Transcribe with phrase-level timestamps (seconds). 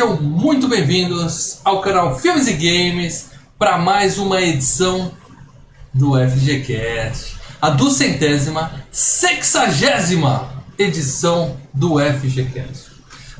[0.00, 5.12] Sejam muito bem-vindos ao canal Filmes e Games para mais uma edição
[5.92, 12.92] do FGCast, a duzentésima, sexagésima edição do FGCast.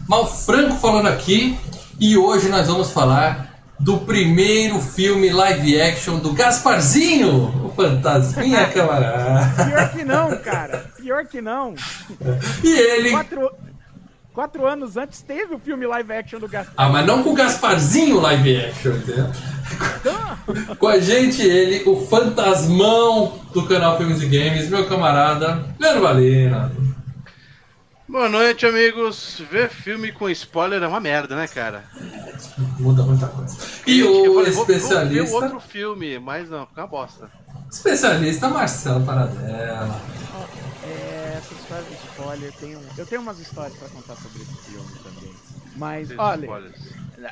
[0.06, 1.58] Mal Franco falando aqui
[1.98, 9.64] e hoje nós vamos falar do primeiro filme live action do Gasparzinho, o Fantasminha Camarada.
[9.64, 10.90] Pior que não, cara.
[10.98, 11.74] Pior que não.
[12.62, 13.12] E ele.
[13.12, 13.50] Quatro,
[14.32, 16.74] quatro anos antes teve o filme live action do Gaspar.
[16.76, 19.26] Ah, mas não com o Gasparzinho live action, entendeu?
[20.78, 26.72] com a gente, ele, o fantasmão do canal Filmes e Games, meu camarada, Leandro Valina.
[28.08, 29.40] Boa noite, amigos.
[29.52, 31.84] Ver filme com spoiler é uma merda, né, cara?
[32.80, 33.56] Muda muita coisa.
[33.86, 35.24] E o falei, vou- Vou especialista.
[35.24, 37.30] ver outro filme, mas não, fica uma bosta.
[37.70, 40.00] Especialista Marcelo Paradela.
[40.82, 42.82] É, essa história do spoiler tem um.
[42.96, 45.34] Eu tenho umas histórias pra contar sobre esse filme também.
[45.76, 46.76] Mas, olha, spoilers.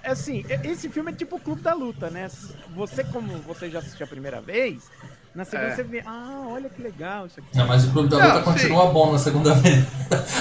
[0.04, 2.30] assim, e- esse filme é tipo o Clube da Luta, né?
[2.74, 4.84] Você, como você já assistiu a primeira vez,
[5.34, 5.76] na segunda É.
[5.76, 7.56] você vê, ah, olha que legal isso aqui.
[7.56, 8.44] Não, mas o Clube da Não, Luta sim.
[8.52, 9.84] continua bom na segunda vez.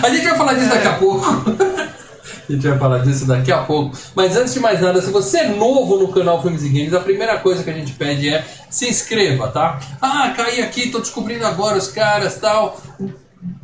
[0.03, 1.25] A gente vai falar disso daqui a pouco.
[2.47, 3.97] A gente vai falar disso daqui a pouco.
[4.15, 6.99] Mas antes de mais nada, se você é novo no canal Filmes e Games, a
[6.99, 9.79] primeira coisa que a gente pede é se inscreva, tá?
[10.01, 12.81] Ah, caí aqui, tô descobrindo agora os caras tal.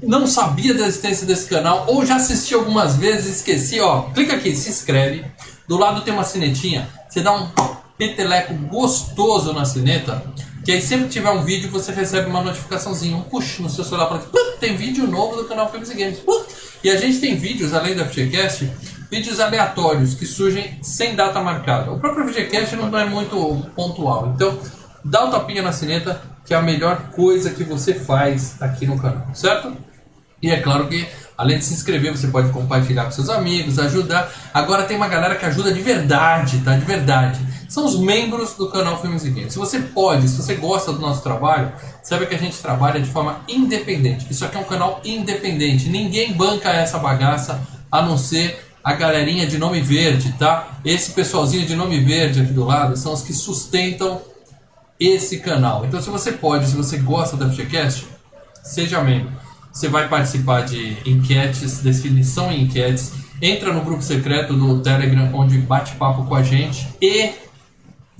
[0.02, 4.04] Não sabia da existência desse canal, ou já assisti algumas vezes, esqueci, ó.
[4.14, 5.26] Clica aqui, se inscreve.
[5.68, 6.88] Do lado tem uma sinetinha.
[7.10, 7.48] Você dá um
[7.98, 10.24] peteleco gostoso na sineta.
[10.64, 13.84] Que aí sempre que tiver um vídeo, você recebe uma notificaçãozinha, um push no seu
[13.84, 14.20] celular para
[14.60, 16.20] tem vídeo novo do canal Filmes e Games.
[16.84, 18.70] E a gente tem vídeos, além do FGCast,
[19.10, 21.92] vídeos aleatórios que surgem sem data marcada.
[21.92, 24.34] O próprio FGCast não é muito pontual.
[24.36, 24.60] Então,
[25.04, 29.00] dá o tapinha na sineta, que é a melhor coisa que você faz aqui no
[29.00, 29.74] canal, certo?
[30.42, 31.08] E é claro que,
[31.38, 34.30] além de se inscrever, você pode compartilhar com seus amigos, ajudar.
[34.54, 36.76] Agora tem uma galera que ajuda de verdade, tá?
[36.76, 37.40] De verdade.
[37.70, 39.54] São os membros do canal Filmes e Games.
[39.54, 41.72] Se você pode, se você gosta do nosso trabalho,
[42.04, 44.28] saiba que a gente trabalha de forma independente.
[44.30, 45.90] Isso aqui é um canal independente.
[45.90, 50.78] Ninguém banca essa bagaça a não ser a galerinha de nome verde, tá?
[50.84, 54.22] Esse pessoalzinho de nome verde aqui do lado são os que sustentam
[55.00, 55.86] esse canal.
[55.86, 58.06] Então, se você pode, se você gosta da FGCast,
[58.62, 59.32] seja membro.
[59.72, 63.14] Você vai participar de enquetes, definição em enquetes.
[63.42, 66.88] Entra no grupo secreto do Telegram, onde bate papo com a gente.
[67.02, 67.32] E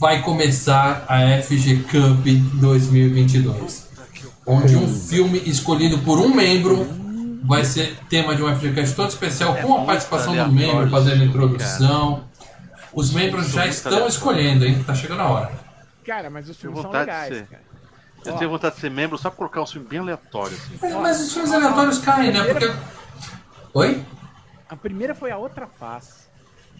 [0.04, 2.26] vai começar a FG Cup
[2.56, 3.90] 2022.
[4.46, 6.86] Onde um filme escolhido por um membro
[7.46, 11.24] vai ser tema de um FGCast todo especial, É com a participação do membro fazendo
[11.24, 12.26] introdução.
[12.92, 14.84] Os membros já estão escolhendo, hein?
[14.86, 15.52] Tá chegando a hora.
[16.06, 17.48] Cara, mas os Tenho filmes são vontade de legais, ser.
[17.48, 17.64] cara.
[18.26, 20.80] Eu tenho vontade de ser membro só pra colocar um filme bem aleatório, assim.
[20.82, 22.44] Mas, mas os filmes aleatórios caem, né?
[22.44, 22.74] Porque.
[23.74, 24.06] Oi?
[24.68, 26.23] A primeira foi a outra face.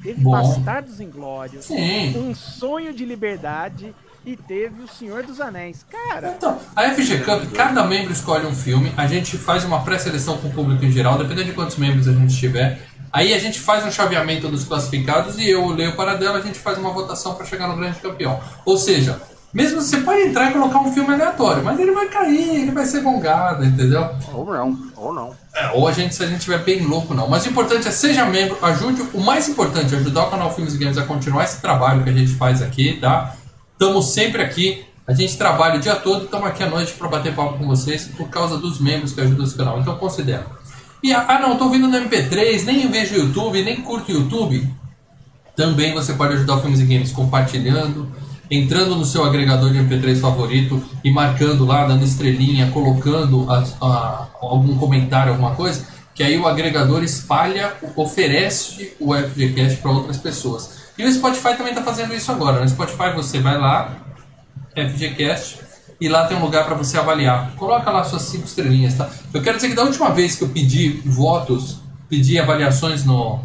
[0.02, 0.32] Teve Bom.
[0.32, 2.18] Bastardos Inglórios, Sim.
[2.18, 3.94] Um Sonho de Liberdade
[4.26, 5.86] e teve O Senhor dos Anéis.
[5.90, 10.38] Cara, Então, a FG Cup, cada membro escolhe um filme, a gente faz uma pré-seleção
[10.38, 12.82] com o público em geral, dependendo de quantos membros a gente tiver.
[13.12, 16.58] Aí a gente faz um chaveamento dos classificados e eu leio para dela, a gente
[16.58, 18.40] faz uma votação para chegar no grande campeão.
[18.66, 19.22] Ou seja,
[19.54, 22.86] mesmo você pode entrar e colocar um filme aleatório, mas ele vai cair, ele vai
[22.88, 24.10] ser gongado, entendeu?
[24.34, 25.43] Ou não, ou não.
[25.56, 27.30] É, ou a gente, se a gente estiver bem louco, não.
[27.30, 29.04] Mas o importante é seja membro, ajude.
[29.14, 32.10] O mais importante é ajudar o canal Filmes e Games a continuar esse trabalho que
[32.10, 33.36] a gente faz aqui, tá?
[33.74, 34.84] Estamos sempre aqui.
[35.06, 38.06] A gente trabalha o dia todo estamos aqui à noite para bater papo com vocês
[38.18, 39.80] por causa dos membros que ajudam esse canal.
[39.80, 40.48] Então considera.
[41.04, 44.74] E ah, não, tô ouvindo no MP3, nem vejo YouTube, nem curto YouTube.
[45.56, 48.10] Também você pode ajudar o Filmes e Games compartilhando,
[48.58, 54.28] entrando no seu agregador de MP3 favorito e marcando lá, dando estrelinha, colocando a- a-
[54.42, 60.84] algum comentário, alguma coisa, que aí o agregador espalha, oferece o FGCast para outras pessoas.
[60.98, 62.60] E o Spotify também está fazendo isso agora.
[62.62, 63.98] No Spotify você vai lá,
[64.76, 65.60] FGCast,
[66.00, 67.52] e lá tem um lugar para você avaliar.
[67.56, 69.10] Coloca lá suas cinco estrelinhas, tá?
[69.34, 71.80] Eu quero dizer que da última vez que eu pedi votos,
[72.10, 73.40] pedi avaliações no,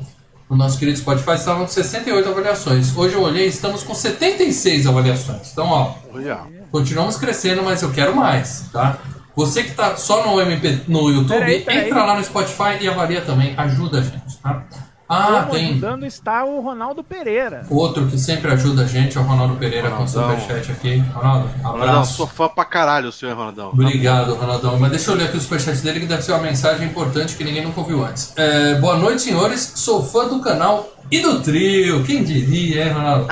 [0.49, 2.97] no nosso querido Spotify, estavam com 68 avaliações.
[2.97, 5.53] Hoje eu olhei, estamos com 76 avaliações.
[5.53, 6.41] Então, ó, Olha.
[6.71, 8.99] continuamos crescendo, mas eu quero mais, tá?
[9.37, 11.87] Você que tá só no MP, no YouTube, Peraí, peraí.
[11.87, 14.65] entra lá no Spotify e avalia também, ajuda a gente, tá?
[15.09, 17.65] Ah, como tem ajudando está o Ronaldo Pereira.
[17.71, 20.39] outro que sempre ajuda a gente, é o Ronaldo Pereira com o Ronaldão.
[20.41, 20.99] superchat aqui.
[21.15, 22.15] Ronaldo, Ronaldão, abraço.
[22.15, 23.71] sou fã pra caralho, senhor Ronaldão.
[23.71, 24.79] Obrigado, Ronaldão.
[24.79, 27.45] Mas deixa eu ler aqui o superchat dele, que deve ser uma mensagem importante que
[27.45, 28.33] ninguém nunca ouviu antes.
[28.37, 29.73] É, boa noite, senhores.
[29.77, 32.05] Sou fã do canal e do trio.
[32.05, 33.29] Quem diria, hein, Ronaldo?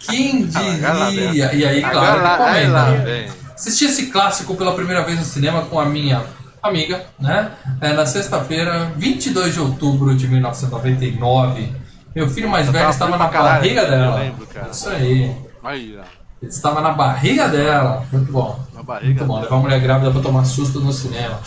[0.00, 1.54] Quem diria?
[1.54, 3.40] E aí, claro, comenta.
[3.54, 6.22] Assisti esse clássico pela primeira vez no cinema com a minha
[6.62, 7.50] amiga, né?
[7.80, 11.72] É, na sexta-feira, 22 de outubro de 1999.
[12.14, 14.16] Meu filho mais velho tava estava na caralho, barriga eu dela.
[14.18, 14.70] lembro, cara.
[14.70, 15.36] Isso aí.
[15.62, 15.98] Aí.
[16.42, 18.04] Ele estava na barriga dela.
[18.10, 18.58] Muito bom.
[18.74, 19.34] Na barriga Muito bom.
[19.34, 19.44] dela.
[19.44, 21.38] Levar uma mulher grávida pra tomar susto no cinema.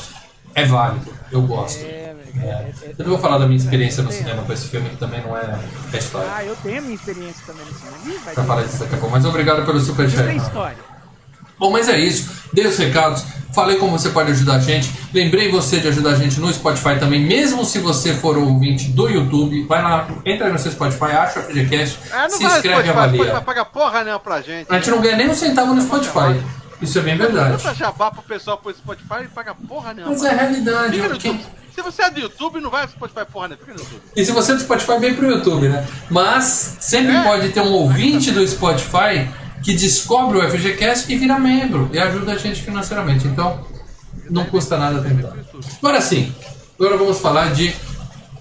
[0.56, 1.12] É válido.
[1.32, 1.84] Eu gosto.
[1.84, 2.16] É, É.
[2.40, 2.46] é-
[2.84, 4.20] é- Eu não vou falar da minha experiência no Tem.
[4.20, 5.60] cinema com esse filme, que também não é,
[5.92, 6.30] é história.
[6.34, 7.98] Ah, eu tenho a minha experiência também no cinema.
[8.06, 9.12] Ih, vai Pra falar disso daqui a pouco.
[9.16, 10.38] Mas obrigado pelo Isso tem superchat.
[10.38, 10.78] história.
[11.64, 12.30] Bom, mas é isso.
[12.52, 13.24] Dei os recados.
[13.54, 14.92] Falei como você pode ajudar a gente.
[15.14, 17.22] Lembrei você de ajudar a gente no Spotify também.
[17.22, 21.44] Mesmo se você for ouvinte do YouTube, vai lá, entra no seu Spotify, acha o
[21.44, 23.24] FGCast, Ah, não se inscreve e avalia.
[23.24, 24.66] Spotify paga porra não pra gente.
[24.70, 26.38] A gente não ganha nem um centavo no Spotify.
[26.82, 27.64] Isso é bem verdade.
[27.64, 30.12] Tanta jabá pro pessoal pro Spotify e paga porra nenhuma.
[30.14, 30.96] Mas é a realidade.
[30.98, 31.54] Fica no Quem- YouTube.
[31.74, 33.66] Se você é do YouTube, não vai pro Spotify porra nenhuma.
[33.66, 34.02] Fica no YouTube.
[34.18, 35.88] E se você é do Spotify, vem pro YouTube, né?
[36.10, 37.24] Mas sempre É.
[37.24, 39.30] pode ter um ouvinte do Spotify
[39.64, 43.26] que descobre o FGCast e vira membro e ajuda a gente financeiramente.
[43.28, 43.66] Então,
[44.30, 45.34] não custa nada tentar.
[45.80, 46.32] Agora sim,
[46.78, 47.74] agora vamos falar de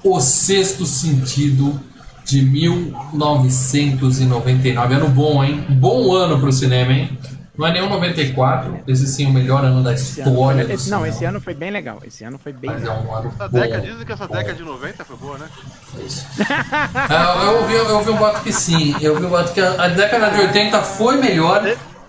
[0.03, 1.81] O Sexto Sentido
[2.25, 4.95] de 1999.
[4.95, 5.65] Ano bom, hein?
[5.71, 7.17] Bom ano pro cinema, hein?
[7.57, 10.73] Não é nenhum 94, esse sim é o melhor ano da Esse ano história do
[10.73, 11.99] esse- não, esse ano foi bem legal.
[12.03, 13.05] Esse ano foi bem Mas é legal.
[13.07, 13.61] um ano Essa bom.
[13.61, 14.35] década, dizem que essa bom.
[14.35, 15.49] década de 90 foi boa, né?
[16.05, 16.27] Isso.
[16.95, 18.95] Ah, eu, ouvi, eu ouvi um boato que sim.
[19.03, 21.63] Eu ouvi um boato que a, a década de 80 foi melhor,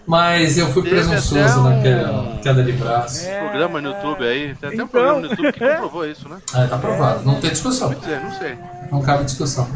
[0.05, 3.25] mas eu fui Teve presunçoso um- naquela queda de braço.
[3.25, 4.55] É, Programa no YouTube aí.
[4.55, 4.87] Tem até um Então.
[4.87, 6.37] programa no YouTube que comprovou isso, né?
[6.53, 7.23] Ah, tá aprovado.
[7.25, 7.89] Não tem discussão.
[7.89, 8.57] Quer dizer, não sei.
[8.91, 9.67] Não cabe discussão.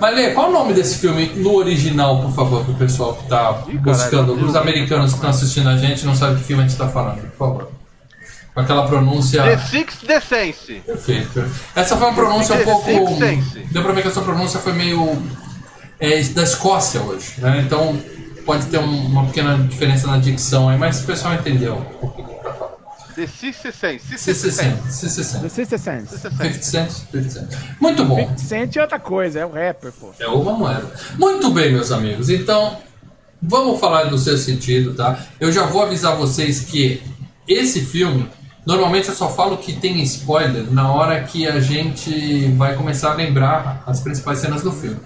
[0.00, 3.62] Mas Lê, qual o nome desse filme no original, por favor, pro pessoal que tá
[3.68, 6.62] Ih, buscando, caralho, os americanos que estão assistindo a gente e não sabem que filme
[6.64, 7.70] a gente tá falando, por favor.
[8.52, 9.42] Com aquela pronúncia.
[9.42, 10.74] The Sixth Decence.
[10.86, 11.44] Perfeito.
[11.74, 12.84] Essa foi uma pronúncia um The pouco.
[12.84, 13.58] Sixth Sense.
[13.70, 15.22] Deu pra ver que a sua pronúncia foi meio.
[15.98, 17.62] É, da Escócia hoje, né?
[17.66, 17.98] Então
[18.46, 22.20] pode ter um- uma pequena diferença na dicção aí, mas o pessoal entendeu o que
[22.22, 22.76] eu tô falando.
[23.16, 24.18] The Sixth Sense.
[24.18, 25.40] 60 cent, 60 cent.
[25.42, 26.10] Do 60 Cents.
[26.20, 27.48] 50 cent, 50 cent.
[27.80, 28.16] Muito bom.
[28.16, 30.10] 50 Cent é outra coisa, é o rapper, pô.
[30.20, 30.86] É uma moeda.
[31.18, 32.28] Muito bem, meus amigos.
[32.28, 32.76] Então,
[33.42, 35.18] vamos falar do seu sentido, tá?
[35.40, 37.02] Eu já vou avisar vocês que
[37.48, 38.28] esse filme,
[38.66, 43.14] normalmente eu só falo que tem spoiler na hora que a gente vai começar a
[43.14, 45.00] lembrar as principais cenas do filme.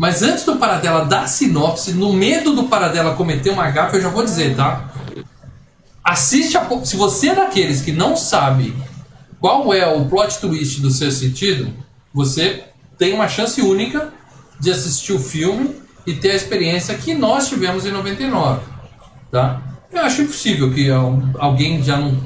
[0.00, 4.08] Mas antes do Paradela dar sinopse, no medo do Paradela cometer uma gafe, eu já
[4.08, 4.88] vou dizer, tá?
[6.02, 6.66] Assiste a.
[6.86, 8.74] Se você é daqueles que não sabe
[9.38, 11.70] qual é o plot twist do seu sentido,
[12.14, 12.64] você
[12.96, 14.08] tem uma chance única
[14.58, 15.76] de assistir o filme
[16.06, 18.62] e ter a experiência que nós tivemos em 99,
[19.30, 19.60] tá?
[19.92, 22.16] Eu acho impossível que al- alguém já não,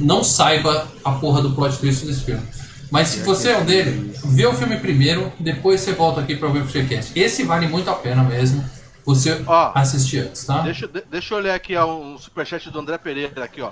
[0.00, 2.42] não saiba a porra do plot twist desse filme.
[2.90, 6.48] Mas se você é um dele, vê o filme primeiro, depois você volta aqui para
[6.48, 7.18] ver o podcast.
[7.18, 8.64] Esse vale muito a pena mesmo
[9.04, 10.60] você Ó, assistir antes, tá?
[10.60, 13.70] Deixa, de- deixa eu olhar aqui ó, um superchat do André Pereira aqui, ó.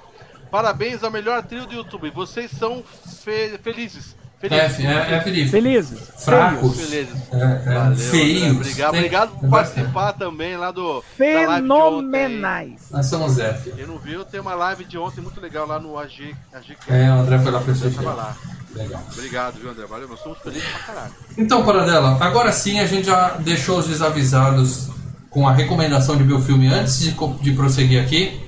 [0.50, 2.10] Parabéns ao melhor trio do YouTube.
[2.10, 2.82] Vocês são
[3.22, 4.16] fe- felizes.
[4.40, 4.84] É, Felizes.
[4.84, 5.50] é, é Felipe.
[5.50, 5.98] Felizes.
[6.24, 6.76] Fracos.
[6.80, 7.14] Felizes.
[7.32, 7.36] É,
[7.70, 8.56] é, Valeu, feios.
[8.56, 11.02] Obrigado, Tem- obrigado por é participar também lá do.
[11.16, 12.88] Fenomenais.
[12.90, 13.72] Nós somos F.
[13.72, 16.34] Quem não viu, tem uma live de ontem muito legal lá no AG.
[16.54, 18.57] AG É, o André foi lá pra Eu tava assistir.
[18.78, 19.02] Legal.
[19.12, 19.86] Obrigado, viu, André?
[19.86, 21.12] Valeu, somos felizes pra caralho.
[21.36, 24.88] Então, Paradela, agora sim a gente já deixou os desavisados
[25.30, 28.40] com a recomendação de ver o filme antes de, de prosseguir aqui.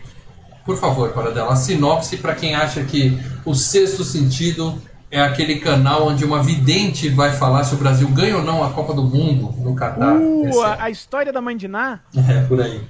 [0.64, 6.06] Por favor, Paradela, a sinopse para quem acha que o Sexto Sentido é aquele canal
[6.06, 9.52] onde uma vidente vai falar se o Brasil ganha ou não a Copa do Mundo
[9.60, 10.14] no Catar.
[10.14, 12.00] Uh, Esse a, a história da mãe de Ná.
[12.16, 12.20] é.
[12.38, 12.80] é, por aí.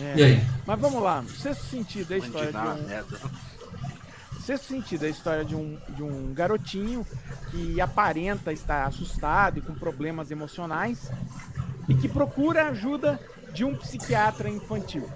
[0.00, 0.14] É.
[0.16, 0.40] E aí?
[0.66, 1.24] Mas vamos lá.
[1.40, 2.88] Sexto sentido é a história de Mandinar, um.
[2.88, 3.18] merda.
[4.46, 7.04] Sexto sentido é a história de um, de um garotinho
[7.50, 11.10] que aparenta estar assustado e com problemas emocionais
[11.88, 13.18] e que procura ajuda
[13.52, 15.10] de um psiquiatra infantil.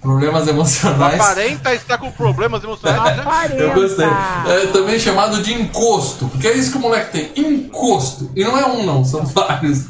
[0.00, 1.20] Problemas emocionais.
[1.20, 3.22] Aparenta estar com problemas emocionais, né?
[3.22, 3.62] Aparenta!
[3.62, 4.06] Eu gostei.
[4.06, 7.32] É também chamado de encosto, porque é isso que o moleque tem.
[7.36, 8.30] Encosto.
[8.34, 9.84] E não é um, não, são vários.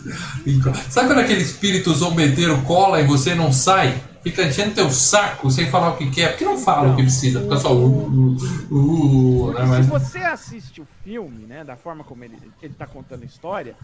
[0.90, 3.94] Sabe quando aquele espírito zombeteiro cola e você não sai?
[4.26, 7.40] Fica enchendo teu saco sem falar o que quer, porque não fala o que precisa,
[7.40, 7.72] fica só.
[7.72, 8.36] Uh, uh,
[8.72, 12.74] uh, Porque né, mas- se você assiste o filme, né, da forma como ele, ele
[12.74, 13.76] tá contando a história,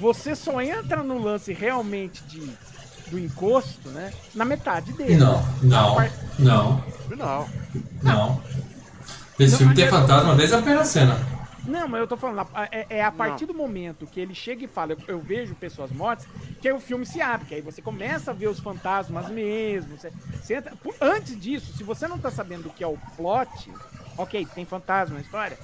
[0.00, 2.48] você só entra no lance realmente de,
[3.10, 5.16] do encosto, né, na metade dele.
[5.16, 5.96] Não, não,
[6.38, 7.48] não, Não.
[8.00, 8.40] não.
[9.40, 11.18] Esse Não, filme tem fantasma desde a primeira cena.
[11.68, 14.66] Não, mas eu tô falando, é, é a partir do momento que ele chega e
[14.68, 16.26] fala, eu, eu vejo pessoas mortas,
[16.60, 19.96] que aí o filme se abre, que aí você começa a ver os fantasmas mesmo.
[19.96, 20.10] Você,
[20.42, 23.70] você entra- por- antes disso, se você não tá sabendo o que é o plot,
[24.16, 25.58] ok, tem fantasma na história,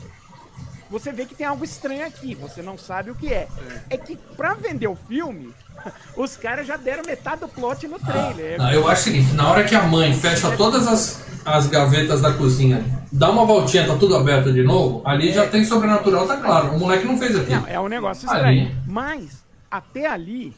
[0.90, 3.48] você vê que tem algo estranho aqui, você não sabe o que é.
[3.90, 5.52] É que pra vender o filme,
[6.16, 8.58] os caras já deram metade do plot no trailer.
[8.58, 12.20] Não, eu acho o seguinte, na hora que a mãe fecha todas as, as gavetas
[12.20, 16.36] da cozinha, dá uma voltinha, tá tudo aberto de novo, ali já tem sobrenatural, tá
[16.36, 16.74] claro.
[16.74, 17.60] O moleque não fez aquilo.
[17.60, 18.38] Não, é um negócio Ali.
[18.38, 18.82] estranho.
[18.86, 20.54] Mas, até ali,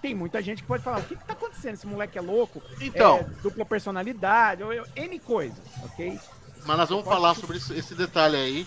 [0.00, 1.74] tem muita gente que pode falar: o que, que tá acontecendo?
[1.74, 2.62] Esse moleque é louco?
[2.80, 3.18] Então.
[3.18, 6.18] É, dupla personalidade, ou, ou, N coisas, ok?
[6.66, 8.66] Mas nós vamos falar sobre esse, esse detalhe aí,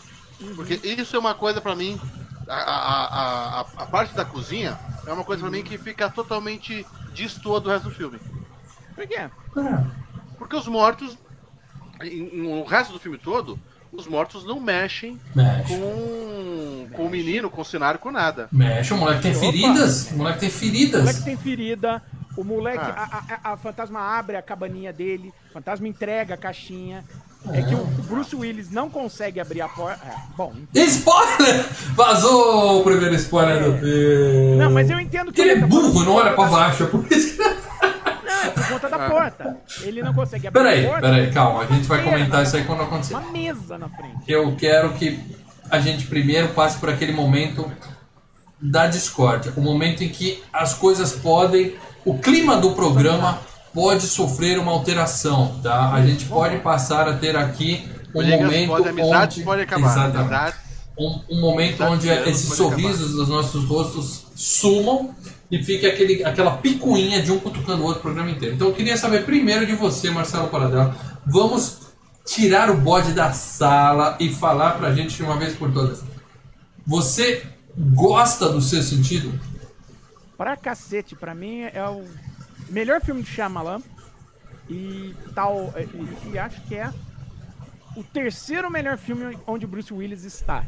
[0.55, 1.99] porque isso é uma coisa pra mim.
[2.47, 6.85] A, a, a, a, parte da cozinha é uma coisa pra mim que fica totalmente
[7.13, 8.19] destoa do resto do filme.
[8.95, 9.15] Por quê?
[9.15, 9.29] É.
[10.37, 11.17] Porque os mortos,
[12.33, 13.57] no resto do filme todo,
[13.93, 15.69] os mortos não mexem Mexe.
[15.77, 18.49] com, com o menino, com o cenário, com nada.
[18.51, 19.39] Mexe, o moleque tem Opa.
[19.39, 20.11] feridas.
[20.11, 21.01] O moleque tem O feridas.
[21.01, 22.03] moleque tem ferida,
[22.35, 23.25] o moleque, Ah.
[23.41, 27.05] a, a- a fantasma abre a cabaninha dele, o fantasma entrega a caixinha.
[27.51, 30.05] É que o Bruce Willis não consegue abrir a porta.
[30.05, 30.85] É, bom, enfim.
[30.87, 31.65] Spoiler!
[31.93, 34.55] Vazou o primeiro spoiler do filme.
[34.55, 36.83] Não, mas eu entendo que ele é tá burro, não olha pra por baixo.
[36.83, 37.43] É por isso que...
[37.43, 39.57] Não, é por conta da porta.
[39.81, 41.01] Ele não consegue abrir Peraí, a porta.
[41.01, 41.63] peraí, calma.
[41.63, 43.13] A gente vai comentar isso aí quando acontecer.
[43.13, 44.23] Uma mesa na frente.
[44.25, 45.19] Eu quero que
[45.69, 47.69] a gente primeiro passe por aquele momento
[48.61, 49.51] da discórdia.
[49.57, 51.75] O momento em que as coisas podem.
[52.05, 53.39] O clima do programa
[53.73, 55.91] pode sofrer uma alteração, tá?
[55.93, 58.87] A gente pode passar a ter aqui um Brigas momento.
[58.87, 59.45] amizades onde...
[59.45, 59.91] podem acabar.
[59.91, 60.55] Exatamente.
[60.97, 65.15] Um, um momento Amizades onde esses sorrisos dos nossos rostos sumam
[65.49, 68.55] e fique aquele, aquela picuinha de um cutucando o outro o programa inteiro.
[68.55, 70.95] Então eu queria saber primeiro de você, Marcelo Paradela.
[71.25, 71.77] Vamos
[72.25, 76.03] tirar o bode da sala e falar pra gente de uma vez por todas.
[76.85, 77.43] Você
[77.77, 79.39] gosta do seu sentido?
[80.37, 82.03] Pra cacete, pra mim é o
[82.73, 83.81] melhor filme de Shyamalan.
[84.69, 85.73] E tal.
[85.77, 86.89] E, e acho que é
[87.95, 90.63] o terceiro melhor filme onde o Bruce Willis está.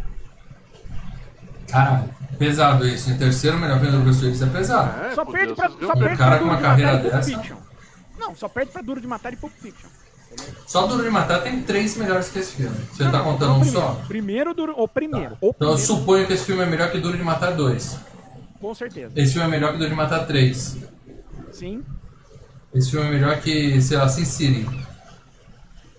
[1.69, 3.09] Caralho, pesado isso.
[3.09, 5.05] Em terceiro melhor filme do Bruce Willis é pesado.
[5.05, 5.87] é, só por perde Deus, pra, viram?
[5.87, 7.37] só Um perde cara pra com Duro uma de carreira Matar e Pulp dessa.
[7.39, 7.57] Fiction.
[8.19, 9.89] Não, só perde pra Duro de Matar e Pulp Fiction.
[10.67, 12.75] Só Duro de Matar tem três melhores que esse filme.
[12.91, 13.79] Você Não, tá contando não, um primeiro.
[13.87, 13.93] só?
[14.07, 15.37] Primeiro, Duro, o primeiro.
[15.41, 17.97] O Então eu primeiro, suponho que esse filme é melhor que Duro de Matar 2.
[18.59, 19.13] com certeza.
[19.15, 20.77] Esse filme é melhor que Duro de Matar 3.
[21.55, 21.83] Sim.
[22.73, 24.65] Esse filme é melhor que, sei lá, Sin City.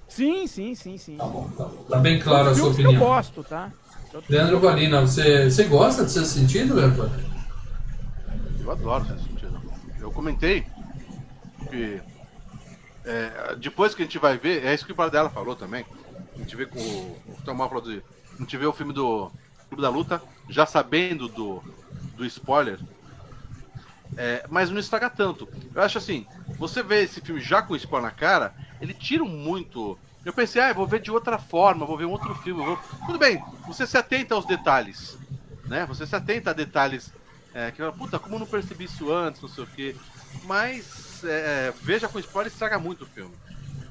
[0.06, 1.16] Sim, sim, sim, sim.
[1.16, 1.84] Tá bom, tá bom.
[1.84, 2.98] Tá bem claro a sua que eu opinião.
[3.06, 3.72] gosto, tá?
[4.28, 7.10] Leandro Valina, você, você gosta do seu sentido, Leandro?
[8.60, 9.60] Eu adoro esse sentido.
[10.00, 10.64] Eu comentei
[11.70, 12.00] que
[13.04, 15.84] é, depois que a gente vai ver, é isso que o Bardella falou também.
[16.34, 18.02] A gente vê com o, o Tomás falou de,
[18.34, 19.30] a gente vê o filme do
[19.68, 21.62] Clube da Luta, já sabendo do,
[22.16, 22.78] do spoiler,
[24.16, 25.50] é, mas não estraga tanto.
[25.74, 29.24] Eu acho assim, você vê esse filme já com o spoiler na cara, ele tira
[29.24, 30.00] muito.
[30.24, 32.62] Eu pensei, ah, eu vou ver de outra forma, vou ver um outro filme.
[32.62, 35.20] vou- Tudo bem, você se atenta aos detalhes,
[35.66, 35.86] né?
[35.86, 37.14] Você se atenta a detalhes
[37.52, 39.98] é, que fala, puta, como eu não percebi isso antes, não sei o quê.
[40.40, 43.40] Mas é, veja com spoiler estraga muito o filme.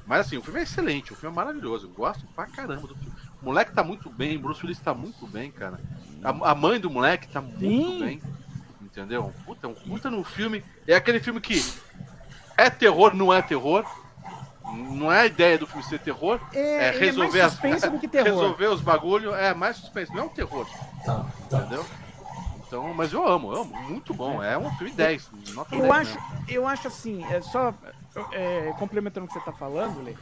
[0.04, 1.86] Mas assim, o filme é excelente, o filme é maravilhoso.
[1.86, 3.16] Eu gosto pra caramba do filme.
[3.40, 5.82] O moleque tá muito bem, Bruce Willis tá muito bem, cara.
[6.22, 7.92] A, a mãe do moleque tá muito Sim.
[7.92, 8.24] bem.
[8.96, 9.30] Entendeu?
[9.44, 10.64] Puta, um puta no filme.
[10.86, 11.62] É aquele filme que
[12.56, 13.84] é terror, não é terror.
[14.72, 16.40] Não é a ideia do filme ser terror.
[16.54, 18.26] É, É, ele é resolver mais as suspense do que terror.
[18.40, 19.34] resolver os bagulho.
[19.34, 20.66] É mais suspense, não é um terror.
[21.04, 21.58] Tá, tá.
[21.58, 21.84] Entendeu?
[22.66, 23.76] Então, mas eu amo, eu amo.
[23.82, 24.42] Muito bom.
[24.42, 25.30] É um filme 10.
[25.54, 26.44] Nota Eu 10 acho, mesmo.
[26.48, 27.72] eu acho assim, é só
[28.32, 30.14] é, complementando o que você tá falando, Lê.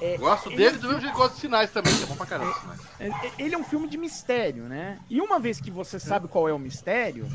[0.00, 2.06] é, Gosto ele dele é do mesmo jeito que gosto de sinais também, que é
[2.06, 2.80] bom pra caramba sinais.
[2.98, 4.98] É, é- Ele é um filme de mistério, né?
[5.10, 7.28] E uma vez que você sabe qual é o mistério,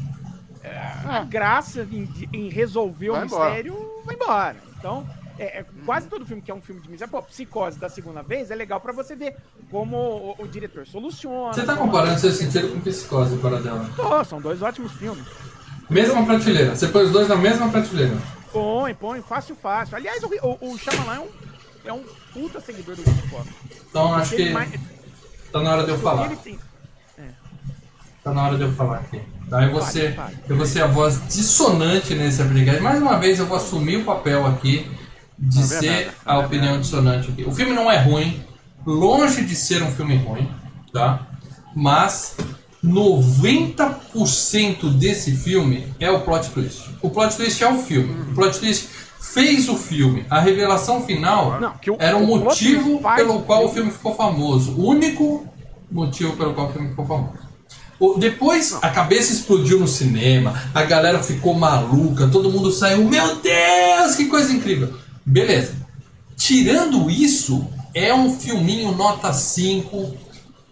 [0.63, 3.46] é, a graça em, em resolver Vai o embora.
[3.46, 4.56] mistério vai embora.
[4.77, 5.08] Então,
[5.39, 7.12] é, é quase todo filme que é um filme de mistério.
[7.12, 9.36] Pô, Psicose da segunda vez é legal pra você ver
[9.70, 11.53] como o, o diretor soluciona.
[11.53, 13.89] Você tá como- comparando seu sentido com Psicose, Paradela?
[13.96, 15.25] Tô, são dois ótimos filmes.
[15.89, 16.75] Mesma prateleira.
[16.75, 18.15] Você põe os dois na mesma prateleira.
[18.53, 19.96] Põe, põe, fácil, fácil.
[19.96, 21.30] Aliás, o, o, o Shyamalan é um,
[21.86, 22.03] é um
[22.34, 23.48] puta seguidor do Hitchcock.
[23.89, 24.72] Então acho que mais-
[25.51, 26.30] tá na hora de eu falar.
[26.38, 26.60] tem-
[28.24, 29.22] Tá na hora de eu falar aqui.
[29.51, 30.38] Eu vou Fale, ser, fale.
[30.48, 32.84] eu vou ser a voz dissonante nesse aplicativo.
[32.84, 34.89] Mais uma vez eu vou assumir o papel aqui
[35.38, 37.43] de Não vê ser nada, a vê opinião dissonante aqui.
[37.43, 38.41] O filme não é ruim,
[38.86, 40.50] longe de ser um filme ruim,
[40.93, 41.27] tá?
[41.75, 42.36] Mas
[42.84, 46.89] 90% desse filme é o plot twist.
[47.01, 48.31] O plot twist é o filme.
[48.31, 48.88] O plot twist
[49.20, 50.25] fez o filme.
[50.29, 53.74] A revelação final Não, que o- era um o motivo pelo qual o filme.
[53.75, 54.72] filme ficou famoso.
[54.74, 55.46] O único
[55.91, 57.50] motivo pelo qual o filme ficou famoso.
[58.17, 64.15] Depois a cabeça explodiu no cinema, a galera ficou maluca, todo mundo saiu, meu Deus,
[64.15, 64.93] que coisa incrível.
[65.25, 65.74] Beleza.
[66.36, 70.15] Tirando isso, é um filminho nota 5,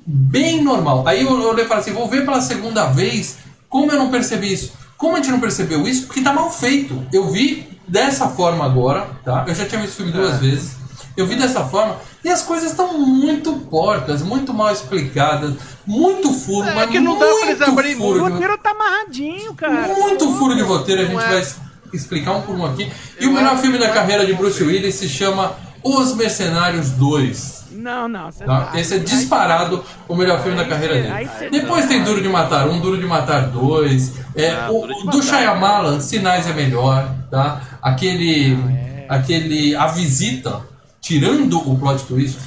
[0.06, 1.08] bem normal.
[1.08, 3.38] Aí eu olhei e falei assim, vou ver pela segunda vez
[3.70, 4.74] como eu não percebi isso.
[4.98, 6.08] Como a gente não percebeu isso?
[6.08, 7.06] Porque tá mal feito.
[7.14, 9.46] Eu vi dessa forma agora, tá?
[9.48, 10.38] Eu já tinha visto o filme duas É.
[10.40, 10.79] vezes.
[11.20, 15.54] Eu vi dessa forma e as coisas estão muito porcas, muito mal explicadas,
[15.86, 18.24] muito furo, É mas que não dá pra O furo.
[18.26, 19.88] de- roteiro tá amarradinho, cara.
[19.88, 21.28] muito furo de roteiro, a gente é.
[21.28, 21.58] vai es-
[21.94, 22.90] explicar um por um aqui.
[23.20, 24.64] E Eu o melhor filme da é carreira de Bruce.
[24.64, 27.60] Willis se chama Os Mercenários 2.
[27.72, 28.32] Não, não.
[28.32, 28.62] Você Tá?
[28.66, 31.30] tá- Esse é aí- disparado o melhor filme da carreira dele.
[31.52, 34.12] Depois tem Duro de Matar 1, Duro de Matar 2.
[34.36, 35.22] É, Ah, o, do.
[35.24, 37.10] Shyamalan, Sinais é melhor.
[37.32, 37.62] Tá?
[37.82, 39.06] Aquele, é.
[39.08, 40.62] aquele A Visita,
[41.10, 42.38] tirando o plot twist.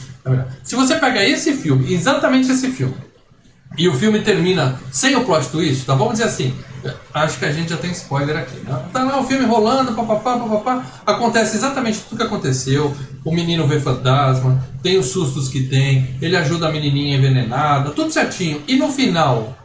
[0.63, 2.95] Se você pega esse filme, exatamente esse filme,
[3.77, 5.97] e o filme termina sem o plot twist, tá?
[5.97, 6.55] Vamos dizer assim,
[7.13, 8.85] acho que a gente já tem spoiler aqui, né?
[8.93, 13.81] Tá lá o filme rolando, papapá, papapá, acontece exatamente tudo que aconteceu, o menino vê
[13.81, 18.63] fantasma, tem os sustos que tem, ele ajuda a menininha envenenada, tudo certinho.
[18.69, 19.59] E no final,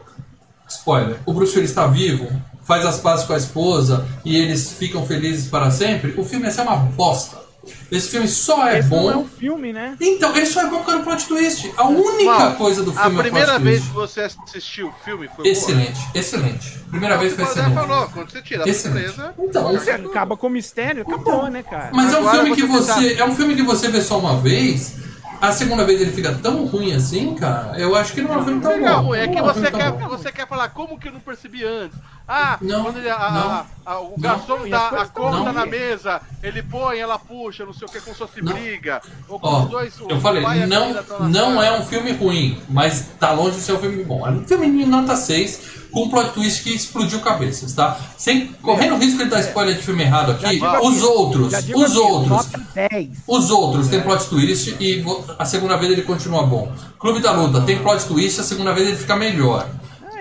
[0.68, 2.26] spoiler, o Bruce Willis está vivo,
[2.64, 6.50] faz as pazes com a esposa e eles ficam felizes para sempre, o filme ia
[6.50, 7.46] ser uma bosta.
[7.90, 9.02] Esse filme só é Esse bom...
[9.04, 9.96] não é um filme, né?
[10.00, 11.72] Então, ele só é bom por causa do plot twist.
[11.76, 13.88] A única Mal, coisa do A filme é o primeira plot vez twist.
[13.90, 15.48] que você assistiu o filme foi boa?
[15.48, 16.78] Excelente, excelente.
[16.90, 17.74] Primeira vez foi Você excelente.
[17.74, 19.06] falou, quando você tira a Excelente.
[19.08, 19.34] surpresa...
[19.38, 21.90] Então, Você acaba com o mistério, acabou, né, cara?
[21.92, 23.14] Mas é um filme que você você.
[23.14, 24.96] É um filme que você vê só uma vez.
[25.40, 27.78] A segunda vez ele fica tão ruim assim, cara.
[27.78, 29.14] Eu acho que não é um filme tão Legal, bom.
[29.14, 30.08] é que um você quer, bom.
[30.08, 31.96] você quer falar como que eu não percebi antes.
[32.30, 35.52] Ah, Não, quando ele, a- a- não, a- a- o garçom dá a conta não.
[35.54, 38.52] na mesa, ele põe, ela puxa, não sei o que, como se fosse Não.
[38.52, 39.00] briga.
[39.26, 40.94] Ou Ó, os dois, o eu falei, não,
[41.30, 44.26] não é um filme ruim, mas tá longe de ser um filme bom.
[44.26, 47.98] É um filme de nota 6, com um plot twist que explodiu cabeças, tá?
[48.18, 51.54] Sem, correndo o risco de dar spoiler de filme errado aqui, os aqui, outros, os
[51.54, 53.08] aqui, outros, Nota 10.
[53.26, 55.02] Os outros tem plot twist e
[55.38, 56.70] a segunda vez ele continua bom.
[56.98, 59.66] Clube da Luta tem plot twist, a segunda vez ele fica melhor.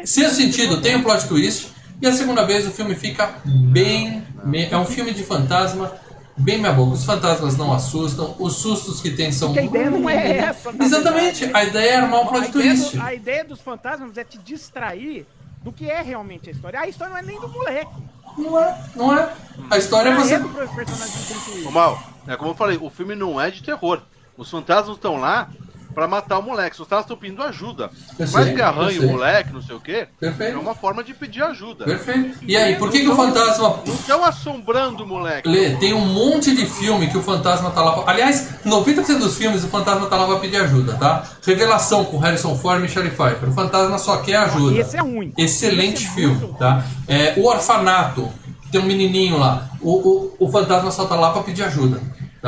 [0.06, 4.24] Sexto sentido tem um plot twist e a segunda vez o filme fica bem.
[4.44, 5.92] me- É um filme de fantasma
[6.38, 6.94] bem meia boca.
[6.94, 9.50] Os fantasmas não assustam, os sustos que tem são.
[9.50, 10.72] Porque a ideia não é essa.
[10.72, 11.66] na Exatamente, verdade.
[11.66, 12.96] a ideia é armar um A plot ideia, twist.
[12.98, 15.26] do- a ideia dos fantasmas é te distrair
[15.64, 16.80] do que é realmente a história.
[16.80, 17.92] A história não é nem do moleque.
[18.38, 19.30] Não é, não é.
[19.72, 20.34] A história é Já você.
[20.36, 21.66] é do personagem.
[21.66, 24.02] Ô, Mal, é como eu falei, o filme não é de terror.
[24.38, 25.50] Os fantasmas estão lá
[25.98, 26.74] pra matar o moleque.
[26.74, 27.90] Os fantasmas estão pedindo ajuda.
[28.20, 30.56] Eu Mais sei, que arranhe eu o moleque, não sei o quê, Perfeito.
[30.56, 31.86] é uma forma de pedir ajuda.
[31.86, 32.38] Perfeito.
[32.44, 35.50] E aí, por que, que o fantasma Não estão assombrando o moleque.
[35.50, 37.94] Lê, tem um monte de filme que o fantasma tá lá.
[37.94, 38.14] Pra...
[38.14, 41.24] Aliás, 90% dos filmes o fantasma tá lá pra pedir ajuda, tá?
[41.44, 43.50] Revelação com Harrison Ford e Michelle Pfeiffer.
[43.50, 44.78] O fantasma só quer ajuda.
[44.78, 45.34] Esse é ruim.
[45.36, 46.86] Excelente Esse é filme, tá?
[47.08, 48.32] É, o Orfanato,
[48.72, 49.68] tem um menininho lá.
[49.82, 52.00] O, o, o fantasma só tá lá pra pedir ajuda.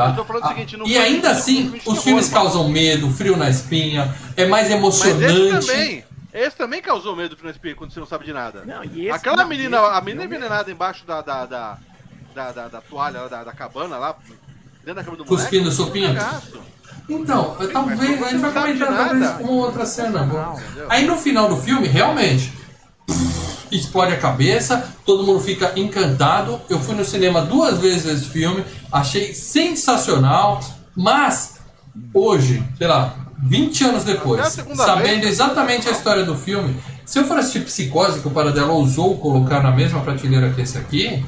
[0.04, 0.10] Tá?
[0.10, 2.30] Eu tô falando o Ah, seguinte, não e foi ainda assim, filme os terror, filmes
[2.32, 2.44] mano.
[2.44, 5.26] causam medo, frio na espinha, é mais Mas emocionante.
[5.58, 6.04] esse também.
[6.32, 8.64] Esse também causou medo do Final Space quando você não sabe de nada.
[8.66, 11.78] Não, e esse- Aquela não, menina, esse a menina filme- envenenada embaixo da, da, da,
[12.36, 14.16] da, da- da toalha, da, da cabana lá,
[14.86, 16.12] dentro da cabana do Cuspindo moleque, sopinha?
[16.12, 16.62] um cagaço.
[17.10, 20.28] Então, talvez a gente vai comentar talvez uma outra cena.
[20.90, 22.54] Aí no final do filme, realmente,
[23.72, 26.60] explode a cabeça, todo mundo fica encantado.
[26.70, 30.62] Eu fui no cinema duas vezes esse filme, achei sensacional,
[30.96, 31.60] mas
[32.14, 37.26] hoje, sei lá, 20 anos depois, segunda sabendo exatamente a história do filme, se eu
[37.26, 41.26] for assistir Psicose, que o Paradelo ousou colocar na mesma prateleira que esse aqui,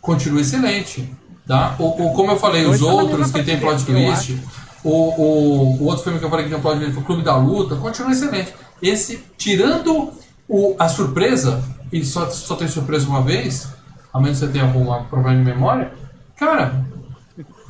[0.00, 1.12] continua excelente.
[1.46, 1.74] Tá?
[1.78, 4.38] Ou, ou como eu falei, os tá outros que tem plot twist,
[4.82, 7.36] o, o, o outro filme que eu falei que tem plot twist, o Clube da
[7.36, 8.54] Luta, continua excelente.
[8.80, 10.12] Esse, tirando
[10.48, 13.68] o, a surpresa, e só, só tem surpresa uma vez,
[14.12, 15.92] a menos que você tenha algum problema de memória,
[16.36, 16.84] cara,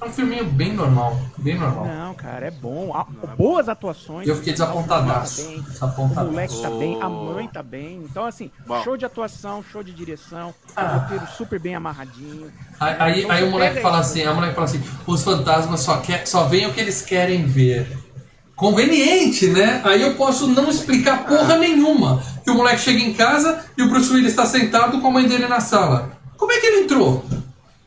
[0.03, 1.87] é um filminho bem normal, bem normal.
[1.87, 2.95] Não, cara, é bom.
[2.95, 4.29] Há boas atuações.
[4.29, 5.63] Eu fiquei desapontadaço.
[5.81, 7.33] Tá O moleque tá bem, a Oh.
[7.33, 8.03] mãe tá bem.
[8.05, 8.83] Então, assim, Bom.
[8.83, 10.99] show de atuação, show de direção, Ah.
[10.99, 12.53] roteiro super bem amarradinho.
[12.79, 15.97] Aí, aí, Então aí o moleque fala assim, a moleque fala assim, os fantasmas só,
[15.99, 18.04] quer, só veem o que eles querem ver.
[18.57, 19.81] Conveniente, né?
[19.85, 22.23] Aí eu posso não explicar porra nenhuma.
[22.45, 25.27] Que o moleque chega em casa e o Bruce Willis está sentado com a mãe
[25.27, 26.13] dele na sala.
[26.37, 27.25] Como é que ele entrou?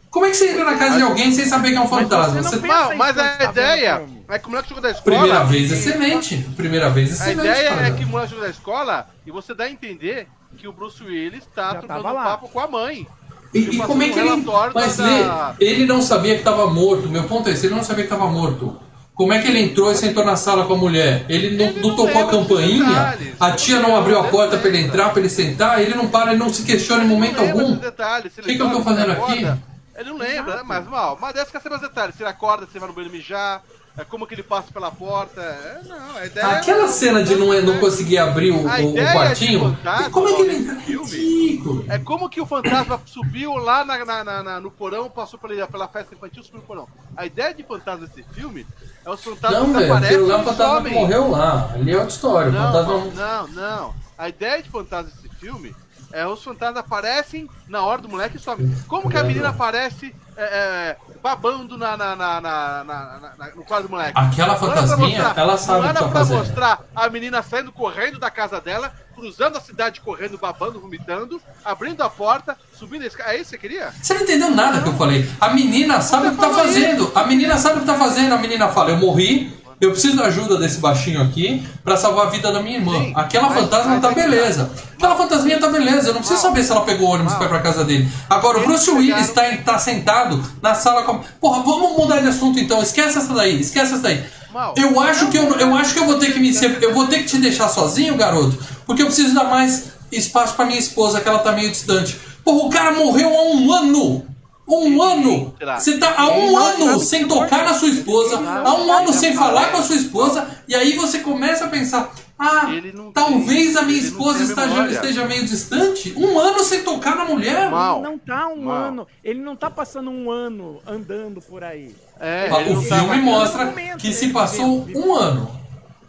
[0.10, 2.41] Como é que você entra na casa de alguém sem saber que é um fantasma?
[2.41, 5.17] você Você- não pensa Não, mas a ideia é que o moleque chegou da escola.
[5.19, 6.38] Primeira vez e- excelente.
[6.56, 7.47] Primeira vez A excelente.
[7.47, 7.88] ideia cara.
[7.88, 10.27] é que o moleque chegou da escola e você dá a entender
[10.58, 13.08] que o Bruce Willis tá Já trocando papo com a mãe.
[13.53, 14.71] E, Tipo e como é assim, que um ele.
[14.73, 17.08] Mas da- Lê, da- ele não sabia que estava morto.
[17.08, 18.77] Meu ponto é esse: ele não sabia que estava morto.
[19.17, 21.25] Como é que ele entrou e sentou na sala com a mulher?
[21.27, 24.77] Ele não, Ele não tocou a campainha, a tia não abriu a porta para ele
[24.77, 27.80] entrar, para ele sentar, ele não para, ele não se questiona em momento algum.
[27.80, 29.47] se Que que eu tô dorme, fazendo aqui?
[29.95, 30.62] Ele não lembra, né?
[30.63, 31.17] Mas mal.
[31.19, 32.13] Mas dessa quer saber os detalhes.
[32.13, 33.63] Se ele acorda, se ele vai no banheiro mijar,
[33.97, 35.41] é como que ele passa pela porta.
[35.41, 38.89] É, não, a ideia Aquela é, cena de não, não conseguir abrir o, o- o
[38.91, 39.60] ideia quartinho.
[39.75, 41.86] fantasma, como é que ele filme.
[41.89, 45.88] É como que o fantasma subiu lá na, na- na- no porão, passou pela, pela
[45.88, 46.88] festa infantil, subiu no porão.
[47.15, 48.65] A ideia de fantasma desse filme
[49.05, 50.93] é os fantasmas Não, que velho, aparecem é e o fantasma que somem.
[50.93, 51.71] morreu lá.
[51.73, 52.51] Ali é outra história.
[52.51, 53.12] Não, fantasma.
[53.15, 53.93] não, não.
[54.17, 55.75] A ideia de fantasma desse filme
[56.12, 58.71] é os fantasmas aparecem na hora do moleque e somem.
[58.88, 63.91] Como que a menina aparece é, é, babando na, na- na- na- no quadro do
[63.91, 64.13] moleque?
[64.15, 66.38] Aquela fantasminha, mostrar- ela sabe o que era tá pra fazendo.
[66.38, 72.02] mostrar a menina saindo correndo da casa dela, cruzando a cidade correndo, babando, vomitando, abrindo
[72.04, 73.32] a porta, subindo a escada.
[73.32, 73.91] É isso que você queria?
[74.02, 75.28] Você não entendeu nada que eu falei.
[75.41, 77.12] A menina sabe o que tá fazendo.
[77.15, 78.34] A menina sabe o que tá fazendo.
[78.34, 79.52] A menina fala: Eu morri.
[79.80, 83.12] Eu preciso da ajuda desse baixinho aqui pra salvar a vida da minha irmã.
[83.13, 84.72] Aquela fantasma tá beleza.
[84.96, 86.10] Aquela fantasminha tá beleza.
[86.10, 88.10] Eu não preciso saber se ela pegou o ônibus pra ir pra casa dele.
[88.28, 91.20] Agora, o Bruce Willis tá, tá sentado na sala com.
[91.40, 92.82] Porra, vamos mudar de assunto então.
[92.82, 93.62] Esquece essa daí.
[93.62, 94.24] Esquece essa daí.
[94.52, 94.74] Mal.
[94.76, 97.20] Eu acho que eu, eu acho que eu vou ter que me eu vou ter
[97.20, 101.28] que te deixar sozinho, garoto, porque eu preciso dar mais espaço pra minha esposa, que
[101.28, 102.18] ela tá meio distante.
[102.44, 104.26] Porra, o cara morreu há um ano.
[104.67, 105.56] Um ano!
[105.80, 108.91] Você tá há Ele um ano sem tocar na sua esposa, Ele não há um
[108.91, 112.91] ano sem falar com a sua esposa, e aí você começa a pensar: ah, Ele
[112.91, 116.13] não talvez tem- a minha ele esposa esteja, esteja meio distante.
[116.17, 117.71] Um ano sem tocar na mulher.
[117.71, 117.99] Mal.
[117.99, 118.75] Ele não tá um Mal.
[118.75, 121.95] ano, ele não tá passando um ano andando por aí.
[122.19, 125.49] É, ele o filme tá- mostra momento, que se ele passou um ano.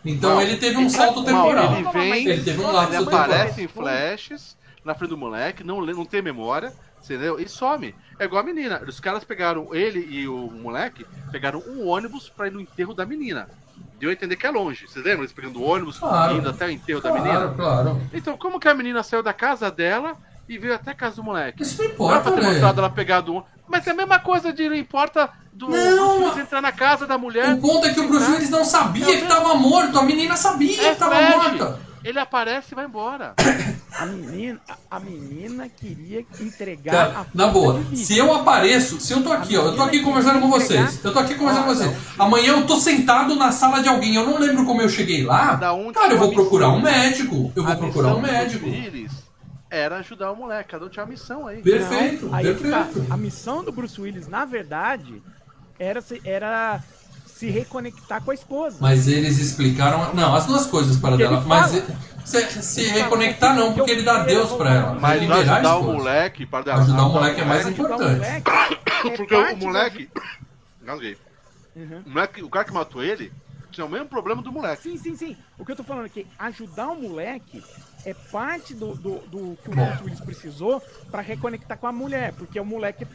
[0.05, 0.43] Então Mal.
[0.43, 1.75] ele teve um Ele- salto Mal, temporal.
[1.77, 3.23] ele vem- Ele teve um lapso Ele temporal.
[3.25, 6.73] aparece em flashes na frente do moleque, não, não tem memória,
[7.05, 7.39] entendeu?
[7.41, 7.95] E some.
[8.19, 8.83] É igual a menina.
[8.87, 13.07] Os caras pegaram, ele e o moleque, pegaram um ônibus pra ir no enterro da
[13.07, 13.49] menina.
[13.99, 14.87] Deu a entender que é longe.
[14.87, 15.23] Vocês lembram?
[15.23, 16.37] Eles pegando o ônibus, Claro.
[16.37, 17.55] indo até o enterro da Claro, menina?
[17.55, 18.01] claro.
[18.13, 20.17] Então, como que a menina saiu da casa dela
[20.49, 21.63] e veio até a casa do moleque?
[21.63, 23.43] Isso não Não era importa, pra ter mostrado ela pegado um.
[23.69, 27.19] Mas é a mesma coisa de não importa do Não, Bruce entrar na casa da
[27.19, 27.55] mulher.
[27.55, 29.99] O ponto é que o Bruce Willis não sabia É que tava morto.
[29.99, 31.81] A menina sabia É que tava morta.
[32.05, 33.35] Ele aparece e vai embora.
[33.99, 39.23] A menina, a, menina queria entregar Cara, a na boa, se eu apareço, se eu
[39.23, 41.05] tô aqui, ó, eu tô aqui conversando com vocês.
[41.05, 41.97] Eu tô aqui conversando com vocês.
[42.19, 45.59] Amanhã eu tô sentado na sala de alguém, eu não lembro como eu cheguei lá.
[45.75, 47.53] Um Cara, eu vou procurar um médico.
[47.57, 48.67] Eu vou procurar um missão do médico.
[48.67, 49.29] Bruce Willis
[49.71, 50.71] era ajudar o moleque.
[50.71, 51.63] Cada um tinha uma missão aí.
[51.63, 52.85] Perfeito, Não, aí tá.
[52.85, 53.13] perfeito.
[53.13, 55.23] A missão do Bruce Willis, na verdade,
[55.79, 56.83] era se, era
[57.39, 58.79] se reconectar com a esposa.
[58.81, 60.13] Mas eles explicaram.
[60.13, 61.41] Não, as duas coisas para Ele dela.
[61.47, 61.71] Mas
[62.25, 64.95] se, se reconectar, não, porque ele dá Deus pra ela.
[65.01, 66.81] Mas liberar a ajudar o moleque, para dela.
[66.83, 68.17] Ajudar o moleque é mais Ajudar o importante.
[68.17, 68.51] moleque
[69.07, 70.11] é Porque o moleque.
[70.83, 71.17] Engasguei.
[71.77, 72.03] Uhum.
[72.05, 73.33] O, moleque, o cara que matou ele
[73.71, 74.83] tinha o mesmo problema do moleque.
[74.83, 75.37] Sim, sim, sim.
[75.57, 77.63] O que eu tô falando é que ajudar o moleque
[78.05, 79.75] é parte do, do, do que o.
[79.75, 82.33] Bruce Willis precisou pra reconectar com a mulher.
[82.33, 83.07] Porque o moleque,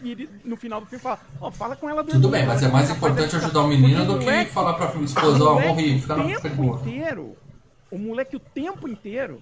[0.44, 3.36] no final do filme, fala: Ó, fala com ela Tudo bem, mas é mais importante
[3.36, 6.30] ajudar o menino do que moleque- falar pra esposa, o ó, morri, fica na o
[6.30, 7.36] fica inteiro,
[7.92, 9.42] o moleque o tempo inteiro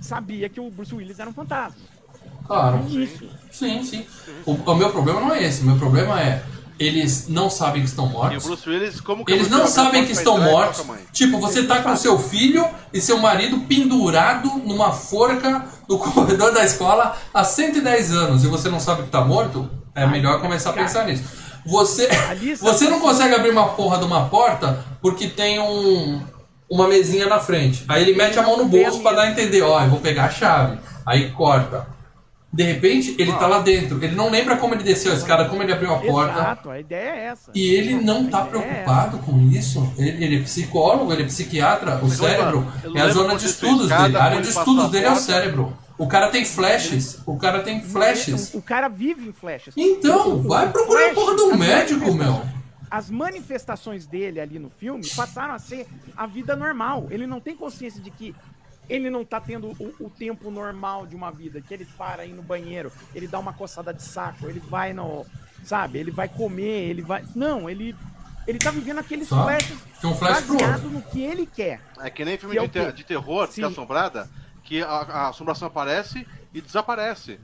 [0.00, 1.80] sabia que o Bruce Willis era um fantasma.
[2.46, 2.84] Claro.
[2.88, 3.28] Isso.
[3.50, 4.06] Sim, sim.
[4.46, 5.62] O, o meu problema não é esse.
[5.62, 6.42] O meu problema é
[6.78, 8.44] eles não sabem que estão E o mortos.
[8.44, 10.84] Bruce Willis, como que Eles você não sabem que estão mortos.
[11.12, 16.64] Tipo, você tá com seu filho e seu marido pendurado numa forca no corredor da
[16.64, 19.68] escola há 110 anos e você não sabe que tá morto?
[19.94, 21.24] É melhor começar a pensar nisso.
[21.66, 22.08] Você,
[22.60, 26.22] você não consegue abrir uma porra de uma porta porque tem um,
[26.70, 27.84] uma mesinha na frente.
[27.88, 30.26] Aí ele mete a mão no bolso pra dar a entender, ó, eu vou pegar
[30.26, 30.78] a chave.
[31.04, 31.97] Aí corta.
[32.50, 34.02] De repente, ele tá lá dentro.
[34.02, 36.32] Ele não lembra como ele desceu a escada, como ele abriu a porta.
[36.32, 37.50] Exato, a ideia é essa.
[37.54, 39.92] E ele não tá é preocupado com isso.
[39.98, 42.02] Ele, ele é psicólogo, ele é psiquiatra.
[42.02, 44.16] O cérebro é a zona de estudos dele.
[44.16, 45.76] A área de estudos dele é o cérebro.
[45.98, 47.20] O cara tem flashes.
[47.26, 48.54] O cara tem flashes.
[48.54, 49.74] O, cara vive em flashes.
[49.76, 52.40] Então, vai procurar a porra do as médico, meu.
[52.90, 57.08] As manifestações dele ali no filme passaram a ser a vida normal.
[57.10, 58.34] Ele não tem consciência de que
[58.88, 62.32] ele não tá tendo o, o tempo normal de uma vida, que ele para aí
[62.32, 65.26] no banheiro, ele dá uma coçada de saco, ele vai no,
[65.62, 67.94] sabe, ele vai comer, ele vai, não, ele
[68.46, 71.82] ele tá vivendo aqueles Só flashes tem um flash baseado no que ele quer.
[72.00, 72.86] É que nem filme Que é de, o quê?
[72.92, 73.54] te- de terror, Sim.
[73.56, 74.30] que é assombrada,
[74.64, 77.38] que a, a assombração aparece e desaparece.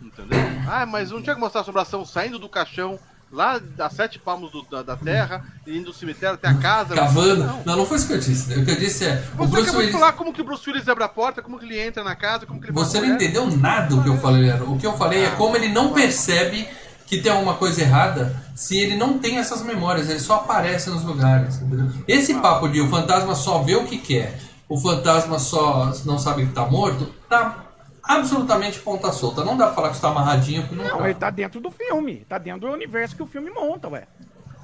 [0.00, 0.38] Entendeu?
[0.70, 4.50] Ah, mas não tinha que mostrar a assombração saindo do caixão, lá a sete palmos
[4.50, 6.94] do- da, da terra, indo do cemitério até a casa.
[6.94, 7.44] Cavando.
[7.44, 7.62] Não.
[7.64, 8.52] Não, não foi isso que eu disse.
[8.58, 9.22] O que eu disse é.
[9.34, 9.92] O Você Bruce acabou de Willis.
[9.92, 12.46] falar como que o Bruce Willis abre a porta, como que ele entra na casa,
[12.46, 14.72] como que ele Você não entendeu nada do que eu falei, Leandro.
[14.72, 16.66] O que eu falei é Ah, como ele não percebe
[17.06, 21.02] que tem alguma coisa errada se ele não tem essas memórias, ele só aparece nos
[21.04, 21.56] lugares.
[21.56, 21.90] entendeu?
[22.06, 22.38] Esse Ah.
[22.40, 24.38] papo de o fantasma só vê o que quer,
[24.68, 27.64] o fantasma só não sabe que tá morto, tá.
[28.08, 29.44] Absolutamente ponta solta.
[29.44, 31.04] Não dá pra falar que está amarradinho, porque não, Não, tá.
[31.04, 32.24] ele tá dentro do filme.
[32.28, 34.04] Tá dentro do universo que o filme monta, ué.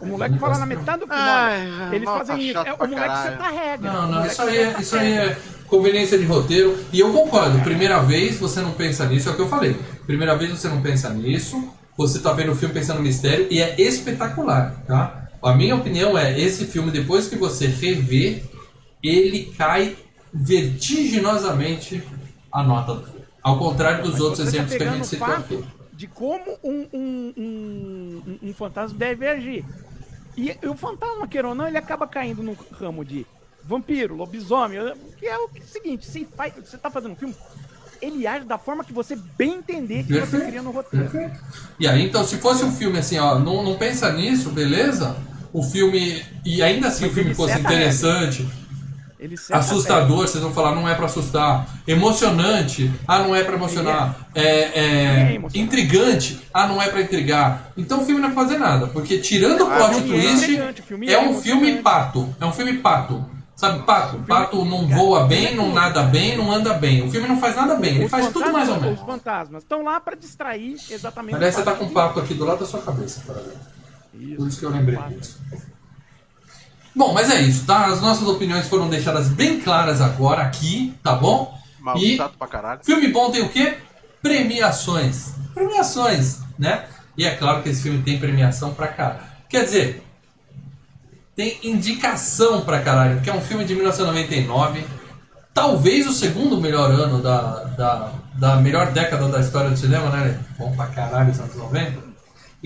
[0.01, 1.23] O moleque universo fala na metade do filme.
[1.23, 2.59] Ai, eles fazem tá isso.
[2.59, 3.31] É, o moleque caralho.
[3.31, 3.93] senta a regra.
[3.93, 6.79] Não, não, moleque isso aí, é, isso aí é conveniência de roteiro.
[6.93, 9.77] E eu concordo, primeira vez você não pensa nisso, é o que eu falei.
[10.07, 13.61] Primeira vez você não pensa nisso, você tá vendo o filme pensando no mistério e
[13.61, 15.29] é espetacular, tá?
[15.43, 18.43] A minha opinião é, esse filme, depois que você revê,
[19.03, 19.97] ele cai
[20.33, 22.03] vertiginosamente
[22.51, 23.14] a nota do filme.
[23.45, 25.65] Ao contrário dos Mas outros você tá exemplos que a gente citou aqui.
[25.93, 29.65] De como um, um, um, um- fantasma deve agir.
[30.37, 33.25] E, o fantasma, queira ou não, ele acaba caindo no ramo de
[33.63, 34.79] vampiro, lobisomem,
[35.19, 37.35] que é o que- seguinte, se faz, você tá fazendo um filme,
[38.03, 40.47] ele age da forma que você bem entender que você Perfeito.
[40.47, 41.09] cria no roteiro.
[41.09, 41.41] Perfeito.
[41.79, 45.17] E aí, então, se fosse um filme assim, ó, não, não pensa nisso, beleza?
[45.53, 46.25] O filme.
[46.45, 48.64] E ainda assim Mas o filme fosse interessante, Ele seta a
[49.53, 51.67] assustador, vocês vão falar, não é pra assustar.
[51.87, 54.29] Emocionante, ah, não é pra emocionar.
[54.35, 54.85] É, é,
[55.31, 55.59] É emocionante.
[55.61, 57.73] intrigante, ah, não é pra intrigar.
[57.77, 60.51] Então o filme não vai fazer nada, porque tirando o Ah, plot o é twist,
[60.51, 62.35] o é é um filme pato.
[62.41, 63.25] É um filme pato.
[63.57, 64.19] Sabe, pato?
[64.27, 67.07] Pato não voa bem, não nada bem, não anda bem.
[67.07, 68.99] O filme não faz nada bem, ele faz tudo mais ou menos.
[68.99, 71.37] Os fantasmas estão lá pra distrair exatamente.
[71.37, 73.23] Aliás, o você tá com um de- papo aqui do lado da sua cabeça.
[74.13, 75.15] Isso, Por isso que eu lembrei pato.
[75.15, 75.39] disso.
[76.95, 77.87] Bom, mas é isso, tá?
[77.87, 81.59] As nossas opiniões foram deixadas bem claras agora aqui, tá bom?
[81.81, 82.81] Mal E chato pra caralho.
[82.85, 83.77] filme bom tem o quê?
[84.23, 85.33] Premiações.
[85.53, 86.85] Premiações, né?
[87.17, 89.21] E é claro que esse filme tem premiação pra caralho.
[89.49, 90.05] Quer dizer,
[91.37, 94.85] tem indicação pra caralho, porque é um filme de 1999,
[95.53, 100.41] talvez o segundo melhor ano da, da, da melhor década da história do cinema, né?
[100.59, 102.14] Bom pra caralho, os anos 90.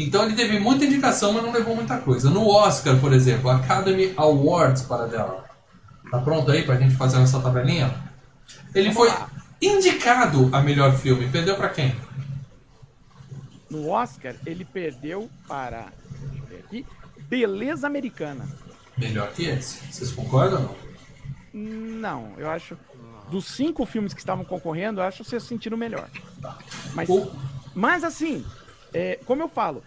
[0.01, 2.31] Então ele teve muita indicação, mas não levou muita coisa.
[2.31, 5.45] No Oscar, por exemplo, Academy Awards para dela.
[6.09, 7.93] Tá pronto aí pra gente fazer essa tabelinha?
[8.75, 9.29] Ele foi lá.
[9.61, 11.29] indicado a melhor filme.
[11.29, 11.95] Perdeu pra quem?
[13.69, 15.87] No Oscar, ele perdeu para.
[16.21, 16.87] Deixa eu ver aqui.
[17.29, 18.49] Beleza Americana.
[18.97, 19.85] Melhor que esse.
[19.93, 20.89] Vocês concordam ou não?
[21.53, 22.79] Não, eu acho.
[23.31, 26.09] Dos cinco filmes que estavam concorrendo, eu acho você sentindo melhor.
[26.95, 27.31] Mas, O-
[27.75, 28.43] mas assim,
[28.93, 29.83] é, como eu falo,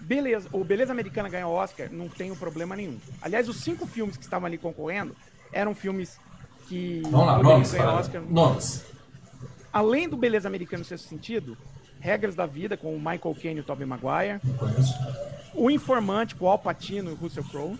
[0.00, 2.98] beleza, o Beleza Americana ganhou o Oscar, não tenho problema nenhum.
[3.20, 5.14] Aliás, os cinco filmes que estavam ali concorrendo
[5.52, 6.18] eram filmes
[6.68, 7.72] que Vamos lá, nomes.
[7.72, 7.82] o.
[7.82, 8.22] Oscar.
[8.22, 8.84] Nomes.
[9.72, 11.56] Além do Beleza Americana no sexto sentido,
[11.98, 14.40] Regras da Vida com o Michael Caine e o Tobey Maguire.
[15.54, 17.78] O Informante com o Al Pacino e o Russell Crowe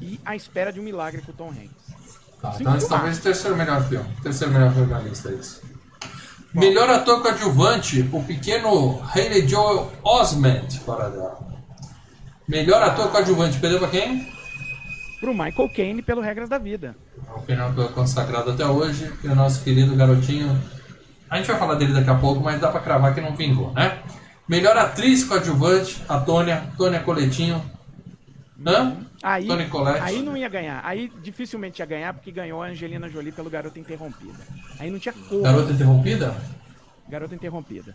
[0.00, 1.96] e A Espera de um Milagre com o Tom Hanks.
[2.40, 4.08] Tá, então esse talvez o terceiro melhor filme.
[4.22, 5.62] Terceiro melhor filme da lista, é isso.
[6.56, 11.38] Melhor ator coadjuvante, o pequeno Haley Joel Osment para dela.
[12.48, 14.26] Melhor ator coadjuvante, perdeu pra quem?
[15.20, 16.96] Pro Michael Caine pelo Regras da Vida.
[17.36, 20.58] O final que é consagrado até hoje, e o nosso querido garotinho.
[21.28, 23.70] A gente vai falar dele daqui a pouco, mas dá pra cravar que não vingou,
[23.74, 23.98] né?
[24.48, 27.62] Melhor atriz coadjuvante, a Tônia, Tônia Coletinho.
[28.66, 28.96] Hã?
[29.26, 29.48] Aí,
[30.02, 30.80] aí não ia ganhar.
[30.84, 34.38] Aí dificilmente ia ganhar porque ganhou a Angelina Jolie pelo Garota Interrompida.
[34.78, 35.42] Aí não tinha como.
[35.42, 36.36] Garota Interrompida?
[37.08, 37.92] Garota Interrompida.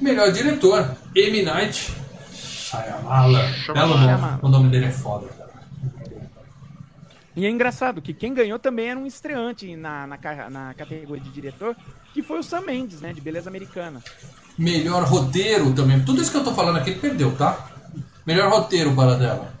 [0.00, 1.42] Melhor diretor, M.
[1.42, 1.92] Night
[2.32, 3.42] Shyamala.
[3.74, 4.04] Belo nome.
[4.06, 4.40] Shyamala.
[4.40, 5.50] O nome dele é foda, cara.
[7.36, 11.30] E é engraçado que quem ganhou também era um estreante na, na, na categoria de
[11.30, 11.76] diretor,
[12.14, 13.12] que foi o Sam Mendes, né?
[13.12, 14.02] De Beleza Americana.
[14.56, 16.02] Melhor roteiro também.
[16.02, 17.75] Tudo isso que eu tô falando aqui ele perdeu, tá?
[18.26, 19.54] Melhor roteiro para dela.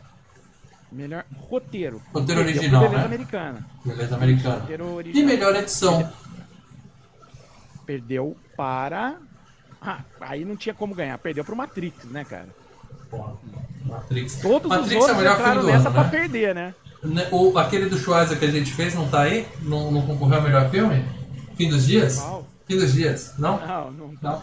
[0.90, 2.02] Melhor roteiro.
[2.12, 3.04] Roteiro original, Beleza né?
[3.04, 3.66] Americana.
[3.84, 4.58] Beleza americana.
[4.60, 5.26] Roteiro E original.
[5.26, 6.12] melhor edição.
[7.84, 9.16] Perdeu para.
[9.80, 11.16] Ah, aí não tinha como ganhar.
[11.18, 12.48] Perdeu pro Matrix, né, cara?
[13.10, 13.34] Porra,
[13.84, 14.36] Matrix.
[14.36, 16.10] Todos Matrix os é o outros melhor filme entraram do nessa ano, pra né?
[16.10, 16.74] perder, né?
[17.04, 19.46] Né, O, aquele do Schweizer que a gente fez não tá aí?
[19.62, 21.04] Não, não concorreu ao melhor filme?
[21.56, 22.20] Fim dos dias?
[22.66, 23.60] Fim dos dias, não?
[23.60, 24.14] Não, não.
[24.20, 24.42] Não.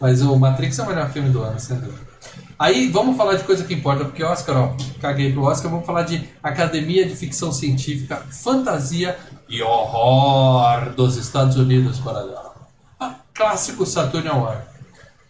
[0.00, 2.13] Mas o Matrix é o melhor filme do ano, sem dúvida.
[2.58, 6.02] Aí vamos falar de coisa que importa, porque Oscar, ó, caguei pro Oscar, vamos falar
[6.02, 9.16] de Academia de Ficção Científica, Fantasia
[9.48, 12.54] e Horror dos Estados Unidos para lá.
[13.00, 14.62] Ah, clássico Saturn Award.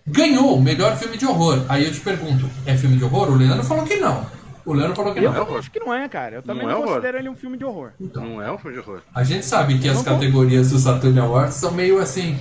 [0.06, 1.64] Ganhou o melhor filme de horror.
[1.68, 3.30] Aí eu te pergunto, é filme de horror?
[3.30, 4.26] O Leandro falou que não.
[4.66, 5.38] O Leandro falou que Eu não.
[5.38, 5.58] é horror.
[5.58, 6.36] acho que não é, cara.
[6.36, 6.94] Eu também Não não, é horror.
[6.96, 7.90] considero ele um filme de horror.
[7.98, 9.00] Não é um filme de horror.
[9.14, 12.38] A gente sabe que Eu as categorias do Saturn Awards são meio assim,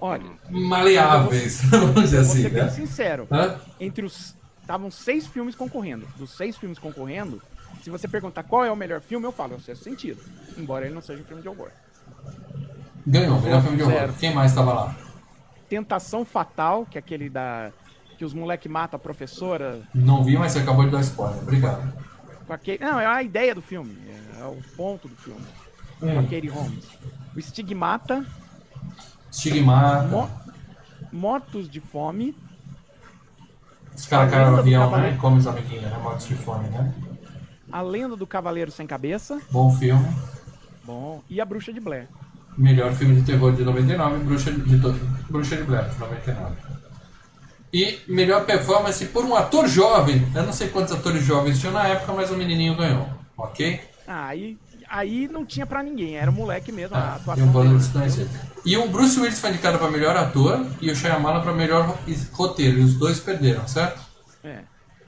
[0.00, 2.70] Olha, maleáveis, vamos dizer vou assim, ser bem né?
[2.70, 3.26] sincero.
[3.30, 3.58] Hã?
[3.80, 4.34] Entre os.
[4.60, 6.06] Estavam seis filmes concorrendo.
[6.16, 7.40] Dos seis filmes concorrendo,
[7.82, 10.20] se você perguntar qual é o melhor filme, eu falo, é o sexto sentido.
[10.58, 11.70] Embora ele não seja um filme de horror.
[13.06, 14.12] Ganhou, melhor filme de horror.
[14.18, 14.96] Quem mais estava lá?
[15.68, 17.70] Tentação Fatal, que é aquele da.
[18.18, 19.80] que os moleque matam a professora.
[19.94, 21.38] Não vi, mas você acabou de dar spoiler.
[21.42, 21.92] Obrigado.
[22.46, 23.96] Com aquele, não, é a ideia do filme.
[24.40, 25.40] É, o ponto do filme.
[26.00, 26.22] Com a Hum.
[26.24, 26.84] Katie Holmes.
[27.36, 28.26] O Stigmata,
[29.30, 30.06] Estigmata.
[30.08, 30.30] Mo-
[31.12, 32.36] Mortos de Fome.
[33.94, 34.90] Os caras caem no avião, né?
[34.90, 35.16] Cavaleiro.
[35.16, 35.98] E comem os amiguinhos, né?
[36.02, 36.92] Mortos de fome, né?
[37.72, 39.40] A Lenda do Cavaleiro Sem Cabeça.
[39.50, 40.06] Bom filme.
[40.84, 41.22] Bom.
[41.30, 42.08] E A Bruxa de Blair.
[42.58, 44.92] Melhor filme de terror de 99, Bruxa de, to-
[45.30, 46.56] Bruxa de Blair, de 99.
[47.72, 50.26] E melhor performance por um ator jovem.
[50.34, 53.08] Eu não sei quantos atores jovens tinham na época, mas o menininho ganhou.
[53.36, 53.80] Ok?
[54.06, 54.58] Ah, aí,
[54.88, 56.16] aí não tinha pra ninguém.
[56.16, 56.96] Era o moleque mesmo.
[56.96, 57.78] a Ah, atuação um bando.
[58.64, 61.98] E o Bruce Willis foi indicado para melhor ator e o Shyamalan para melhor ro-
[62.32, 62.78] roteiro.
[62.78, 64.00] E os dois perderam, certo?
[64.42, 64.60] É.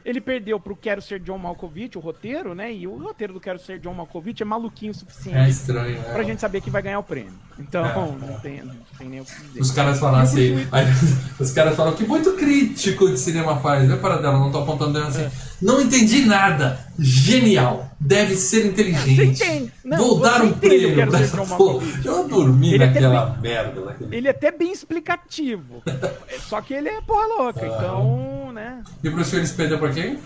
[0.05, 2.73] Ele perdeu pro Quero Ser John Malkovich, o roteiro, né?
[2.73, 6.13] E o roteiro do Quero Ser John Malkovich é maluquinho o É suficiente estranho, né?
[6.15, 7.35] pra gente saber que vai ganhar o prêmio.
[7.59, 7.95] Então, É.
[7.95, 9.61] não, tem, não tem nem o que dizer.
[9.61, 10.87] Os caras falaram o assim, aí,
[11.39, 13.91] os caras falam que muito crítico de cinema faz.
[13.91, 15.29] Eu para dela, não tô apontando dela assim.
[15.61, 16.79] Não entendi nada.
[16.99, 17.91] Genial.
[18.01, 19.73] Deve ser inteligente.
[19.85, 21.85] Não, Vou dar um entende prêmio essa porra.
[22.05, 23.81] Eu dormi Ele até naquela merda.
[23.81, 24.17] Naquele...
[24.17, 25.83] Ele é até bem explicativo.
[26.29, 27.67] É, Só que ele é porra louca.
[27.67, 28.83] Então, né?
[29.03, 30.19] E o Bruce Willis perdeu pra quem?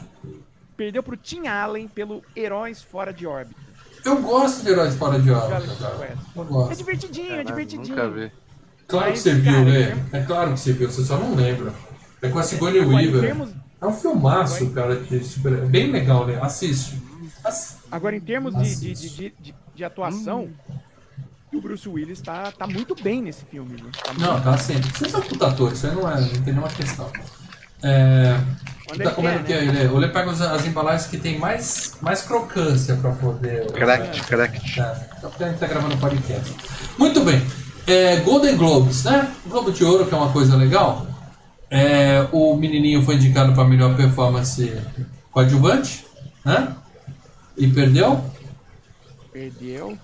[0.77, 3.61] Perdeu pro Tim Allen pelo Heróis Fora de Órbita.
[4.05, 6.17] Eu gosto de Heróis Fora de Órbita, cara.
[6.37, 6.77] Eu É gosto.
[6.77, 7.97] divertidinho, é Caralho, divertidinho.
[7.97, 8.33] Nunca vi.
[8.89, 9.87] Claro que Mas, você viu, cara, né?
[9.87, 11.73] termos- É claro que você viu, você só não lembra.
[12.21, 13.21] É com a Sigourney em Weaver.
[13.21, 13.51] termos-
[13.83, 15.55] É um filmaço, cara, de super...
[15.55, 16.39] é bem legal, né?
[16.41, 17.03] Assiste.
[17.43, 20.49] Ass- Agora, em termos de, de, de, de, atuação,
[21.53, 23.75] o Bruce Willis tá, tá muito bem nesse filme.
[23.75, 23.91] Viu?
[23.91, 24.81] Tá Não, tá assim.
[24.81, 27.11] Você é um puta ator, isso aí não, é, não tem nenhuma questão.
[27.83, 28.39] É...
[28.89, 29.81] Onde tá comendo o quer, que né?
[29.81, 29.93] aí, Lê?
[29.93, 33.67] O Lê pega as embalagens que tem mais, mais crocância pra poder...
[33.73, 34.77] Cracked, cracked.
[34.77, 36.55] Tá, só porque a gente tá gravando podcast.
[36.97, 37.45] Muito bem.
[37.87, 39.29] É, Golden Globes, né?
[39.49, 41.07] Globo de Ouro, que é uma coisa legal.
[41.75, 44.79] É, o menininho foi indicado para melhor performance
[45.31, 46.05] coadjuvante,
[46.45, 46.77] né?
[47.57, 48.23] E perdeu.
[49.33, 49.97] Perdeu.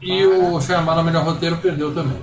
[0.00, 2.22] E o Shyamalan, melhor roteiro, perdeu também.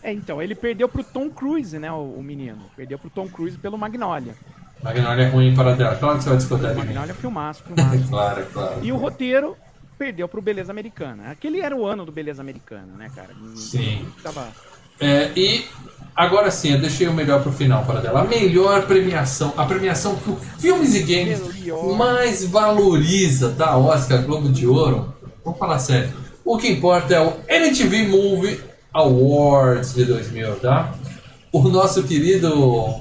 [0.00, 2.62] É, então, ele perdeu pro Tom Cruise, né, o, o menino.
[2.76, 4.36] Perdeu pro Tom Cruise pelo Magnolia.
[4.80, 5.96] Magnolia é ruim para dela.
[5.96, 6.86] Claro que você vai discordar O de mim.
[6.86, 8.06] Magnolia é filmaço, filmaço.
[8.08, 8.84] Claro, claro.
[8.84, 9.56] E o roteiro
[9.98, 11.32] perdeu pro Beleza Americana.
[11.32, 13.34] Aquele era o ano do Beleza Americana, né, cara?
[13.56, 14.06] Sim.
[14.22, 14.46] Tava...
[15.00, 15.66] É, e
[16.14, 18.20] agora sim, eu deixei o melhor pro final para dela.
[18.20, 21.40] A melhor premiação, a premiação que o Filmes e Games
[21.96, 23.76] mais valoriza, tá?
[23.76, 25.14] Oscar, Globo de Ouro.
[25.44, 26.10] Vamos falar sério.
[26.44, 28.60] O que importa é o MTV Movie
[28.92, 30.92] Awards de 2000, tá?
[31.52, 32.94] O nosso querido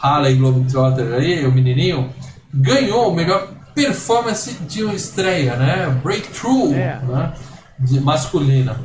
[0.00, 2.10] Harley Globetrotter aí, o menininho,
[2.52, 6.00] ganhou o melhor performance de uma estreia, né?
[6.02, 7.00] Breakthrough, É.
[7.06, 7.32] né?
[7.78, 8.78] De masculina.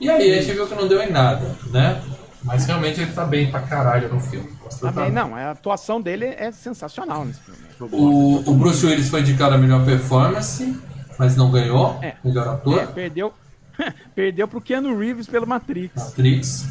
[0.00, 2.00] E aí a gente viu que não deu em nada, né?
[2.42, 4.48] Mas realmente ele tá bem pra caralho no filme.
[4.80, 7.60] Tá- não, a atuação dele é sensacional nesse filme.
[7.92, 10.78] O, o Bruce Willis foi indicado a melhor performance,
[11.18, 11.98] mas não ganhou.
[12.02, 12.14] É.
[12.24, 12.78] Melhor ator.
[12.78, 13.32] É, perdeu,
[14.14, 16.00] perdeu pro Keanu Reeves pelo Matrix.
[16.00, 16.66] Atriz.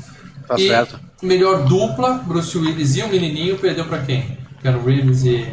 [0.47, 0.99] Tá e certo.
[1.21, 4.39] melhor dupla, Bruce Willis e o menininho, perdeu pra quem?
[4.62, 5.47] Keanu Reeves e...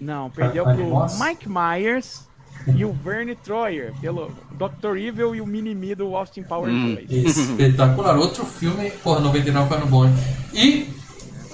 [0.00, 1.06] Não, perdeu pro?
[1.22, 2.29] Mike Myers
[2.76, 4.96] e o Verne Troyer, pelo Dr.
[4.96, 6.94] Evil e o Mini-Me do Austin Powers Hum.
[7.08, 7.10] 2.
[7.36, 8.16] Espetacular.
[8.16, 10.14] Outro filme, porra, 99 foi ano bom, hein?
[10.52, 10.88] E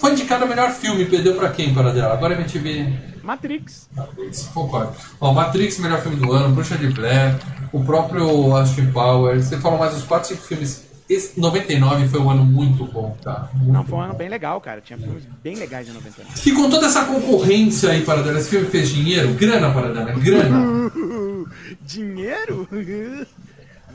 [0.01, 2.13] foi indicado a melhor filme, perdeu pra quem, para dela?
[2.15, 2.87] Agora a gente vê...
[3.23, 3.89] Matrix.
[3.95, 4.93] Matrix, concordo.
[5.21, 7.37] Ó, Matrix, melhor filme do ano, Bruxa de Blair,
[7.73, 10.86] o próprio Austin Powers, você falou mais uns 4, 5 filmes.
[11.09, 13.49] Esse 99 foi um ano muito bom, tá?
[13.55, 14.19] Muito Não, foi um ano bom.
[14.19, 14.81] bem legal, cara.
[14.81, 16.49] Tinha filmes bem legais de 99.
[16.49, 19.33] E com toda essa concorrência aí, Paradela, esse filme fez dinheiro?
[19.35, 20.91] Grana, Paradela, grana.
[21.83, 22.69] Dinheiro?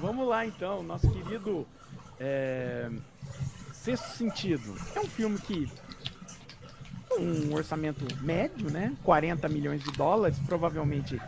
[0.01, 1.67] Vamos lá então, nosso querido
[2.19, 2.89] é,
[3.73, 4.73] Sexto Sentido.
[4.95, 5.67] É um filme que
[7.19, 8.93] um orçamento médio, né?
[9.03, 11.19] 40 milhões de dólares, provavelmente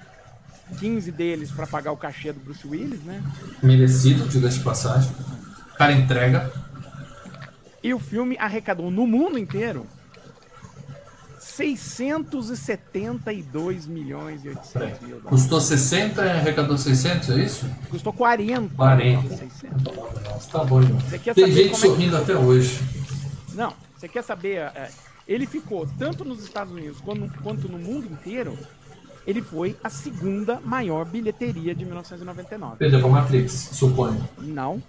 [0.79, 3.21] 15 deles para pagar o cachê do Bruce Willis, né?
[3.61, 5.11] Merecido, diga-se de passagem.
[5.73, 6.51] O cara entrega.
[7.81, 9.85] E o filme arrecadou no mundo inteiro
[11.39, 15.29] 672 milhões e 800 mil dólares.
[15.29, 17.65] Custou 60 e arrecadou 600, é isso?
[17.89, 18.73] Custou 40.
[18.75, 19.35] 40.
[19.37, 19.83] 600.
[20.23, 20.99] Nossa, tá bom, irmão.
[21.01, 22.79] Tem gente como é que- sorrindo até hoje.
[23.53, 24.57] Não, você quer saber?
[24.57, 24.89] é,
[25.27, 28.57] ele ficou tanto nos Estados Unidos quanto, quanto no mundo inteiro.
[29.25, 32.75] Ele foi a segunda maior bilheteria de 1999.
[32.77, 34.21] Perdeu pra Matrix, suponho.
[34.37, 34.83] Não.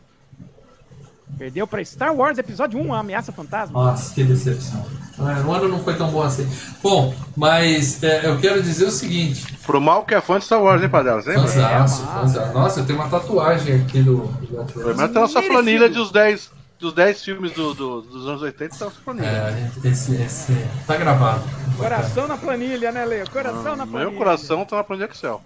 [1.39, 3.73] Perdeu pra Star Wars Episódio 1, a Ameaça Fantasma.
[3.85, 4.85] Nossa, que decepção.
[5.19, 6.49] É, o ano não foi tão bom assim.
[6.83, 9.57] Bom, mas é, eu quero dizer o seguinte.
[9.65, 10.89] Pro mal que é fã de Star Wars, hein?
[11.35, 11.43] Lembra?
[11.49, 12.53] Fanzaço, É, fanzaço.
[12.53, 14.31] Nossa, eu tenho uma tatuagem aqui do.
[14.75, 16.51] menos tem nossa planilha dos 10,
[16.85, 19.27] dos 10 filmes do, do- dos anos 80, tá nossa planilha.
[19.27, 20.53] É, esse, esse.
[20.87, 21.43] Tá gravado.
[21.77, 23.29] Coração na planilha, né, Leo?
[23.31, 24.11] Coração na planilha.
[24.11, 25.43] Meu coração tá na planilha Excel.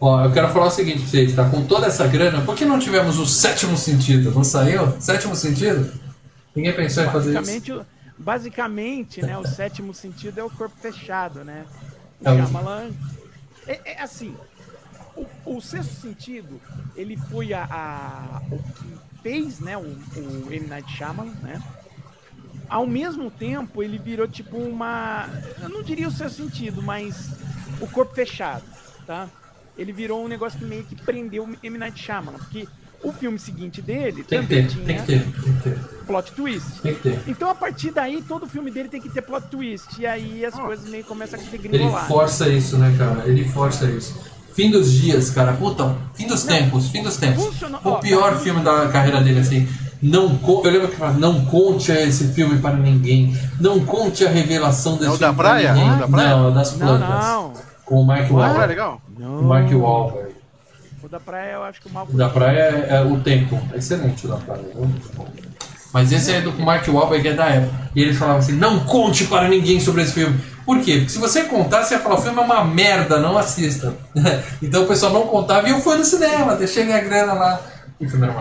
[0.00, 1.48] Ó, eu quero falar o seguinte pra vocês, tá?
[1.48, 4.30] Com toda essa grana, por que não tivemos o sétimo sentido?
[4.32, 5.00] Não saiu?
[5.00, 5.92] Sétimo sentido?
[6.54, 7.86] Ninguém pensou em fazer isso.
[8.18, 11.64] Basicamente, né, o sétimo sentido é o corpo fechado, né?
[12.20, 12.90] O É Shyamalan...
[13.66, 14.34] É, é assim,
[15.16, 16.60] o, o sexto sentido,
[16.96, 20.66] ele foi a, a- o que fez, né, o, o M.
[20.66, 21.62] Night Shyamalan, né?
[22.68, 25.28] Ao mesmo tempo, ele virou tipo uma...
[25.60, 27.30] Eu não diria o sexto sentido, mas
[27.80, 28.62] o corpo fechado,
[29.06, 29.28] tá?
[29.76, 31.78] Ele virou um negócio que meio que prendeu o M.
[31.78, 32.68] Night Shyamalan, porque
[33.02, 35.78] o filme seguinte dele Tem que também ter, tem tinha que ter, tem que ter.
[36.06, 36.80] plot twist.
[36.82, 37.20] Tem que ter.
[37.26, 39.98] Então, a partir daí, todo filme dele tem que ter plot twist.
[39.98, 42.06] E aí as coisas meio começam a Ele degringolar.
[42.06, 43.26] força isso, né, cara?
[43.26, 44.14] Ele força isso.
[44.54, 45.52] Fim dos dias, cara.
[45.52, 47.44] Puta, fim dos tempos, fim dos tempos.
[47.84, 49.68] O pior filme da carreira dele, assim.
[50.02, 53.36] Não co- Eu lembro que falava, não conte esse filme para ninguém.
[53.60, 55.72] Não conte a revelação desse É o filme da praia?
[55.74, 55.88] ninguém.
[55.90, 56.28] É o da praia?
[56.30, 57.08] Não, é o das Não, plantas.
[57.26, 57.52] não.
[57.84, 58.66] Com o Mark Ah, é Wahlberg.
[58.68, 59.02] legal?
[59.18, 59.40] Não.
[59.40, 60.30] O Mark Wahlberg.
[61.02, 62.14] O da praia, eu acho que o Malcolm...
[62.14, 63.60] O da praia é, é o tempo.
[63.72, 64.62] É excelente o da praia.
[64.74, 65.26] Muito bom.
[65.92, 67.90] Mas esse aí do Mark Wahlberg é da época.
[67.96, 70.38] E ele falava assim, não conte para ninguém sobre esse filme.
[70.70, 70.98] Por quê?
[70.98, 73.92] Porque se você contar, você ia falar, o filme é uma merda, não assista.
[74.62, 77.60] então o pessoal não contava e eu fui no cinema, deixei minha grana lá.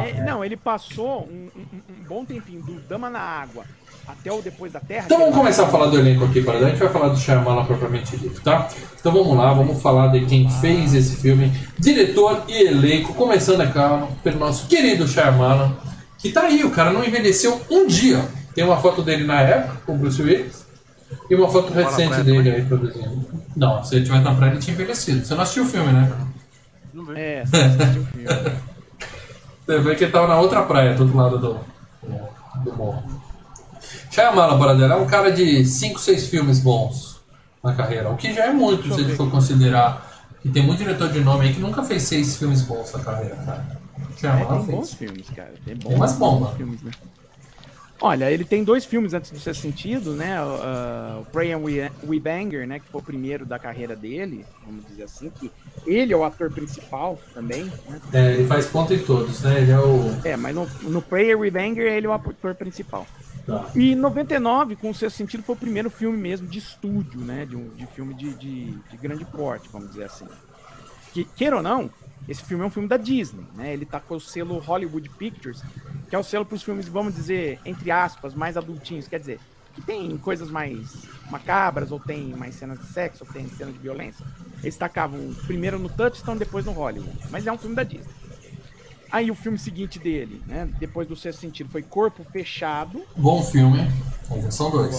[0.08, 3.64] É, não, ele passou um, um- um bom tempinho do Dama na Água
[4.08, 5.04] até o Depois da Terra.
[5.06, 7.10] Então que vamos é- começar a falar do elenco aqui, para a gente vai falar
[7.10, 8.68] do Shyamalan propriamente dito, tá?
[9.00, 13.78] Então vamos lá, vamos falar de quem fez esse filme, diretor e elenco, começando aqui
[14.24, 15.74] pelo nosso querido Shyamalan,
[16.18, 18.24] que tá aí, o cara não envelheceu um dia.
[18.56, 20.59] Tem uma foto dele na época, com o Bruce Willis,
[21.30, 23.26] e uma foto recente praia dele aí produzindo.
[23.56, 25.26] Não, se ele tivesse na praia ele tinha envelhecido.
[25.26, 26.12] Você não assistiu o filme, né?
[26.94, 27.20] Não vi.
[27.20, 28.28] É, você assistiu o filme.
[29.66, 31.60] Você vê que ele tava na outra praia, do outro lado do,
[32.64, 33.04] do morro.
[34.12, 37.20] Shyamalan, Boradela, é um cara de 5, 6 filmes bons
[37.64, 40.08] na carreira, o que já é muito se a gente for considerar
[40.42, 43.36] que tem muito diretor de nome aí que nunca fez 6 filmes bons na carreira,
[43.36, 43.66] cara.
[44.00, 45.12] É, Shyamalan tem bons fez.
[45.12, 45.54] filmes, cara.
[45.66, 46.56] Tem Tem bons, bons bombas.
[46.58, 46.92] filmes, né?
[48.02, 50.42] Olha, ele tem dois filmes antes do Sexto Sentido, né?
[50.42, 52.80] O, ah, Pray and We, Banger, né?
[52.80, 55.30] Que foi o primeiro da carreira dele, vamos dizer assim.
[55.30, 55.52] Que
[55.86, 58.02] ele é o ator principal também, né?
[58.14, 59.62] É, ele faz ponta em todos, né?
[59.62, 60.16] Ele é o.
[60.24, 63.06] É, mas no, no Pray and We Banger ele é o ator principal.
[63.46, 63.70] Tá.
[63.76, 67.46] E em 99, com o Sexto Sentido, foi o primeiro filme mesmo de estúdio, né?
[67.46, 70.26] De, um, de filme de, de, de grande porte, vamos dizer assim.
[71.14, 71.90] Que, queira ou não,
[72.28, 73.74] esse filme é um filme da Disney, né?
[73.74, 75.62] Ele tá com o selo Hollywood Pictures,
[76.10, 79.08] que é o selo para os filmes, vamos dizer, entre aspas, mais adultinhos.
[79.08, 79.40] Quer dizer,
[79.74, 83.80] que tem coisas mais macabras, ou tem mais cenas de sexo, ou tem cenas de
[83.80, 84.26] violência.
[84.62, 87.18] Eles tacavam primeiro no Touchstone, depois no Hollywood.
[87.32, 88.14] Mas é um filme da Disney.
[89.12, 90.70] Aí o filme seguinte dele, né?
[90.80, 93.02] Depois do Sexto Sentido, foi Corpo Fechado.
[93.18, 93.80] Bom filme.
[94.52, 94.96] São dois.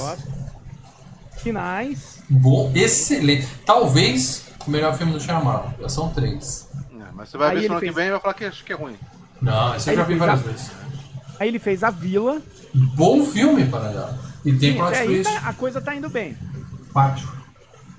[1.38, 2.22] Finais.
[2.28, 3.46] Bom, excelente.
[3.64, 5.72] Talvez o melhor filme do Shyamalan.
[5.80, 6.68] Já são três.
[6.92, 8.64] É, mas você vai Aí ver semana que fez- vem e vai falar que, acho
[8.64, 8.96] que é ruim.
[9.40, 10.70] Não, esse eu Aí já ele vi várias a- vezes.
[11.38, 12.42] Aí ele fez A Vila.
[12.74, 14.18] Bom filme, Paradela.
[14.44, 15.24] E tem Sim, aí twist.
[15.24, 16.36] tá- a coisa tá indo bem.
[16.92, 17.28] Pátio.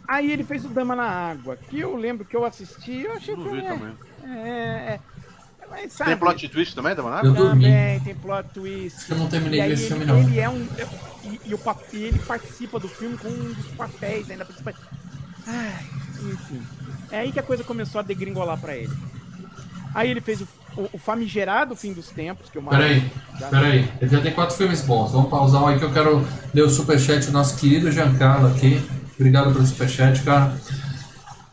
[0.07, 3.35] Aí ele fez o Dama na Água, que eu lembro que eu assisti, eu achei
[3.35, 3.93] Não vi é- também.
[4.23, 4.99] É, é,
[5.69, 7.31] mas sabe, Tem plot twist também, da Eu Managa?
[7.31, 7.63] dormi.
[7.63, 9.09] Também tem plot twist.
[9.09, 10.19] Eu não terminei E de aí ver esse ele, filme, não.
[10.29, 10.67] ele é um.
[11.23, 14.45] E, e o, pa- e ele participa do filme com um dos papéis ainda.
[15.47, 15.85] Ai,
[16.21, 16.61] enfim.
[17.11, 18.91] É aí que a coisa começou a degringolar pra ele.
[19.93, 20.47] Aí ele fez o,
[20.77, 23.11] o, o famigerado Fim dos Tempos, que eu Peraí,
[23.49, 23.91] peraí.
[23.99, 25.11] Ele já tem quatro filmes bons.
[25.11, 28.81] Vamos pausar um aí que eu quero ler o superchat do nosso querido Giancarlo aqui.
[29.19, 30.55] Obrigado pelo superchat, cara.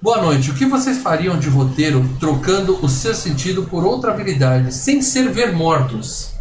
[0.01, 0.53] Boa noite.
[0.53, 5.29] O que vocês fariam de roteiro trocando o seu sentido por outra habilidade, sem ser
[5.31, 6.33] ver mortos?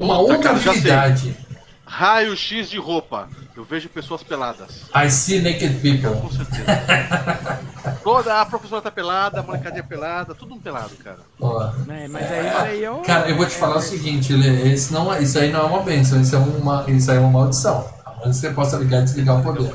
[0.00, 1.36] Uma outra cara, habilidade.
[1.84, 3.28] Raio X de roupa.
[3.54, 4.84] Eu vejo pessoas peladas.
[4.94, 6.18] I see naked people.
[6.20, 6.64] Com certeza.
[8.02, 11.18] Toda a professora tá pelada, a molecadinha pelada, tudo um pelado, cara.
[11.40, 11.70] Ó.
[11.88, 12.96] É, mas é isso aí eu.
[13.02, 15.64] Cara, eu vou te falar o seguinte, Lê, esse não, é- isso aí não é
[15.64, 17.86] uma bênção, isso é uma, isso aí é uma maldição.
[18.06, 19.70] A menos que você possa ligar e desligar o poder.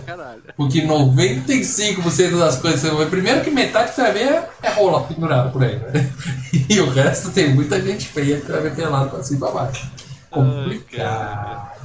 [0.56, 4.28] Porque 95% das coisas que você vai ver, primeiro que metade que você vai ver
[4.34, 6.12] é, é rola pendurada por aí, né?
[6.70, 9.52] E o resto tem muita gente feia que vai ver pelado pra cima e pra
[9.52, 9.88] baixo.
[10.32, 11.77] Complicado.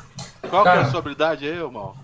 [0.53, 0.87] Qual que é Cara.
[0.87, 1.97] a sua habilidade aí, ô mal?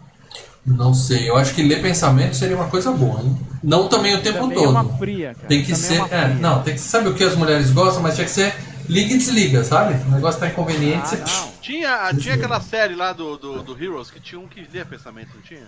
[0.65, 3.39] Não sei, eu acho que ler pensamento seria uma coisa boa, hein?
[3.63, 4.69] Não também o tempo Também todo.
[4.69, 5.49] é uma fria, cara.
[5.49, 5.97] Tem que Também ser.
[5.97, 6.35] É uma É, fria.
[6.41, 8.55] não, tem que sabe o que as mulheres gostam, mas tinha que ser
[8.89, 10.03] liga e desliga, sabe?
[10.07, 11.03] O negócio tá inconveniente.
[11.03, 11.41] Ah, você...
[11.43, 11.53] não.
[11.61, 15.29] Tinha, tinha aquela série lá do, do, do Heroes que tinha um que lia pensamento,
[15.35, 15.67] não tinha?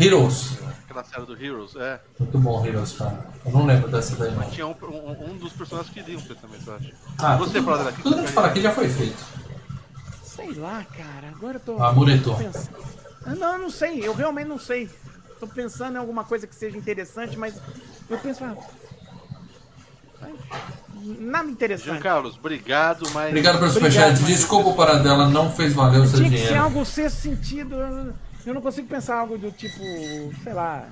[0.00, 0.58] Heroes.
[0.84, 2.00] Aquela série do Heroes, é.
[2.18, 3.24] Muito bom, Heroes, cara.
[3.46, 4.50] Eu não lembro dessa daí, não.
[4.50, 6.92] Tinha um, um, um dos personagens que lia um pensamento, eu acho.
[7.18, 9.16] Ah, Você, tudo, brother, aqui, tudo que eu falar aqui já foi feito.
[10.38, 11.28] Sei lá, cara.
[11.34, 11.82] Agora eu tô.
[11.82, 12.34] Ah, muretou.
[12.36, 12.76] tô pensando.
[13.26, 14.06] Ah, Não, eu não sei.
[14.06, 14.88] Eu realmente não sei.
[15.40, 17.54] Tô pensando em alguma coisa que seja interessante, mas
[18.08, 18.44] eu penso.
[18.44, 18.54] Ah,
[21.20, 22.00] Nada Jean interessante.
[22.02, 23.28] Carlos, obrigado, mas.
[23.28, 24.22] Obrigado pelo superchat.
[24.22, 26.64] Desculpa para dela, não fez valer o seu Tinha que ser dinheiro.
[26.64, 27.74] algo sexto sentido.
[28.46, 29.78] eu- não consigo pensar algo do tipo,
[30.42, 30.84] sei lá.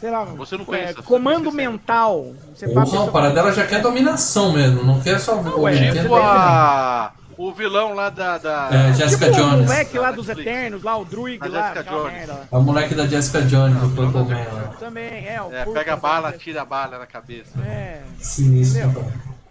[0.00, 0.24] Sei lá.
[0.24, 1.70] Você não é, conhece, você comando não conhece.
[1.70, 2.34] mental.
[2.54, 5.92] Você Porra, o para dela já quer dominação mesmo, não quer só Não, o é,
[5.92, 7.12] Tipo a...
[7.36, 8.38] o vilão lá da.
[8.38, 8.68] da...
[8.72, 9.66] É, Jessica tipo o Jones.
[9.66, 10.28] moleque lá dos.
[10.28, 12.48] Eternos, lá, o Druid A lá, Jessica merda.
[12.50, 14.74] É o moleque da Jessica Jones, do Purple Man.
[14.78, 15.40] Também, é.
[15.42, 17.58] O É, pega a bala, tira a bala na cabeça.
[17.60, 18.00] É.
[18.18, 19.04] Sinistro.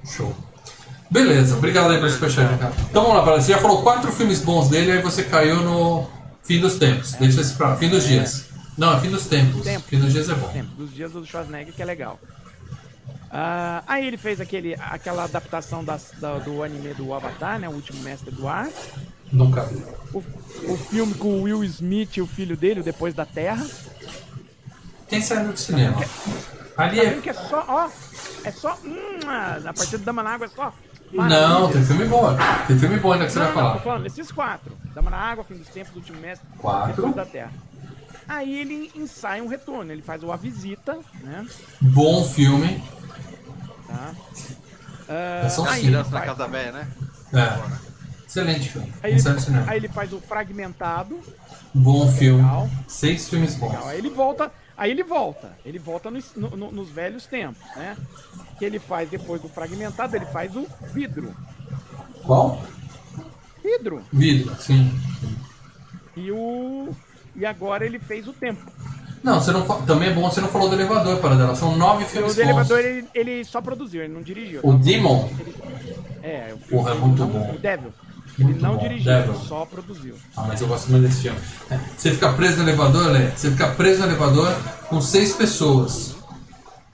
[0.06, 0.36] Show.
[1.10, 2.74] Beleza, obrigado aí pelo superchat, cara.
[2.90, 6.08] Então vamos lá, para você já falou quatro filmes bons dele, aí você caiu no
[6.42, 7.14] Fim dos Tempos.
[7.14, 8.46] Deixa esse pra Fim dos Dias.
[8.78, 9.62] Não, é Fim dos Tempos.
[9.62, 9.90] Tempos.
[9.90, 10.48] Fim dos Dias é bom.
[10.48, 12.18] Tempo, dos dias do Schwarzenegger, que é legal.
[13.34, 17.70] Ah, aí ele fez aquele, aquela adaptação das- da- do anime do Avatar, né?
[17.70, 18.68] O Último Mestre do Ar.
[19.32, 19.82] Nunca vi.
[20.14, 20.18] O,
[20.74, 23.66] o filme com o Will Smith e o filho dele, o Depois da Terra.
[25.08, 25.98] Tem saindo do cinema.
[26.78, 27.10] Ali Tá é.
[27.10, 27.90] vendo que é só, ó,
[28.44, 29.20] é só, hum,
[29.64, 30.74] na partida do Dama na Água é só
[31.12, 31.70] Não, maravilha.
[31.74, 32.28] tem filme bom.
[32.68, 33.84] Tem filme bom ainda que você Não, vai não, tô falar.
[33.84, 34.78] falando, esses quatro.
[34.94, 36.96] Dama na Água, Fim dos Tempos, Último Mestre, Quatro.
[36.96, 37.52] Depois da Terra.
[38.28, 41.46] Aí ele ensaia um retorno, ele faz o A Visita, né?
[41.82, 42.82] Bom filme.
[43.92, 44.14] Tá?
[45.10, 46.88] Ah, São aí, Criança na casa velha, né?
[47.34, 47.92] É.
[48.28, 48.94] Excelente filme.
[49.04, 49.22] aí, ele,
[49.68, 51.20] aí ele faz o Fragmentado,
[51.74, 52.42] Bom filme.
[52.42, 52.70] Legal.
[52.88, 53.72] Seis filmes bons.
[53.72, 53.88] Legal.
[53.90, 57.98] Aí ele volta, aí ele volta, ele volta nos, no- no- nos velhos tempos, né?
[58.58, 61.36] Que ele faz depois do fragmentado, ele faz o vidro.
[62.26, 62.62] Qual?
[63.64, 64.02] Vidro.
[64.14, 64.98] Vidro, sim.
[66.16, 66.96] E o
[67.36, 68.62] e agora ele fez o tempo.
[69.24, 71.56] Não, você não também é bom você não falou do elevador para dela.
[71.56, 72.44] São nove O filmes do bons.
[72.50, 74.62] elevador ele, ele só produziu, ele não dirigiu.
[74.64, 74.80] O Tá?
[74.80, 75.30] Demon?
[75.40, 75.56] Ele-
[76.24, 77.52] É, o Porra, é ele muito não, bom.
[77.56, 77.94] O Devil.
[78.40, 79.34] Ele Muito não bom, dirigiu, Devil.
[79.34, 80.16] ele só produziu.
[80.38, 81.38] Ah, mas eu gosto muito desse filme.
[81.70, 83.28] É, Você fica preso no elevador, Lê?
[83.30, 84.56] Você fica preso no elevador
[84.90, 86.16] com seis pessoas.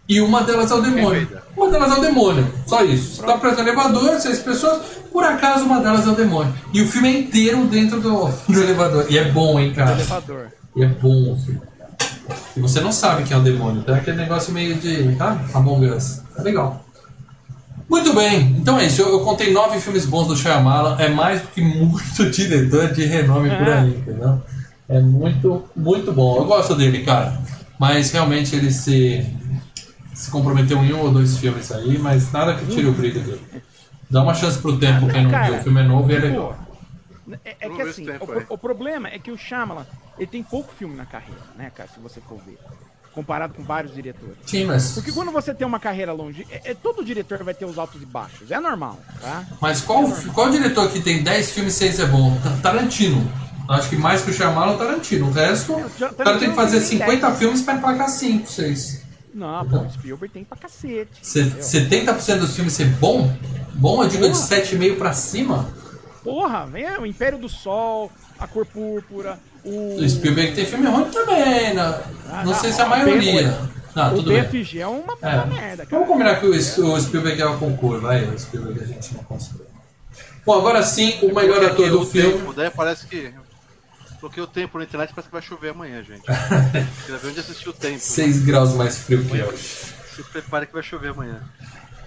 [0.09, 1.27] E uma delas é o demônio.
[1.55, 2.53] Uma delas é o demônio.
[2.65, 3.17] Só isso.
[3.17, 4.81] Você tá preso no elevador, seis pessoas.
[5.11, 6.53] Por acaso uma delas é o demônio.
[6.73, 9.05] E o filme é inteiro dentro do, do elevador.
[9.09, 9.91] E é bom, hein, O cara?
[9.91, 10.47] elevador.
[10.75, 11.61] E é bom o filme.
[12.55, 13.83] E você não sabe quem é o demônio.
[13.83, 15.15] Tem aquele negócio meio de.
[15.19, 16.21] Ah, Among Us.
[16.37, 16.83] É legal.
[17.89, 19.01] Muito bem, então é isso.
[19.01, 20.97] Eu, eu contei nove filmes bons do Shyamalan.
[20.99, 24.41] É mais do que muito diretor de renome por aí, entendeu?
[24.89, 26.37] É muito, muito bom.
[26.37, 27.39] Eu gosto dele, cara.
[27.79, 29.25] Mas realmente ele se,
[30.13, 33.41] se comprometeu em um ou dois filmes aí, mas nada que tire o brilho dele.
[34.09, 35.59] Dá uma chance pro tempo quem não Cara, viu.
[35.59, 36.57] O filme é novo e é legal.
[37.43, 39.85] É, é que assim, o, o problema é que o Shyamalan,
[40.17, 42.57] ele tem pouco filme na carreira, né, cara, se você for ver.
[43.13, 44.35] Comparado com vários diretores.
[44.45, 44.91] Sim, mas.
[44.91, 47.99] Porque quando você tem uma carreira longe, é, é- todo diretor vai ter os altos
[47.99, 49.43] e baixos, é normal, tá?
[49.59, 52.37] Mas qual, qual diretor que tem 10 filmes e 6 é bom?
[52.43, 53.27] Ta- Tarantino.
[53.67, 55.27] Acho que mais que o é o Tarantino.
[55.27, 57.39] O resto, o cara tem Tarantino que fazer tem 50 10.
[57.39, 59.01] filmes pra emplacar 5, 6.
[59.33, 61.09] Não, pô, o Spielberg tem pra cacete.
[61.21, 61.63] Se- entendeu?
[61.63, 63.35] 70% dos filmes ser bom?
[63.73, 64.47] Bom, eu digo de Porra.
[64.47, 65.67] 7,5 pra cima?
[66.27, 69.95] Porra, vem é, o Império do Sol, a Cor Púrpura, o.
[69.95, 72.01] O Spielberg tem filme ruim também, né?
[72.29, 73.57] Ah, Não não, sei se é a maioria.
[73.95, 74.43] Não, o tudo bem.
[74.43, 75.45] BFG é uma É.
[75.45, 75.87] merda, cara.
[75.89, 78.25] Vamos combinar que o, o Spielberg é o concurso, vai.
[78.25, 79.69] O Spielberg a gente não considera.
[80.45, 82.33] Bom, agora sim, o melhor ator do filme.
[82.39, 83.33] Tempo, daí parece que.
[84.19, 86.23] Coloquei o tempo na internet, parece que vai chover amanhã, gente.
[87.05, 87.99] Queria ver onde assistiu o tempo.
[87.99, 89.63] 6 graus mais frio que hoje.
[90.15, 91.41] Se prepare que vai chover amanhã.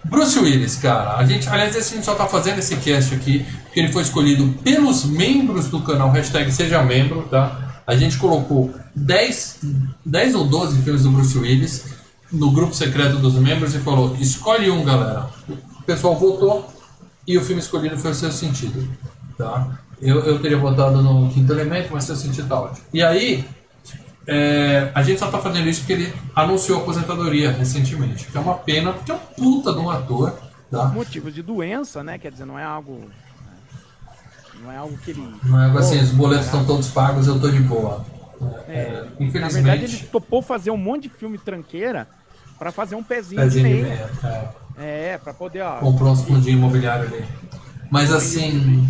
[0.04, 1.16] Bruce Willis, cara.
[1.16, 4.48] A gente, aliás, a gente só tá fazendo esse cast aqui porque ele foi escolhido
[4.62, 7.82] pelos membros do canal, hashtag seja membro, tá?
[7.86, 9.60] A gente colocou 10,
[10.04, 11.84] 10 ou 12 filmes do Bruce Willis
[12.32, 15.28] no grupo secreto dos membros e falou: escolhe um, galera.
[15.48, 16.68] O pessoal votou
[17.26, 18.88] e o filme escolhido foi o seu sentido,
[19.36, 19.78] tá?
[20.00, 22.86] Eu, eu teria votado no Quinto Elemento, mas seu sentido tá ótimo.
[22.92, 23.44] E aí,
[24.32, 28.26] é, a gente só tá fazendo isso porque ele anunciou a aposentadoria recentemente.
[28.26, 30.38] Que é uma pena, porque é um puta de um ator.
[30.70, 30.86] Tá?
[30.86, 32.16] Motivos de doença, né?
[32.18, 32.92] Quer dizer, não é algo.
[33.00, 33.56] né,
[34.62, 35.34] Não é algo que ele.
[35.42, 38.04] Não é algo assim, os boletos estão todos pagos, eu tô de boa.
[38.68, 42.06] É, É, na infelizmente, verdade, ele topou fazer um monte de filme tranqueira
[42.58, 43.88] pra fazer um pezinho, pezinho de de meio.
[43.88, 44.10] meia.
[44.78, 45.76] É, É, pra poder, ó.
[45.78, 47.24] comprou uns fundinhos imobiliários ali.
[47.90, 48.86] Mas assim,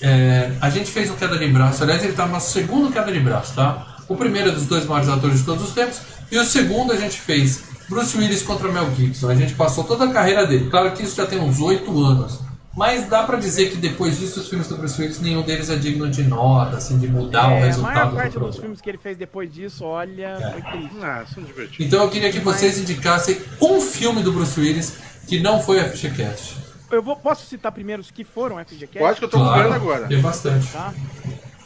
[0.00, 1.82] é, a gente fez o Queda de Braço.
[1.82, 3.93] Aliás, ele tá no nosso segundo Queda de Braço, tá?
[4.08, 6.00] O primeiro é dos dois maiores atores de todos os tempos.
[6.30, 9.28] E o segundo a gente fez Bruce Willis contra Mel Gibson.
[9.30, 10.68] A gente passou toda a carreira dele.
[10.70, 12.40] Claro que isso já tem uns oito anos.
[12.76, 15.76] Mas dá pra dizer que depois disso, os filmes do Bruce Willis, nenhum deles é
[15.76, 18.60] digno de nota, assim, de mudar o É, a resultado maior do parte dos programa.
[18.62, 20.96] filmes que ele fez depois disso, olha, foi triste.
[21.00, 21.86] Ah, são divertidos.
[21.86, 24.96] Então eu queria que vocês indicassem um filme do Bruce Willis
[25.28, 26.56] que não foi FGCast.
[26.90, 28.98] Eu vou, posso citar primeiro os que foram FGCast?
[28.98, 30.06] Pode que eu tô comprando agora.
[30.08, 30.66] Tem bastante.
[30.72, 30.92] Tá?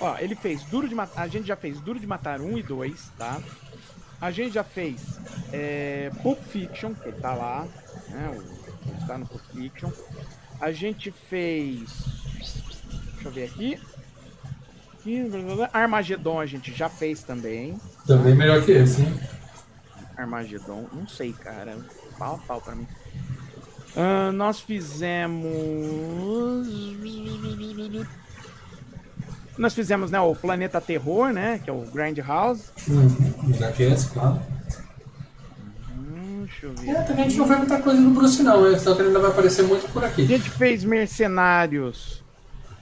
[0.00, 1.22] Ó, ele fez Duro de Matar.
[1.22, 3.40] A gente já fez Duro de Matar 1 e 2, tá?
[4.20, 5.18] A gente já fez
[5.52, 7.66] é, Pulp Fiction, que tá lá,
[8.08, 8.30] né?
[8.30, 9.90] O, ele tá no Pulp Fiction.
[10.60, 11.88] A gente fez.
[13.14, 13.80] Deixa eu ver aqui.
[15.72, 17.80] Armagedon a gente já fez também.
[18.06, 19.20] Também melhor que esse, hein?
[20.16, 21.76] Armagedon, não sei, cara.
[22.18, 22.86] Pau a pau pra mim.
[23.96, 25.46] Ah, nós fizemos.
[29.58, 31.60] Nós fizemos, né, o Planeta Terror, né?
[31.62, 32.70] Que é o Grand House.
[32.86, 34.40] Melhor que esse, claro.
[35.96, 36.90] Hum, deixa eu ver.
[36.90, 38.78] É, também a gente não vê muita coisa do Bruce, não, né?
[38.78, 40.26] Só que ele ainda vai aparecer muito por A aqui.
[40.26, 42.22] gente fez Mercenários.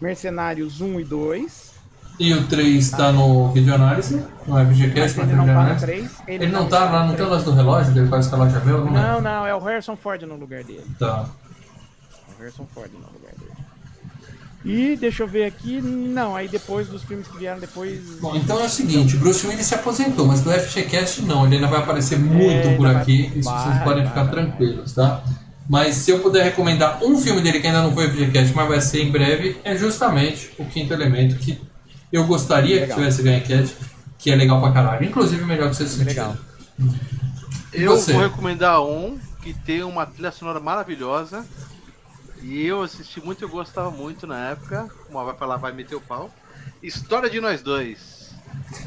[0.01, 1.75] Mercenários 1 e 2.
[2.19, 5.81] E o 3 tá no videoanálise, no FGCast, Mas ele não tá no.
[5.81, 6.11] 3.
[6.27, 8.65] Ele não tá lá, não tem o lance do relógio, que ele faz o relógio
[8.65, 8.85] meu?
[8.87, 10.85] Não, Não, não, é o Harrison Ford no lugar dele.
[10.99, 11.27] Tá.
[12.29, 13.53] O Harrison Ford no lugar dele.
[14.69, 15.81] E deixa eu ver aqui.
[15.81, 18.01] Não, aí depois dos filmes que vieram depois.
[18.21, 21.69] Bom, então é o seguinte, Bruce Willis se aposentou, mas no FGCast não, ele ainda
[21.69, 24.33] vai aparecer muito É, por aqui, vai- isso vocês vai, podem vai, ficar vai.
[24.33, 25.23] tranquilos, tá?
[25.69, 28.81] Mas se eu puder recomendar um filme dele que ainda não foi FGCast, mas vai
[28.81, 31.61] ser em breve, é justamente o Quinto Elemento, que
[32.13, 32.99] eu gostaria que Legal.
[32.99, 33.75] tivesse ganho enquete,
[34.19, 36.07] que é legal pra caralho, inclusive melhor que você sentiu.
[36.07, 36.37] Legal.
[37.73, 38.13] Eu você?
[38.13, 41.45] vou recomendar um que tem uma trilha sonora maravilhosa.
[42.43, 44.89] E eu assisti muito, eu gostava muito na época.
[45.09, 46.31] Uma vai falar, vai meter o pau.
[46.83, 48.35] História de Nós Dois.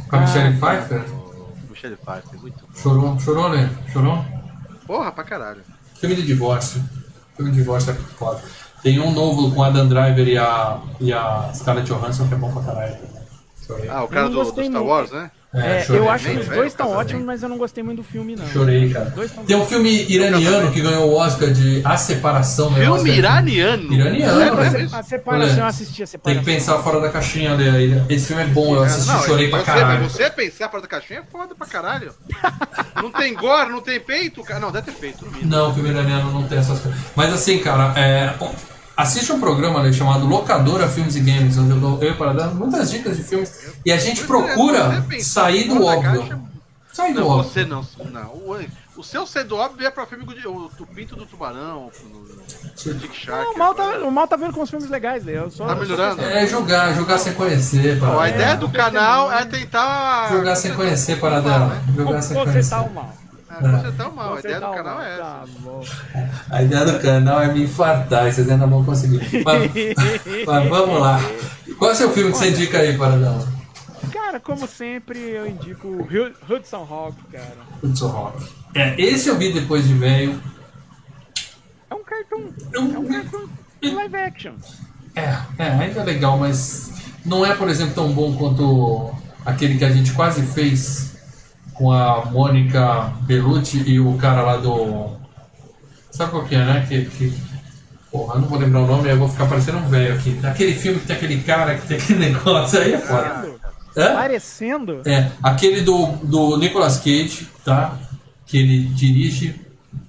[0.09, 1.03] Com a Michelle Pfeiffer?
[1.69, 2.73] Michelle Pfeiffer, muito bom.
[2.75, 3.69] Chorou, chorou, né?
[3.91, 4.25] Chorou?
[4.85, 5.61] Porra, pra caralho.
[5.99, 6.83] Filme de divórcio.
[7.35, 8.41] Filme de divórcio é foda.
[8.81, 12.51] Tem um novo com Adam Driver e a, e a Scarlett Johansson que é bom
[12.51, 12.97] pra caralho.
[13.89, 14.83] Ah, o cara do, do Star.
[14.83, 15.29] Wars, né?
[15.51, 15.99] É, chorei.
[16.01, 18.45] eu acho que os dois estão ótimos, mas eu não gostei muito do filme, não.
[18.49, 19.11] Chorei, cara.
[19.47, 22.69] Tem um filme iraniano que ganhou o Oscar de A Separação.
[22.69, 22.75] né?
[22.81, 23.93] Filme Oscar de- iraniano.
[23.93, 24.81] Iraniano, É, né?
[24.93, 26.43] é A, separação, Olha, eu assisti a Tem separação.
[26.43, 27.99] que pensar fora da caixinha, aí.
[28.09, 30.01] Esse filme é bom, eu assisti Não, e chorei pra você, caralho.
[30.03, 32.13] Mas você pensar fora da caixinha é foda pra caralho.
[32.95, 34.43] não tem gore, não tem peito?
[34.43, 34.59] cara.
[34.59, 35.49] Não, deve ter peito, no mínimo.
[35.49, 36.99] Não, o filme iraniano não tem essas coisas.
[37.15, 38.35] Mas assim, cara, é,
[38.99, 42.47] assiste um programa ali chamado Locadora Filmes e Games, onde eu dou eu para dar
[42.47, 43.73] muitas dicas de filmes.
[43.85, 46.49] E a gente é, procura sair do óbvio.
[46.91, 47.51] Sair do Não, óbvio.
[47.51, 47.85] você não.
[48.11, 48.29] não.
[48.29, 48.59] O,
[48.97, 52.99] o seu ser do óbvio é pra filme o, o Pinto do Tubarão, no, no
[52.99, 53.45] Dick Shark.
[53.45, 55.37] Não, o, mal tá, o mal tá vendo com os filmes legais, né?
[55.37, 55.65] eu só.
[55.65, 56.21] Tá melhorando?
[56.21, 58.29] É jogar, jogar sem conhecer, Ó, a para.
[58.29, 60.29] ideia do canal é tentar.
[60.29, 61.81] Jogar sem conhecer, para dela.
[61.95, 62.69] Jogar sem Você conhecer.
[62.69, 63.13] tá o mal.
[63.49, 64.35] É, consertar o mal.
[64.35, 65.23] A ideia do canal é essa.
[65.23, 65.45] Tá.
[66.51, 69.19] A ideia do canal é me infartar, e vocês ainda vão conseguir.
[69.43, 69.71] Mas,
[70.45, 71.19] mas vamos lá.
[71.77, 73.47] Qual é o seu filme que você indica aí, Paradão?
[74.11, 76.07] Cara, como sempre, eu indico
[76.49, 77.57] Hudson Hawk, cara.
[77.83, 78.47] Hudson Rock.
[78.75, 80.39] É, esse eu vi depois de velho.
[81.89, 82.49] É um cartoon.
[82.73, 83.47] É um- É um cartoon
[83.81, 84.53] em live action.
[85.15, 86.91] É, é, ainda é legal, mas
[87.25, 89.11] não é, por exemplo, tão bom quanto
[89.45, 91.17] aquele que a gente quase fez
[91.79, 95.17] com a Mônica Bellucci e o cara lá do.
[96.11, 96.85] Sabe qual que é, né?
[96.87, 97.33] Que, que...
[98.11, 100.37] Porra, eu não vou lembrar o nome, eu vou ficar parecendo um velho aqui.
[100.43, 103.49] Aquele filme que tem aquele cara que tem aquele negócio aí é foda.
[103.95, 104.13] Hã?
[104.13, 105.01] Parecendo.
[105.05, 107.97] É, aquele do, do Nicolas Cage, tá?
[108.45, 109.55] Que ele dirige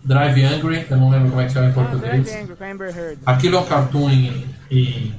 [0.02, 2.24] Drive Angry, eu não lembro como é que chama em Ah, português.
[2.24, 3.18] Drive Angry Amber Heard.
[3.24, 5.14] Aquilo é um cartoon em, em,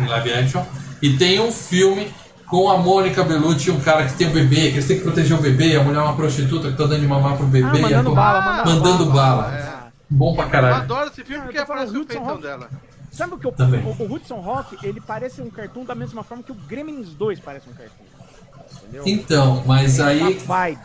[0.00, 0.64] em live action.
[1.00, 2.08] E tem um filme
[2.48, 5.36] com a Mônica Bellucci um cara que tem um bebê, que eles têm que proteger
[5.36, 7.68] o bebê, a mulher é uma prostituta que tá dando de mamar pro bebê.
[7.72, 9.54] Ah, e mandando bala, mandando, mandando bala.
[9.54, 9.76] É.
[10.08, 10.74] Bom pra Eu caralho.
[10.76, 12.42] adoro esse filme Ah, eu porque aparece o Hudson peitão Hawk.
[12.42, 12.70] dela.
[13.10, 13.82] Sabe o que o, Também.
[13.82, 17.40] o, o Hudson Hawk, ele parece um cartoon da mesma forma que o Gremlins 2
[17.40, 18.04] parece um cartoon.
[18.82, 19.02] Entendeu?
[19.06, 20.78] Então, mas aí vibe.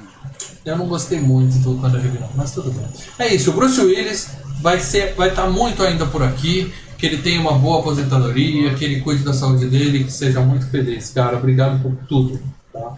[0.66, 2.88] eu não gostei muito do quando eu revi não, mas tudo bem.
[3.20, 4.30] É isso, o Bruce Willis
[4.62, 8.86] vai ser, vai estar muito ainda por aqui, que ele tenha uma boa aposentadoria, que
[8.86, 11.36] ele cuide da saúde dele, que seja muito feliz, cara.
[11.36, 12.40] Obrigado por tudo.
[12.72, 12.94] Tá?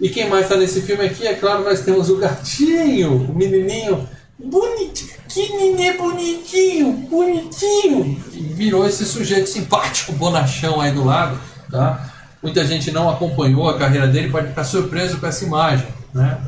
[0.00, 4.08] E quem mais está nesse filme aqui, é claro, nós temos o gatinho, o menininho.
[4.38, 8.16] Bonitinho, que nenê bonitinho, bonitinho.
[8.32, 11.36] E virou esse sujeito simpático, bonachão aí do lado,
[11.68, 12.12] tá?
[12.40, 16.40] Muita gente não acompanhou a carreira dele, pode ficar surpreso com essa imagem, né?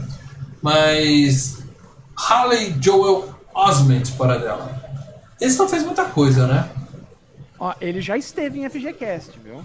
[0.63, 1.59] Mas
[2.17, 4.81] Harley Joel Osment para dela.
[5.41, 6.69] Esse não fez muita coisa, né?
[7.65, 9.65] Ó, ele já esteve em FGCast, viu?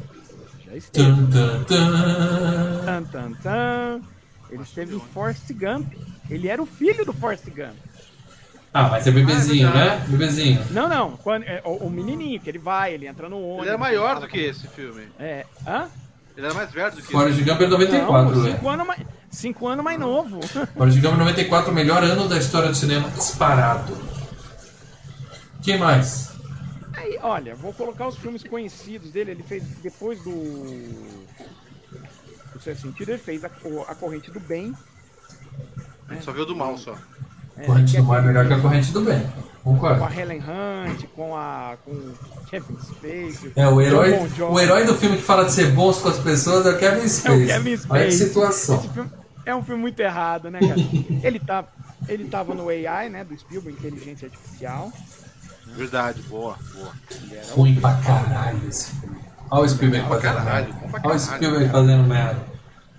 [0.65, 1.05] Já esteve.
[1.05, 2.85] Tum, tum, tum.
[2.85, 4.01] Tan, tan, tan.
[4.49, 5.91] Ele esteve em Forrest Gump.
[6.29, 7.75] Ele era o filho do Forrest Gump.
[8.73, 10.05] Ah, mas é bebezinho, Ah, é né?
[10.07, 10.65] Bebezinho.
[10.71, 11.17] Não, não.
[11.17, 13.63] Quando, é, o, o menininho, que ele vai, ele entra no ônibus.
[13.63, 15.09] Ele era maior do que esse filme.
[15.19, 15.45] É.
[15.67, 15.89] Hã?
[16.37, 18.51] Ele era mais velho do que Forrest Gump é 94, não, né?
[18.53, 20.39] cinco anos, mais, cinco anos mais novo.
[20.73, 23.93] Forrest Gump é 94, o melhor ano da história do cinema disparado.
[25.61, 26.28] Quem mais?
[26.99, 29.31] Aí, olha, vou colocar os filmes conhecidos dele.
[29.31, 30.31] Ele fez depois do.
[32.53, 34.73] Do Sexto Sentido, ele fez a, o- a Corrente do Bem.
[36.07, 36.95] A gente só viu do mal só.
[37.55, 39.21] É, Corrente que do Mal é melhor que a Corrente do Bem.
[39.63, 40.03] Com Concordo.
[40.03, 41.77] a Helen Hunt, com a.
[41.85, 42.13] com o
[42.49, 43.51] Kevin Spacey.
[43.55, 44.13] É, o herói,
[44.49, 47.07] o herói do filme que fala de ser bons com as pessoas é o Kevin
[47.07, 47.45] Spacey.
[47.47, 48.11] Kevin Olha que Spacey.
[48.27, 48.77] situação.
[48.79, 49.09] Esse filme
[49.45, 50.75] é um filme muito errado, né, cara?
[51.23, 51.65] ele, tá,
[52.07, 54.91] ele tava no AI, né, do Spielberg, Inteligência Artificial.
[55.75, 56.91] Verdade, boa, boa.
[57.55, 59.19] Ruim pra caralho esse filme.
[59.51, 61.01] Olha o Spielberg Pra fazendo caralho, merda.
[61.03, 61.71] Olha o Spielberg cara.
[61.79, 62.45] fazendo merda.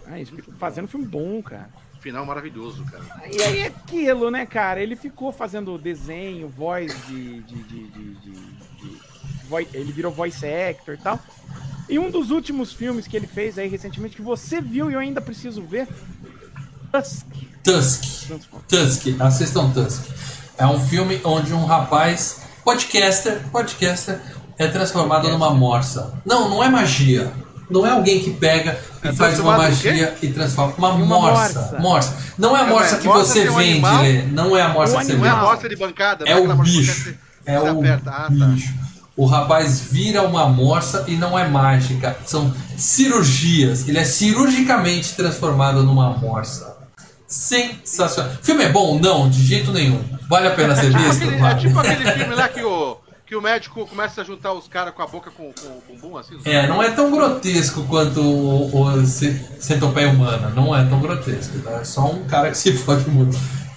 [0.06, 0.14] Ah,
[0.58, 1.68] fazendo filme bom, cara.
[2.00, 3.04] Final maravilhoso, cara.
[3.30, 4.80] E aí é aquilo, né, cara?
[4.80, 7.40] Ele ficou fazendo desenho, voz de.
[7.42, 9.10] de, de, de, de-
[9.74, 11.18] ele virou voice actor e tal.
[11.88, 15.00] E um dos últimos filmes que ele fez aí recentemente, que você viu e eu
[15.00, 15.88] ainda preciso ver.
[16.92, 17.26] Tusk.
[17.62, 18.30] Tusk.
[18.68, 20.04] Tusk, assistam Tusk.
[20.56, 24.20] É um filme onde um rapaz, podcaster, podcaster,
[24.58, 26.12] é transformado numa morsa.
[26.24, 27.32] Não, não é magia.
[27.70, 30.74] Não é alguém que pega e É faz uma magia e transforma.
[30.76, 31.60] Uma, Uma morsa.
[31.60, 31.78] morsa.
[31.78, 32.16] Morsa.
[32.36, 34.02] Não é a É, morsa mas que morsa você um vende, animal?
[34.02, 34.22] Lê.
[34.22, 35.40] Não é a morsa Um que você Não é vende.
[35.40, 37.14] a bosta de bancada, não É aquela o morsa bicho.
[37.46, 38.10] É o aperta.
[38.10, 38.28] Ah, tá.
[38.28, 38.74] bicho.
[39.16, 42.16] O rapaz vira uma morsa e não é mágica.
[42.26, 43.86] São cirurgias.
[43.88, 46.76] Ele é cirurgicamente transformado numa morsa.
[47.28, 48.32] Sensacional.
[48.42, 48.98] O filme é bom?
[48.98, 50.02] Não, de jeito nenhum.
[50.30, 51.24] Vale a pena ser visto?
[51.24, 54.66] aquele- é tipo aquele filme lá que o, que o médico começa a juntar os
[54.68, 56.38] caras com a boca com, com o bumbum, assim.
[56.44, 60.50] É, não é tão grotesco quanto o, o ce- centopeia humana.
[60.50, 61.58] Não é tão grotesco.
[61.58, 61.72] Tá?
[61.80, 63.36] É só um cara que se fode muito.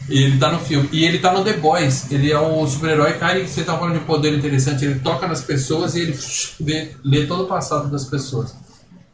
[0.09, 0.87] E ele tá no filme.
[0.91, 2.11] E ele tá no The Boys.
[2.11, 4.85] Ele é um super-herói, cara, e você tá falando de poder interessante.
[4.85, 6.19] Ele toca nas pessoas e ele
[6.59, 8.55] vê- lê todo o passado das pessoas.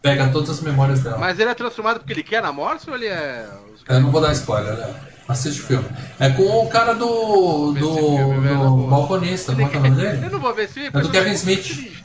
[0.01, 1.17] Pega todas as memórias dela.
[1.17, 3.45] Mas ele é transformado porque ele quer na morte ou ele é.
[3.87, 4.93] Eu não vou dar spoiler, né?
[5.29, 5.85] Assiste o filme.
[6.19, 7.71] É com o cara do.
[7.73, 9.51] Do, do balconista.
[9.53, 10.25] Como é que é o nome dele?
[10.25, 10.89] Eu não vou ver esse filme.
[10.91, 12.01] É do Kevin Smith.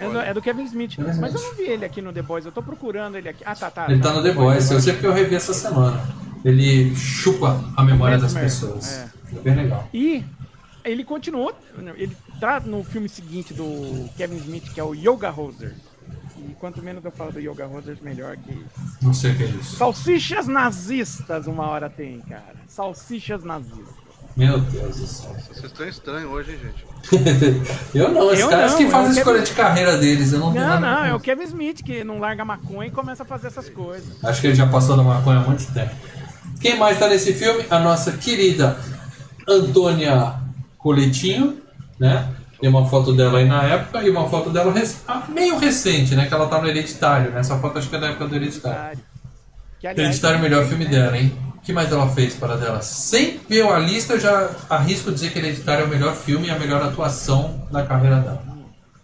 [0.00, 0.96] É do, é do Kevin Smith.
[0.96, 1.44] Kevin Mas eu Smith.
[1.46, 2.44] não vi ele aqui no The Boys.
[2.44, 3.44] Eu tô procurando ele aqui.
[3.46, 3.86] Ah, tá, tá.
[3.88, 4.68] Ele tá no The Boys.
[4.70, 6.02] Eu sei porque eu revi essa semana.
[6.44, 8.92] Ele chupa a memória das pessoas.
[8.92, 9.08] é.
[9.36, 9.88] É bem legal.
[9.94, 10.24] E
[10.84, 11.56] ele continuou.
[11.96, 15.74] Ele tá no filme seguinte do Kevin Smith, que é o Yoga Rosers.
[16.48, 18.64] E quanto menos eu falo do Yoga Rosers, melhor que.
[19.02, 19.76] Não sei o que é isso.
[19.76, 22.54] Salsichas nazistas, uma hora tem, cara.
[22.68, 24.04] Salsichas nazistas.
[24.36, 25.30] Meu Deus do céu.
[25.48, 26.84] Vocês estão estranhos hoje, hein, gente.
[27.94, 30.32] eu não, esses Eu caras não, que fazem a escolha Kevin- de carreira deles.
[30.32, 31.20] Eu não tenho Não, não, é o.
[31.20, 34.22] Kevin Smith que não larga maconha e começa a fazer essas coisas.
[34.24, 35.94] Acho que ele já passou da maconha há muito tempo.
[36.60, 37.64] Quem mais tá nesse filme?
[37.70, 38.76] A nossa querida
[39.48, 40.34] Antônia
[40.78, 41.58] Coletinho,
[41.98, 42.28] né?
[42.60, 46.14] Tem uma foto dela aí na época e uma foto dela rec- ah, meio recente,
[46.14, 46.26] né?
[46.26, 47.40] Que ela tá no Hereditário, né?
[47.40, 48.98] Essa foto acho que é da época do Hereditário.
[49.80, 51.36] Que, aliás, Hereditário é o melhor filme dela, hein?
[51.56, 52.80] O que mais ela fez para dela?
[52.82, 56.50] Sem ver a lista, eu já arrisco dizer que Hereditário é o melhor filme e
[56.50, 58.42] a melhor atuação da carreira dela.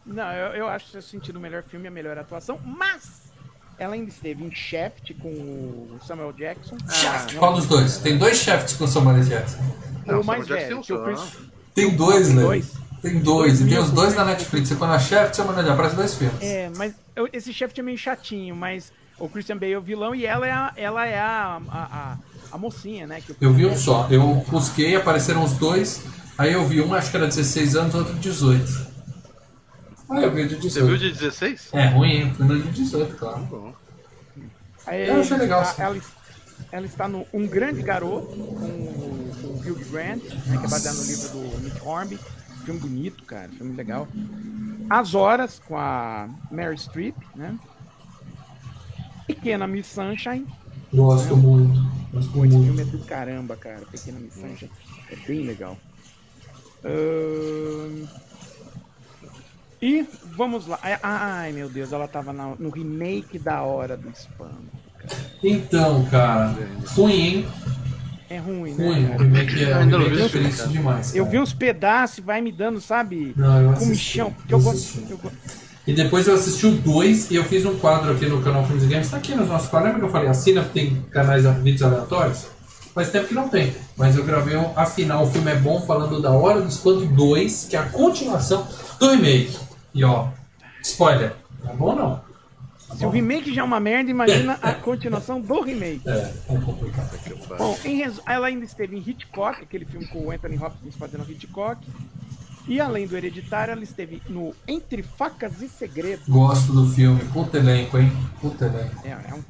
[0.07, 3.31] Não, eu, eu acho que eu sentido o melhor filme e a melhor atuação, mas
[3.79, 6.77] ela ainda esteve em Shaft com o Samuel Jackson.
[6.91, 7.99] Shaft, Ah, qual dos dois?
[7.99, 9.59] Tem dois chefes com Samuel Jackson.
[10.05, 11.39] Não, o mais Samuel velho, Jackson que o tem um Chris,
[11.75, 12.43] Tem dois, Tem né?
[12.43, 12.73] dois?
[13.03, 14.69] Tem dois, e tem os dois na Netflix.
[14.69, 16.43] Você põe na Shaft, Samuel Jackson, aparece dois filmes.
[16.43, 20.15] É, mas eu- esse chefe é meio chatinho, mas o Christian Bale é o vilão
[20.15, 22.19] e ela é a, ela é a, a, a,
[22.53, 23.21] a mocinha, né?
[23.21, 24.07] Que o Eu vi um só.
[24.11, 26.03] Eu busquei, apareceram os dois.
[26.37, 28.91] Aí eu vi um, acho que era 16 anos, outro 18.
[30.11, 31.01] Ah, eu vi o de Você viu 18.
[31.15, 31.69] de 16?
[31.73, 32.35] É ruim, hein?
[32.35, 33.39] Fui no de 18, claro.
[33.45, 33.73] Bom.
[34.87, 35.83] Aí Eu achei ela legal, sim.
[35.83, 36.01] ela,
[36.73, 40.69] ela está no Um Grande Garoto, com o, com o Hugh Grant, né, que é
[40.69, 42.19] baseado no livro do Nick Hornby.
[42.71, 44.07] Filme bonito, cara, filme legal.
[44.89, 47.59] As Horas, com a Mary Streep, né?
[49.27, 50.47] Pequena Miss Sunshine.
[50.95, 51.81] Gosto muito.
[52.12, 52.64] Gosto Pô, esse muito.
[52.77, 53.81] filme é do caramba, cara.
[53.91, 54.71] Pequena Miss Sunshine.
[55.11, 55.77] É bem legal.
[56.85, 58.07] Ahn,
[59.83, 60.07] E
[60.37, 60.79] vamos lá.
[61.03, 64.53] Ai, meu Deus, ela tava na- no remake da Hora do Spam.
[65.43, 66.55] Então, cara,
[66.95, 67.49] ruim, hein?
[68.31, 68.87] É ruim, né?
[68.87, 69.07] Ruim.
[69.07, 70.70] O remake é, o Ainda não remake vi é esse filme, triste cara.
[70.72, 71.16] demais.
[71.16, 73.35] Eu vi uns pedaços e vai me dando, sabe?
[73.37, 73.85] Não, eu assisti.
[74.20, 74.33] Comichão.
[74.33, 74.99] Porque eu Eu gosto.
[75.11, 75.20] eu
[75.87, 78.85] E depois eu assisti o 2 e eu fiz um quadro aqui no canal Filmes
[78.85, 79.11] e Games.
[79.11, 79.89] Tá aqui nos nossos quadros.
[79.93, 82.47] Lembra que eu falei, assina, tem canais, vídeos aleatórios?
[82.95, 83.72] Faz tempo que não tem.
[83.97, 87.66] Mas eu gravei um, afinal, o filme é bom, falando da Hora do Espanto 2,
[87.68, 88.66] que é a continuação
[89.01, 89.59] do remake.
[89.93, 90.28] E ó,
[90.83, 91.33] spoiler,
[91.64, 92.30] não é bom não.
[92.91, 96.03] Tá Se o remake já é uma merda, imagina a continuação do remake.
[96.07, 97.18] É, é complicado.
[97.57, 101.80] Bom, resu- ela ainda esteve em Hitchcock, aquele filme com o Anthony Hopkins fazendo Hitchcock.
[102.68, 106.28] E além do Hereditário, ela esteve no Entre Facas e Segredos.
[106.28, 108.12] Gosto do filme, puta elenco, hein?
[108.41, 109.07] Puta elenco.
[109.07, 109.43] É, é um-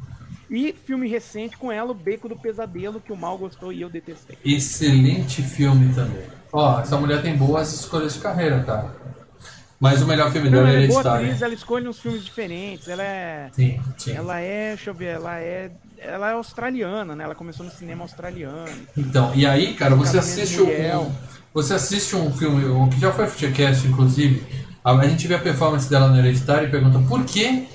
[0.51, 3.89] E filme recente com ela, O Beco do Pesadelo, que o mal gostou e eu
[3.91, 4.37] detestei.
[4.45, 6.25] Excelente filme também.
[6.53, 8.95] Ó, essa mulher tem boas escolhas de carreira, cara.
[9.81, 11.25] Mas o melhor filme dela é é boa Hereditário.
[11.27, 12.87] atriz, ela escolhe uns filmes diferentes.
[12.87, 13.49] Ela é.
[13.53, 14.13] Sim, sim.
[14.13, 15.71] Ela é, deixa eu ver, ela é.
[15.99, 17.25] ela é australiana, né?
[17.25, 18.69] Ela começou no cinema australiano.
[18.97, 21.11] Então, e aí, cara, você assiste um,
[21.55, 24.45] você assiste um filme, o que já foi Futurecast, inclusive,
[24.85, 27.67] a, a gente vê a performance dela no Hereditário e pergunta por que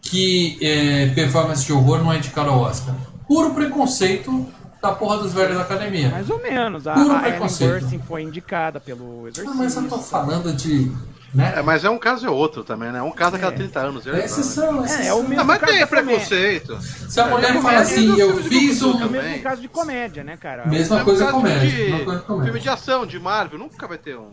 [0.00, 2.92] que é, performance de horror não é indicada ao Oscar?
[3.28, 4.46] Puro preconceito
[4.82, 6.08] da porra dos velhos da academia.
[6.10, 6.88] Mais ou menos.
[6.88, 7.70] A, Puro a Ellen preconceito.
[7.70, 9.54] Burstyn foi indicada pelo Ah, Exorcista.
[9.54, 10.90] mas eu tô falando de.
[11.34, 11.54] Né?
[11.56, 13.00] É, mas é um caso e outro também, né?
[13.02, 13.56] Um caso a cada É.
[13.56, 14.06] 30 anos.
[14.06, 15.06] É É, exceção, É, exceção.
[15.06, 16.04] é o mesmo Ah, mas caso tem da comédia.
[16.18, 16.78] preconceito.
[17.08, 18.90] Se a mulher É, fala assim, eu fiz um.
[18.90, 19.42] É o mesmo também.
[19.42, 20.66] caso de comédia, né, cara?
[20.66, 21.68] Mesma É coisa comédia.
[21.70, 22.44] de- mesma coisa comédia.
[22.52, 24.28] Filme de ação, de Marvel, nunca vai ter um.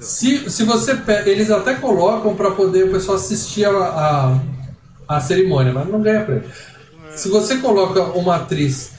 [0.00, 4.38] Se, se você pega, eles até colocam pra poder o pessoal assistir a, a,
[5.16, 6.50] a cerimônia, mas não ganha prêmio.
[7.14, 8.92] Se você coloca uma atriz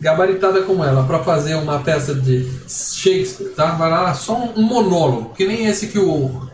[0.00, 3.70] gabaritada como ela pra fazer uma peça de Shakespeare, tá?
[3.72, 6.52] Vai lá só um monólogo, que nem esse que o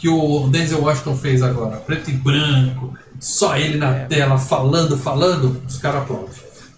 [0.00, 5.60] que o Denzel Washington fez agora, preto e branco, só ele na tela falando, falando,
[5.68, 6.30] os caras aplaudem.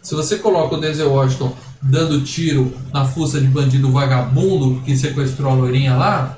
[0.03, 5.53] Se você coloca o Denzel Washington dando tiro na fuça de bandido vagabundo que sequestrou
[5.53, 6.37] a loirinha lá,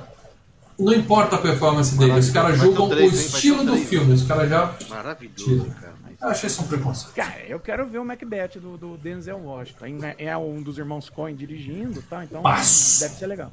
[0.77, 3.89] não importa a performance dele, os caras julgam três, o estilo do três.
[3.89, 4.71] filme, os caras já.
[4.87, 5.95] Maravilhoso, cara.
[6.21, 7.13] Eu achei isso um preconceito.
[7.15, 9.85] Cara, eu quero ver o Macbeth do, do Denzel Washington.
[10.17, 12.23] É um dos irmãos Coen dirigindo, tá?
[12.23, 13.01] Então Passo.
[13.01, 13.51] deve ser legal.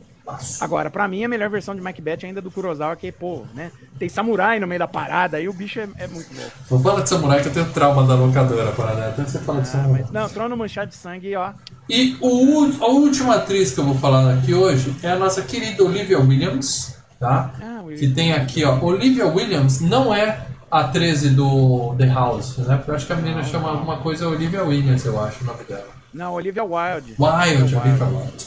[0.61, 3.71] Agora, pra mim, a melhor versão de Macbeth ainda é do Kurosawa, que, pô, né?
[3.99, 6.53] Tem samurai no meio da parada, aí o bicho é, é muito louco.
[6.71, 9.09] Não fala de samurai que eu tenho trauma da locadora, parada.
[9.09, 10.03] Até você fala de Ah, samurai.
[10.03, 11.53] mas, não, trono manchado de sangue, ó.
[11.89, 15.83] E o, a última atriz que eu vou falar aqui hoje é a nossa querida
[15.83, 17.53] Olivia Williams, tá?
[17.61, 18.79] Ah, Que tem aqui, ó.
[18.81, 22.77] Olivia Williams não é a 13 do The House, né?
[22.77, 25.65] Porque eu acho que a menina chama alguma coisa Olivia Williams, eu acho o nome
[25.65, 25.89] dela.
[26.15, 27.15] Não, Olivia Wilde.
[27.19, 28.47] Wild, Olivia Wilde.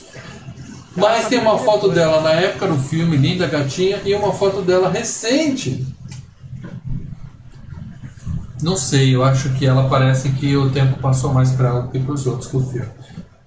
[0.95, 4.89] Mas tem uma foto dela na época do filme, linda gatinha, e uma foto dela
[4.89, 5.85] recente.
[8.61, 11.89] Não sei, eu acho que ela parece que o tempo passou mais para ela do
[11.89, 12.89] que para os outros que o filme.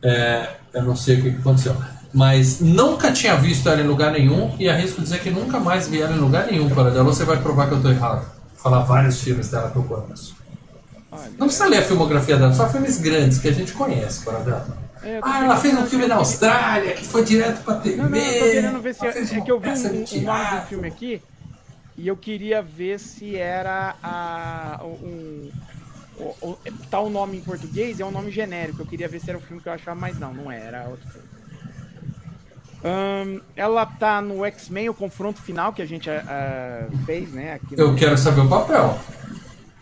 [0.03, 1.75] É, eu não sei o que aconteceu.
[2.13, 6.01] Mas nunca tinha visto ela em lugar nenhum e arrisco dizer que nunca mais vi
[6.01, 7.05] ela em lugar nenhum para dela.
[7.05, 8.21] Você vai provar que eu estou errado.
[8.55, 10.37] Vou falar vários filmes dela que eu conheço.
[11.39, 14.67] Não precisa ler a filmografia dela, só filmes grandes que a gente conhece para dela.
[15.03, 17.97] É, eu Ah, ela fez um filme na Austrália que foi direto pra TV.
[17.97, 19.07] Não, não, eu tô querendo ver se.
[19.07, 21.23] É que eu vi um, um nome do filme aqui
[21.97, 24.81] e eu queria ver se era a.
[24.83, 25.51] Um,
[26.17, 26.59] o, o-
[26.91, 28.83] tá o nome em português, é um nome genérico.
[28.83, 31.07] Eu queria ver se era o filme que eu achava, mas não, não era outro
[31.09, 31.29] filme.
[33.57, 37.55] Ela tá no X-Men, o confronto final que a gente ah, fez, né?
[37.55, 38.99] Aqui no- Eu quero saber o papel.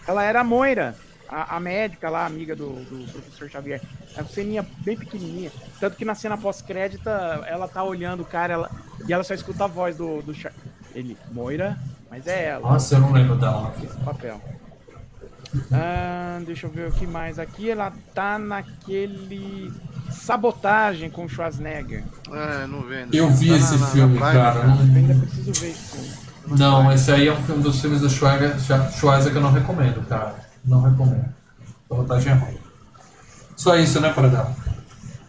[0.06, 0.96] Ela era a Moira,
[1.28, 3.80] a, a médica lá, amiga do, do professor Xavier.
[4.16, 5.50] É uma ceninha bem pequenininha.
[5.80, 7.10] Tanto que na cena pós-crédita,
[7.46, 8.70] ela tá olhando o cara ela,
[9.06, 10.34] e ela só escuta a voz do, do
[10.94, 11.78] Ele, Moira,
[12.10, 13.74] mas é ela, Nossa, eu não lembro dela.
[13.82, 14.40] esse papel.
[15.72, 17.70] Ah, deixa eu ver o que mais aqui.
[17.70, 19.72] Ela tá naquele
[20.10, 22.02] Sabotagem com Schwarzenegger.
[22.30, 23.14] É, não vendo.
[23.14, 24.60] Eu vi Tá esse na- na- na filme, Prime, cara.
[24.60, 26.58] Eu Não, ainda preciso ver esse filme.
[26.58, 28.54] não, esse aí é um filme dos filmes do Schweiger,
[28.92, 30.34] Schweizer que eu não recomendo, cara.
[30.66, 31.34] Não recomendo.
[31.88, 32.58] Sabotagem é ruim.
[33.56, 34.54] Só isso, né, Paradão?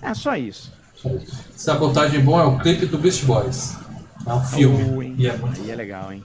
[0.01, 0.73] É só isso.
[0.95, 1.45] Só isso.
[1.55, 3.77] Sabotagem bom é o clipe do Beast Boys.
[4.25, 4.83] É um filme.
[5.15, 5.21] Oh?
[5.21, 6.23] E é muito Aí é legal, hein?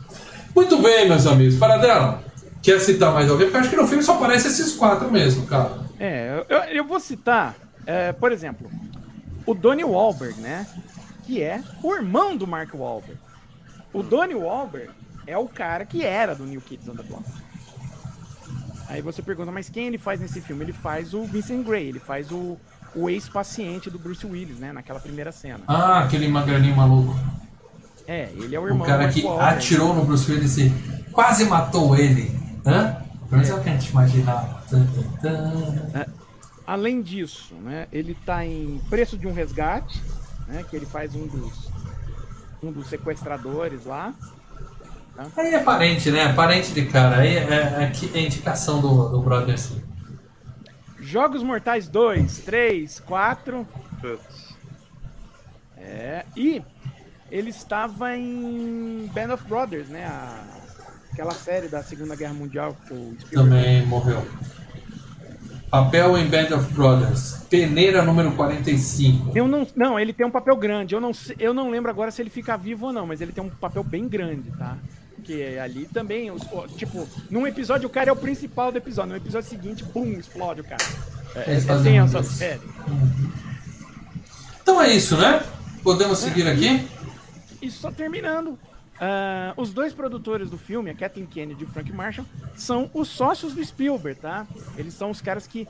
[0.54, 1.56] Muito bem, meus amigos.
[1.56, 2.22] Paradela,
[2.62, 3.46] quer citar mais alguém?
[3.46, 5.78] Porque acho que no filme só aparece esses quatro mesmo, cara.
[6.00, 7.54] É, eu, eu vou citar,
[7.86, 8.70] é, por exemplo,
[9.46, 10.66] o Donnie Wahlberg, né?
[11.24, 13.18] Que é o irmão do Mark Wahlberg.
[13.92, 14.90] O Donnie Wahlberg
[15.26, 17.24] é o cara que era do New Kids on the Block.
[18.92, 20.64] Aí você pergunta, mas quem ele faz nesse filme?
[20.64, 22.58] Ele faz o Vincent Gray, ele faz o,
[22.94, 24.70] o ex-paciente do Bruce Willis, né?
[24.70, 25.60] Naquela primeira cena.
[25.66, 27.16] Ah, aquele magrelinho maluco.
[28.06, 30.70] É, ele é o O irmão cara do Mark que atirou no Bruce Willis e
[31.10, 32.38] quase matou ele.
[32.66, 32.96] Hã?
[33.30, 34.62] Pelo menos é o que a gente imaginava.
[34.68, 36.06] Tan.
[36.66, 40.02] Além disso, né, ele tá em Preço de um Resgate,
[40.46, 41.70] né, que ele faz um dos,
[42.62, 44.12] um dos sequestradores lá.
[45.36, 46.32] Aí é parente, né?
[46.32, 47.18] Parente de cara.
[47.18, 49.82] Aí é, é, é indicação do, do brother assim.
[51.00, 53.66] Jogos Mortais 2, 3, 4.
[54.00, 54.54] Putz.
[55.76, 56.62] É, e
[57.30, 60.04] ele estava em Band of Brothers, né?
[60.06, 60.44] a-
[61.12, 64.26] aquela série da Segunda Guerra Mundial que o Spielberg Também morreu.
[65.70, 67.44] Papel em Band of Brothers.
[67.50, 69.32] Peneira número 45.
[69.36, 70.94] Eu não, não, ele tem um papel grande.
[70.94, 73.42] Eu não, eu não lembro agora se ele fica vivo ou não, mas ele tem
[73.42, 74.76] um papel bem grande, tá?
[75.22, 76.42] Porque ali também, os-
[76.76, 80.62] tipo, num episódio o cara é o principal do episódio, no episódio seguinte, pum, explode
[80.62, 80.82] o cara.
[81.36, 82.32] É, é tenso a isso.
[82.32, 82.60] série.
[84.62, 85.42] Então é isso, né?
[85.82, 86.86] Podemos seguir aqui?
[87.60, 88.58] E só terminando.
[89.00, 93.08] ah, os dois produtores do filme, a Kathleen Kennedy e o Frank Marshall, são os
[93.08, 94.46] sócios do Spielberg, tá?
[94.76, 95.66] Eles são os caras que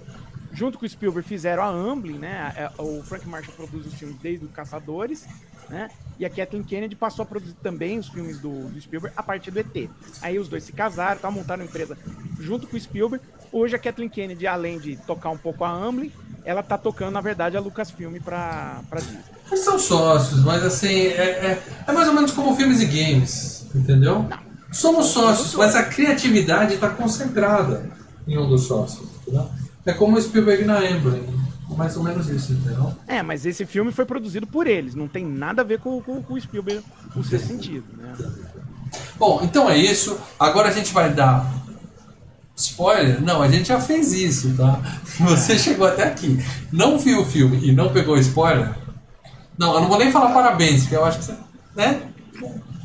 [0.53, 2.71] junto com o Spielberg, fizeram a Amblin, né?
[2.79, 5.25] A- O Frank Marshall produz os filmes desde o Caçadores,
[5.69, 5.89] né?
[6.19, 9.51] E a Kathleen Kennedy passou a produzir também os filmes do, do Spielberg a partir
[9.51, 9.89] do ET.
[10.21, 11.97] Aí os dois se casaram, tá, montaram uma empresa
[12.39, 13.25] junto com o Spielberg.
[13.51, 16.13] Hoje a Kathleen Kennedy, além de tocar um pouco a Amblin,
[16.45, 19.21] ela tá tocando, na verdade, a Lucasfilm pra, pra Disney.
[19.47, 21.23] Eles são sócios, mas assim, é,
[21.57, 24.27] é, é mais ou menos como filmes e games, entendeu?
[24.73, 27.91] Somos sócios, mas a criatividade está concentrada
[28.27, 29.49] em um dos sócios, entendeu?
[29.85, 31.27] É como o Spielberg na Amblin,
[31.77, 32.95] mais ou menos isso, entendeu?
[33.07, 36.23] É, mas esse filme foi produzido por eles, não tem nada a ver com, com,
[36.23, 36.85] com o Spielberg,
[37.17, 38.15] o seu sentido, né?
[39.17, 40.19] Bom, então é isso.
[40.39, 41.51] Agora a gente vai dar
[42.57, 43.23] spoiler.
[43.23, 44.81] Não, a gente já fez isso, tá?
[45.21, 48.75] Você chegou até aqui, não viu o filme e não pegou spoiler.
[49.59, 51.35] Não, eu não vou nem falar parabéns, porque eu acho que você,
[51.77, 52.03] né?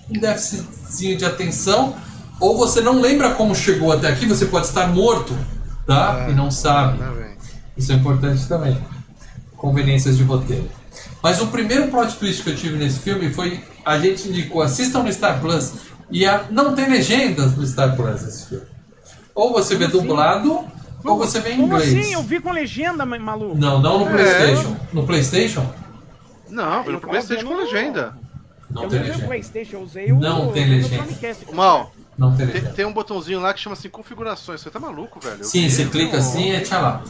[0.09, 1.95] Um déficitzinho de atenção.
[2.39, 5.35] Ou você não lembra como chegou até aqui, você pode estar morto,
[5.87, 6.27] tá?
[6.29, 6.99] E não sabe.
[7.75, 8.77] Isso é importante também.
[9.55, 10.69] Conveniências de roteiro.
[11.23, 15.01] Mas o primeiro plot twist que eu tive nesse filme foi a gente indicou assistam
[15.03, 15.73] no Star Plus
[16.11, 18.65] e a, não tem legendas no Star Plus esse filme.
[19.33, 20.07] Ou você vê Como assim?
[20.07, 20.65] dublado
[21.03, 21.95] ou você vê em Como inglês.
[21.95, 22.13] assim?
[22.13, 23.55] Eu vi com legenda, ma- maluco.
[23.57, 24.13] Não, não no É.
[24.13, 24.75] PlayStation.
[24.93, 25.65] No PlayStation
[26.49, 28.13] Não, tava PlayStation com legenda.
[28.69, 29.25] não eu tem legenda.
[29.27, 30.19] Playstation, eu usei o...
[30.19, 31.05] Não tem legenda.
[31.53, 34.61] Mal, Não tem tem, um botãozinho lá que chama assim configurações.
[34.61, 35.37] Você tá maluco, velho?
[35.39, 35.71] Eu Sim, vi.
[35.71, 37.03] você clica assim e tchau lá.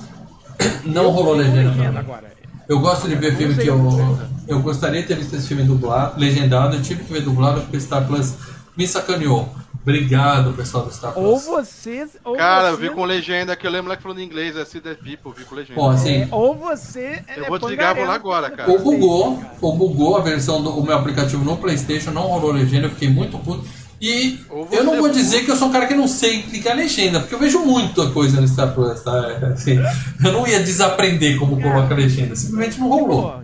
[0.83, 1.99] Não Eu rolou legenda.
[1.99, 2.31] agora.
[2.67, 3.81] Eu gosto de ver filme que eu.
[3.81, 4.29] legenda.
[4.47, 7.77] Eu gostaria de ter visto esse filme dublado, legendado, eu tive que ver dublado porque
[7.77, 8.33] o Star Plus
[8.75, 9.49] me sacaneou.
[9.81, 11.25] Obrigado, pessoal do Star Plus.
[11.25, 12.17] Ou vocês...
[12.25, 14.57] Ou Cara, eu você vi com legenda, que eu lembro lá que falando em inglês,
[14.57, 15.79] é See the People, vi com legenda.
[15.79, 17.23] Bom, assim, É, ou você...
[17.37, 18.69] Eu é vou desligar, vou lá agora, cara.
[18.69, 22.87] ou bugou, ou bugou a versão do o meu aplicativo no Playstation, não rolou legenda,
[22.87, 23.65] eu fiquei muito puto.
[23.99, 25.09] E eu não vou bugou.
[25.09, 28.09] dizer que eu sou um cara que não sei clicar legenda, porque eu vejo muita
[28.11, 29.27] coisa no Star Plus, tá?
[29.53, 29.77] Assim,
[30.23, 33.41] eu não ia desaprender como coloca legenda, simplesmente não rolou.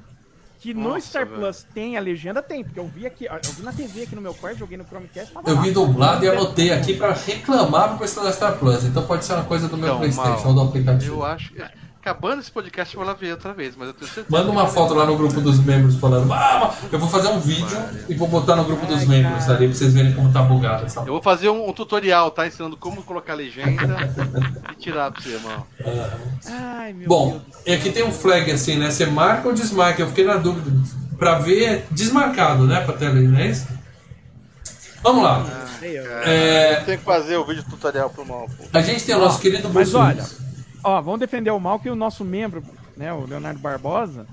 [0.59, 1.39] Que no Nossa, Star velho.
[1.41, 4.21] Plus tem a legenda, tem, porque eu vi aqui, eu vi na TV aqui no
[4.21, 5.61] meu quarto, joguei no Chromecast, tava Eu lá.
[5.61, 9.33] vi dublado e anotei aqui pra reclamar pro pessoal da Star Plus, então pode ser
[9.33, 11.15] uma coisa do meu Então, Playstation Mal, ou do aplicativo.
[11.15, 11.51] Eu acho.
[12.03, 14.27] Acabando esse podcast, eu vou lá ver outra vez, mas eu tenho certeza.
[14.29, 17.77] Manda uma foto lá no grupo dos membros falando, ah, eu vou fazer um vídeo
[18.09, 19.55] e vou botar no grupo dos Ai, membros cara.
[19.57, 22.45] ali pra vocês verem como tá bugado essa Eu vou fazer um, um tutorial, tá?
[22.45, 24.11] Ensinando como colocar legenda
[24.73, 25.65] e tirar pra você, irmão.
[26.45, 28.91] Ai, meu Bom, Deus e aqui tem um flag assim, né?
[28.91, 30.01] Você marca ou desmarca?
[30.01, 30.69] Eu fiquei na dúvida.
[31.17, 32.81] Pra ver é desmarcado, né?
[32.81, 33.65] Pra tela, não é isso?
[35.01, 35.45] Vamos lá.
[35.81, 36.03] Eu.
[36.23, 38.65] É, Tem que fazer o vídeo tutorial pro mal, pô.
[38.73, 40.42] a gente tem o nosso querido Mas Bruce olha, Willis.
[40.83, 42.63] Ó, vamos defender o mal que o nosso membro,
[42.97, 44.27] né, o Leonardo Barbosa,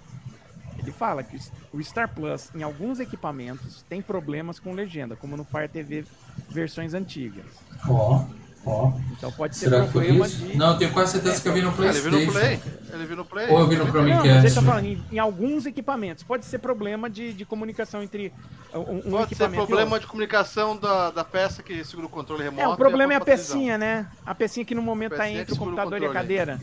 [0.79, 1.39] ele fala que
[1.73, 6.05] o Star Plus, em alguns equipamentos, tem problemas com legenda, como no Fire TV
[6.49, 7.45] versões antigas.
[7.89, 8.25] Ó,
[8.67, 8.93] ó.
[9.13, 10.37] Então pode ser Será que foi problema isso?
[10.37, 10.57] de.
[10.57, 12.27] Não, eu tenho quase certeza que eu vi no Ah, ele viu Playstation.
[12.27, 12.61] no Play.
[12.93, 13.51] Ele viu no Play.
[13.51, 14.27] Ou eu vi no Chromecast.
[14.29, 16.23] Não, mas ele tá falando em, em alguns equipamentos.
[16.25, 18.33] Pode ser problema de, de comunicação entre
[18.75, 22.43] um, um Pode ser equipamento problema de comunicação da, da peça que segura o controle
[22.43, 22.63] remoto.
[22.63, 23.57] É, o problema é a própria televisão.
[23.59, 24.07] pecinha, né?
[24.27, 26.61] A pecinha que no momento tá entre o que segura o computador e a cadeira.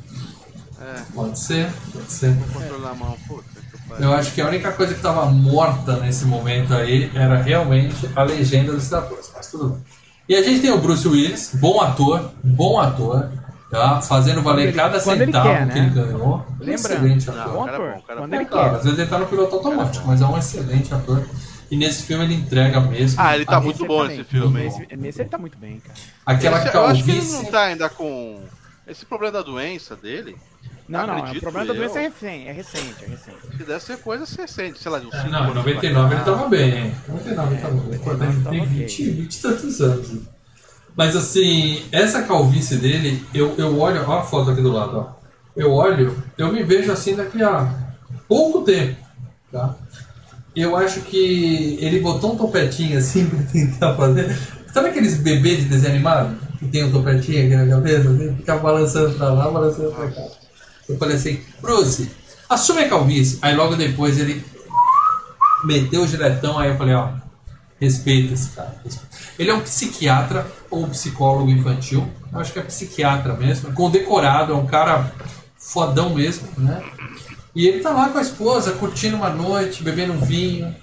[0.80, 2.30] É, Pode ser, pode ser.
[2.32, 3.18] o controle na mão.
[3.28, 3.44] Puta
[3.98, 4.04] que.
[4.04, 8.22] Eu acho que a única coisa que estava morta nesse momento aí era realmente a
[8.22, 9.84] legenda do Star Plus, mas tudo bem.
[10.28, 13.30] E a gente tem o Bruce Willis, bom ator, bom ator,
[13.72, 14.02] tá?
[14.02, 15.86] Fazendo valer ele- cada quando ele centavo quer, que né?
[15.86, 16.36] ele ganhou.
[16.36, 17.54] Um Lembrando, excelente Não, ator.
[17.54, 18.36] Bom cara é ator, bom, cara é quando bom.
[18.36, 18.76] ele quer.
[18.76, 21.24] às vezes ele tá no piloto automático, mas é um excelente ator.
[21.72, 23.22] E nesse filme ele entrega mesmo.
[23.22, 24.18] Ah, ele tá muito bom também.
[24.20, 24.64] nesse filme.
[24.64, 26.00] Nesse, nesse ele tá muito bem, cara.
[26.26, 27.44] Aquela Esse- eu acho que ele calvície.
[27.44, 28.40] não tá ainda com.
[28.88, 30.36] Esse problema da doença dele,
[30.88, 31.78] Não, não, o Acredito problema da eu.
[31.80, 33.38] doença é recente, é recente, é recente.
[33.58, 36.24] que deve ser coisa recente, sei lá, de uns cinco Não, em anos 99 ele
[36.24, 36.96] tava bem, hein?
[37.10, 38.00] 99 ele tava bem.
[38.00, 38.86] 99 Ele tem ok.
[38.86, 40.12] 20, 20 e tantos anos.
[40.96, 45.18] Mas assim, essa calvície dele, eu, eu olho, ó a foto aqui do lado, ó.
[45.56, 47.70] Eu olho, eu me vejo assim daqui a
[48.28, 48.96] pouco tempo,
[49.52, 49.76] tá?
[50.56, 54.36] Eu acho que ele botou um topetinho assim pra tentar fazer.
[54.74, 56.36] Sabe aqueles bebês de desenho animado?
[56.58, 60.22] Que tem um topetinho aqui na cabeça, assim, fica balançando pra lá, balançando pra cá.
[60.88, 62.10] Eu falei assim, Bruce,
[62.50, 63.40] assume a calvície.
[63.42, 64.44] Aí logo depois ele
[65.64, 67.10] meteu o giletão, aí eu falei, ó,
[67.80, 68.76] respeita esse cara.
[69.38, 72.08] Ele é um psiquiatra ou psicólogo infantil.
[72.32, 75.12] Eu acho que é psiquiatra mesmo, condecorado, é um cara
[75.58, 76.84] fodão mesmo, né?
[77.56, 80.74] E ele tá lá com a esposa, curtindo uma noite, bebendo um vinho,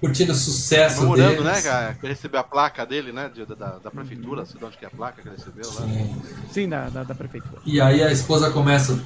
[0.00, 1.44] curtindo o sucesso Comemorando, deles.
[1.44, 1.94] né, cara?
[1.94, 3.30] Que recebeu a placa dele, né?
[3.32, 5.82] de- Da, da prefeitura, sei de onde que é a placa que ele recebeu lá.
[5.86, 6.22] Sim.
[6.50, 7.60] Sim, da, da, da prefeitura.
[7.66, 8.98] E aí a esposa começa.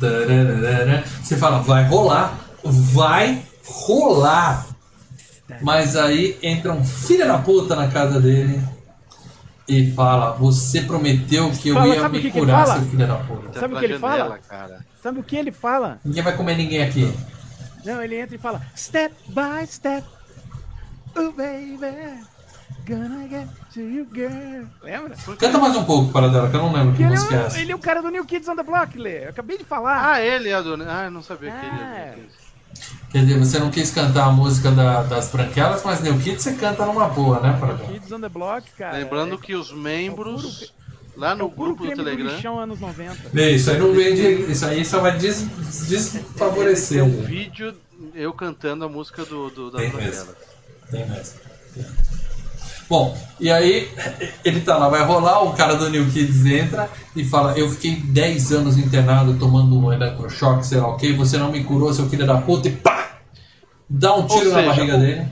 [1.22, 4.66] Você fala, vai rolar, vai rolar.
[5.62, 8.60] Mas aí entra um filho da puta na casa dele
[9.68, 12.80] e fala: Você prometeu que eu Fala, ia me que que curar, fala?
[12.80, 13.60] seu filho da puta.
[13.60, 14.38] Sabe o que ele fala?
[14.38, 14.86] Cara.
[15.02, 16.00] Sabe o que ele fala?
[16.04, 17.12] Ninguém vai comer ninguém aqui.
[17.84, 20.06] Não, ele entra e fala Step by step
[21.16, 22.24] Oh baby
[22.86, 25.14] Gonna get to you girl Lembra?
[25.38, 27.46] Canta mais um pouco para dela, que eu não lembro que ele, música é é,
[27.46, 27.58] essa.
[27.60, 29.24] ele é o cara do New Kids on the Block, Lê.
[29.24, 30.12] Eu acabei de falar.
[30.12, 30.74] Ah, ele é do.
[30.82, 31.96] Ah, eu não sabia que ele É.
[31.96, 32.14] é.
[32.16, 32.44] do-
[33.10, 36.54] Quer dizer, você não quis cantar a música da- das branquelas, mas New Kid você
[36.54, 37.88] canta numa boa, né, para dela?
[37.92, 38.98] Kids on the Block, cara.
[38.98, 40.70] Lembrando é, que os membros puro-
[41.16, 42.32] lá é no grupo do Telegram.
[42.34, 43.16] lixão anos 90.
[43.32, 44.22] Vê, Isso aí não vende.
[44.50, 45.42] Isso aí só vai des,
[45.88, 47.02] desfavorecer.
[47.04, 47.74] Tem um vídeo
[48.14, 50.26] eu cantando a música do, do das
[50.90, 51.34] Tem Branquelas.
[51.34, 51.40] mesmo.
[51.74, 52.04] Tem mesmo.
[52.88, 53.90] Bom, e aí
[54.44, 57.96] ele tá lá, vai rolar, o cara do New Kids entra e fala, eu fiquei
[57.96, 62.08] 10 anos internado tomando um eletrochoque, sei lá o que, você não me curou, seu
[62.10, 63.12] filho da puta, e pá!
[63.88, 65.26] Dá um tiro Ou na seja, barriga o- dele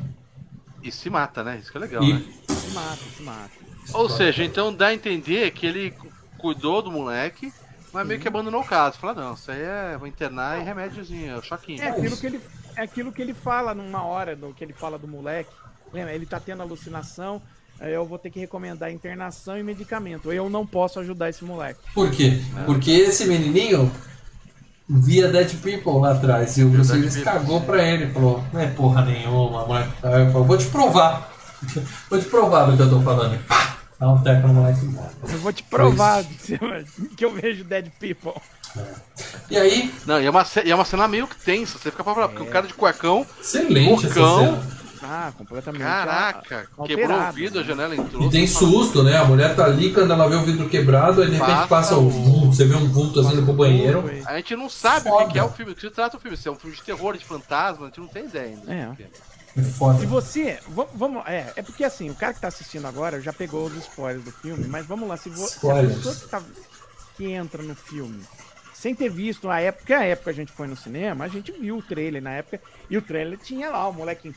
[0.83, 1.59] E se mata, né?
[1.61, 2.23] Isso que é legal, né?
[2.49, 3.51] e Se mata, se mata.
[3.95, 7.53] Ou seja, então dá a entender que ele cu- cuidou do moleque,
[7.93, 8.99] mas meio que abandonou o caso.
[8.99, 11.83] Fala, não, isso aí é vou internar e remédiozinho, é o choquinho.
[11.83, 12.41] É aquilo que ele,
[12.77, 15.51] é aquilo que ele fala numa hora, do que ele fala do moleque.
[15.93, 16.15] Lembra?
[16.15, 17.43] Ele tá tendo alucinação,
[17.81, 20.33] eu vou ter que recomendar internação e medicamento.
[20.33, 21.81] Eu não posso ajudar esse moleque.
[21.95, 22.41] Por quê?
[22.65, 23.91] Porque esse menininho
[24.89, 27.67] via Dead People lá atrás e o Bruce Willis cagou sim.
[27.67, 29.93] pra ele, falou, não é porra nenhuma, moleque.
[30.03, 31.33] Aí eu falou, vou te provar.
[32.11, 33.39] vou te provar do que eu tô falando.
[33.99, 34.81] Dá um teco no moleque.
[35.23, 36.25] Eu vou te provar
[37.17, 38.41] que eu vejo Dead People.
[39.51, 42.03] E aí, Não, e é, uma, e é uma cena meio que tensa, você fica
[42.03, 44.07] pra falar, porque o cara de cuecão, excelente.
[45.05, 45.83] Ah, completamente.
[45.83, 47.33] caraca, alterado, quebrou o né?
[47.35, 48.23] vidro, a janela entrou.
[48.23, 49.17] E tem susto, né?
[49.17, 51.97] A mulher tá ali, quando ela vê o vidro quebrado, aí de repente Passa passa
[51.97, 54.05] o o- vum, você vê um vulto assim pro banheiro.
[54.25, 55.57] A gente não sabe o que é o Foda.
[55.57, 57.87] filme, o que se trata o filme, se é um filme de terror, de fantasma,
[57.87, 58.73] a gente não tem ideia ainda.
[58.73, 59.03] É.
[59.03, 59.07] é.
[59.55, 59.99] É foda.
[59.99, 60.59] Se você.
[60.69, 63.75] va- Vamos, é, é porque assim, o cara que tá assistindo agora já pegou os
[63.77, 66.43] spoilers do filme, mas vamos lá, se, vo, se a pessoa que, tá-
[67.17, 68.23] que entra no filme
[68.83, 71.53] sem ter visto a época, porque a época a gente foi no cinema, a gente
[71.53, 72.61] viu o trailer na época,
[72.91, 74.35] e o trailer tinha lá o molequinho.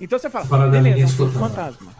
[0.00, 1.38] Então você fala, beleza, é um filme de escutando.
[1.38, 1.92] fantasma.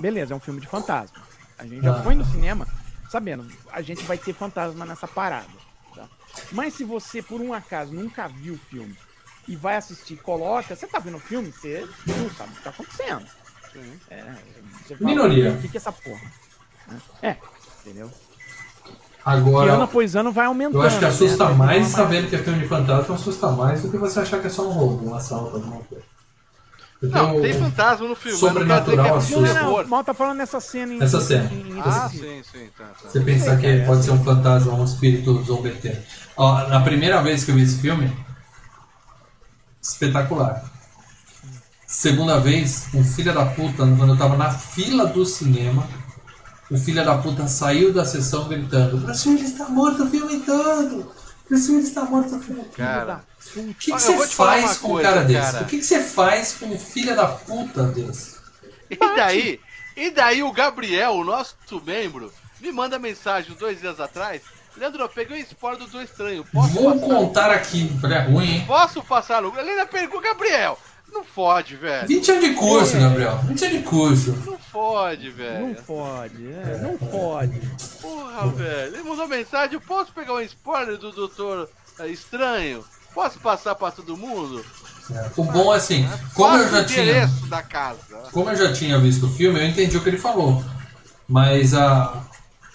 [0.00, 1.22] Beleza, é um filme de fantasma.
[1.56, 2.02] A gente já Ah.
[2.02, 2.66] foi no cinema
[3.08, 5.46] sabendo, a gente vai ter fantasma nessa parada.
[5.94, 6.08] tá?
[6.50, 8.96] Mas se você, por um acaso, nunca viu o filme
[9.46, 12.70] e vai assistir, coloca, você tá vendo o filme, você não sabe o que tá
[12.70, 13.26] acontecendo.
[14.10, 14.34] É,
[14.98, 15.52] Minoria.
[15.52, 16.32] O que, que é essa porra?
[17.22, 17.36] É,
[17.80, 18.10] entendeu?
[19.18, 20.78] E Agora, ano após ano vai aumentando.
[20.82, 21.54] eu acho que assusta né?
[21.54, 24.50] mais sabendo que é filme de fantasma, assusta mais do que você achar que é
[24.50, 26.04] só um roubo, um assalto, alguma coisa.
[27.00, 29.62] Não, tem fantasma no filme, mas não que é Sobrenatural filme Não, assusta.
[29.64, 31.02] não, não, mal tá falando nessa cena em.
[31.02, 31.48] Essa cena.
[31.52, 33.08] em- em- Ah, sim, sim, tá, tá.
[33.08, 35.98] Você pensar que cara, pode ser um fantasma, um espírito zombeteiro.
[36.36, 38.10] Ó, na primeira vez que eu vi esse filme,
[39.80, 40.64] espetacular.
[41.86, 45.86] Segunda vez, um filho da puta, quando eu tava na fila do cinema,
[46.70, 51.12] o filho da puta saiu da sessão gritando: Willis está morto o filme todo!
[51.50, 52.76] Willis está morto o filme todo!
[52.76, 53.24] Cara,
[53.56, 55.52] O que, que você faz com um coisa, cara desse?
[55.52, 55.64] cara.
[55.64, 58.36] O que, que você faz com um filho da puta desse?
[58.90, 59.60] E daí,
[59.96, 64.42] e daí o Gabriel, o nosso membro, me manda mensagem dois dias atrás.
[64.76, 66.44] Leandro, eu peguei o spoiler do Do Estranho.
[66.52, 67.06] Posso Vou passar?
[67.06, 68.64] contar aqui, é ruim, hein?
[68.66, 69.58] Posso passar no.
[69.58, 70.78] Ele ainda pergunta, Gabriel,
[71.12, 72.06] não fode, velho.
[72.08, 73.38] 20 anos de curso, Gabriel.
[73.44, 74.30] 20 anos de curso.
[74.46, 75.66] Não fode, velho.
[75.68, 77.60] Não fode, é, não fode.
[78.00, 78.94] Porra, velho.
[78.96, 82.84] Ele mandou mensagem, eu posso pegar um spoiler do Doutor é, Estranho?
[83.14, 84.64] Posso passar pra todo mundo?
[85.36, 87.98] O bom é assim, como eu Passa já o tinha, endereço da casa.
[88.30, 90.62] como eu já tinha visto o filme, eu entendi o que ele falou.
[91.26, 92.22] Mas a,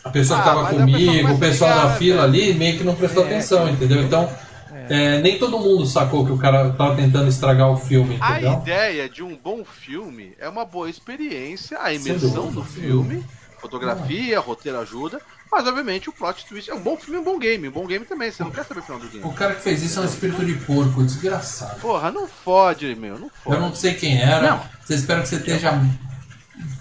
[0.03, 1.97] a pessoa que Ah, estava mas a pessoa comigo, começa o pessoal ligar, da né,
[1.99, 2.43] fila velho?
[2.45, 3.72] ali, meio que não prestou É, atenção, é.
[3.72, 4.01] entendeu?
[4.01, 4.30] Então,
[4.89, 8.53] é, nem todo mundo sacou que o cara tava tentando estragar o filme, A entendeu?
[8.60, 13.23] ideia de um bom filme é uma boa experiência, a imersão do filme,
[13.60, 17.68] fotografia, roteiro ajuda, mas obviamente o plot twist é um bom filme, um bom game,
[17.68, 19.23] um bom game também, você não quer saber o final do game.
[19.23, 21.80] O cara que fez isso é um espírito de porco, desgraçado.
[21.80, 23.77] Porra, não fode, meu, não Eu não fode.
[23.77, 24.64] sei quem era, Não.
[24.84, 25.72] você espera que você esteja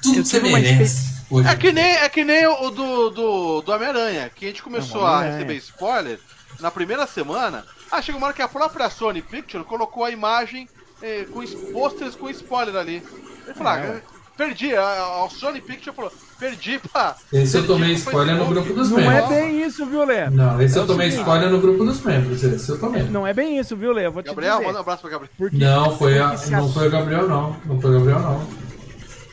[0.03, 1.13] tudo Eu que você merece.
[1.31, 1.49] Hoje.
[1.49, 5.01] É que nem, é que nem o do, do, do Homem-Aranha, que a gente começou
[5.01, 6.19] Não, a receber spoiler
[6.61, 7.65] na primeira semana.
[7.93, 10.67] Ah, chega uma hora que a própria Sony Picture colocou a imagem
[11.03, 13.03] eh, com posters com spoiler ali.
[13.45, 14.01] Ele falou, É, ah,
[14.37, 14.83] perdi, a,
[15.25, 17.15] a Sony Picture falou, perdi pra.
[17.31, 19.31] Esse eu perdi tomei pro spoiler no grupo dos Não membros.
[19.31, 20.31] é bem isso, viu, Lê?
[20.31, 21.27] Não, esse É eu o tomei seguinte.
[21.29, 22.43] spoiler no grupo dos membros.
[22.43, 23.03] Esse eu tomei.
[23.03, 24.07] Não é bem isso, viu, Lê?
[24.07, 24.67] Eu vou te Gabriel, dizer.
[24.67, 25.33] manda um abraço pra Gabriel.
[25.37, 27.57] Porque, Não, foi, a, não a- foi o Gabriel, não.
[27.67, 28.49] Não foi o Gabriel, não.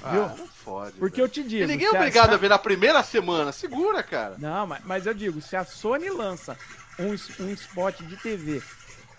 [0.03, 0.21] Ah, Viu?
[0.21, 0.93] não fode.
[0.99, 1.63] Porque eu te digo.
[1.63, 4.35] E ninguém é a- obrigado se a ver na primeira semana, segura, cara.
[4.37, 6.57] Não, mas, mas eu digo, se a Sony lança
[6.99, 8.61] um, um spot de TV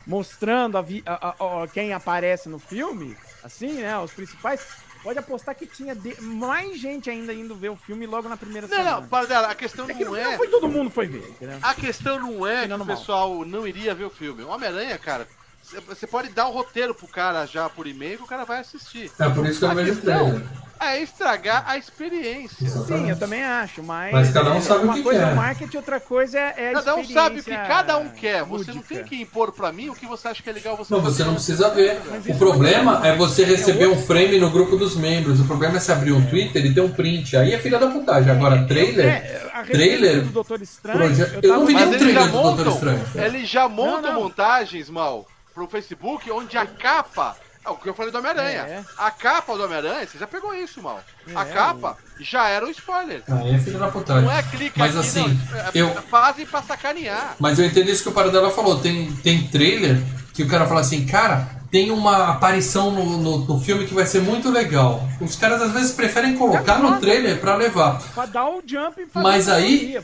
[0.07, 4.61] mostrando a a- a- a- quem aparece no filme, assim, né, os principais,
[5.03, 8.67] pode apostar que tinha de- mais gente ainda indo ver o filme logo na primeira
[8.67, 9.01] Não, semana.
[9.03, 10.37] não, para dela, a questão É que não é.
[10.37, 11.59] foi todo mundo foi ver, entendeu?
[11.63, 12.87] A questão não é que o mal.
[12.87, 14.43] pessoal não iria ver o filme.
[14.43, 15.29] Homem-Aranha, cara,
[15.63, 18.59] cê- você pode dar o roteiro pro cara já por e-mail que o cara vai
[18.61, 19.11] assistir.
[19.19, 20.43] É por isso que eu A vejo questão.
[20.81, 22.69] É estragar a experiência.
[22.69, 24.13] Sim, eu também acho, mas.
[24.13, 25.29] Mas cada um é, sabe o uma que coisa quer.
[25.29, 28.09] é o marketing, outra coisa é é a Cada um sabe o que cada um
[28.09, 28.45] quer.
[28.45, 28.95] Você não lúdica.
[28.95, 31.23] tem que impor pra mim o que você acha que é legal você Não, você
[31.25, 32.01] não precisa ver.
[32.11, 35.41] Mas O problema é é você receber um frame no grupo dos membros.
[35.41, 37.37] O problema é se abrir um Twitter e ter um print.
[37.37, 38.31] Aí é filha da putagem.
[38.31, 39.05] Agora, trailer.
[39.07, 40.99] É, a trailer, do Doutor Estranho.
[40.99, 43.05] proje- eu tava não vi nenhum trailer do Doutor montam, Estranho.
[43.17, 44.23] eles já montam Não, não.
[44.23, 47.37] montagens, mal, pro Facebook, onde a capa.
[47.65, 48.61] É o que eu falei do Homem-Aranha.
[48.63, 48.83] É.
[48.97, 51.03] A capa do Homem-Aranha, você já pegou isso, mal.
[51.35, 53.23] A É, capa já era um spoiler.
[53.31, 54.25] Aí é filha da putagem.
[54.25, 55.59] Não é clique Mas aqui, assim, não.
[55.59, 57.37] É- eu- Fazem pra sacanear.
[57.39, 58.81] Mas eu entendo isso que o Paradela falou.
[58.81, 60.01] Tem, tem trailer
[60.33, 64.07] que o cara fala assim, cara, tem uma aparição no, no, no filme que vai
[64.07, 65.09] ser muito legal.
[65.21, 68.03] Os caras às vezes preferem colocar no trailer pra levar.
[68.15, 69.99] Pra dar o jump e Mas aí-.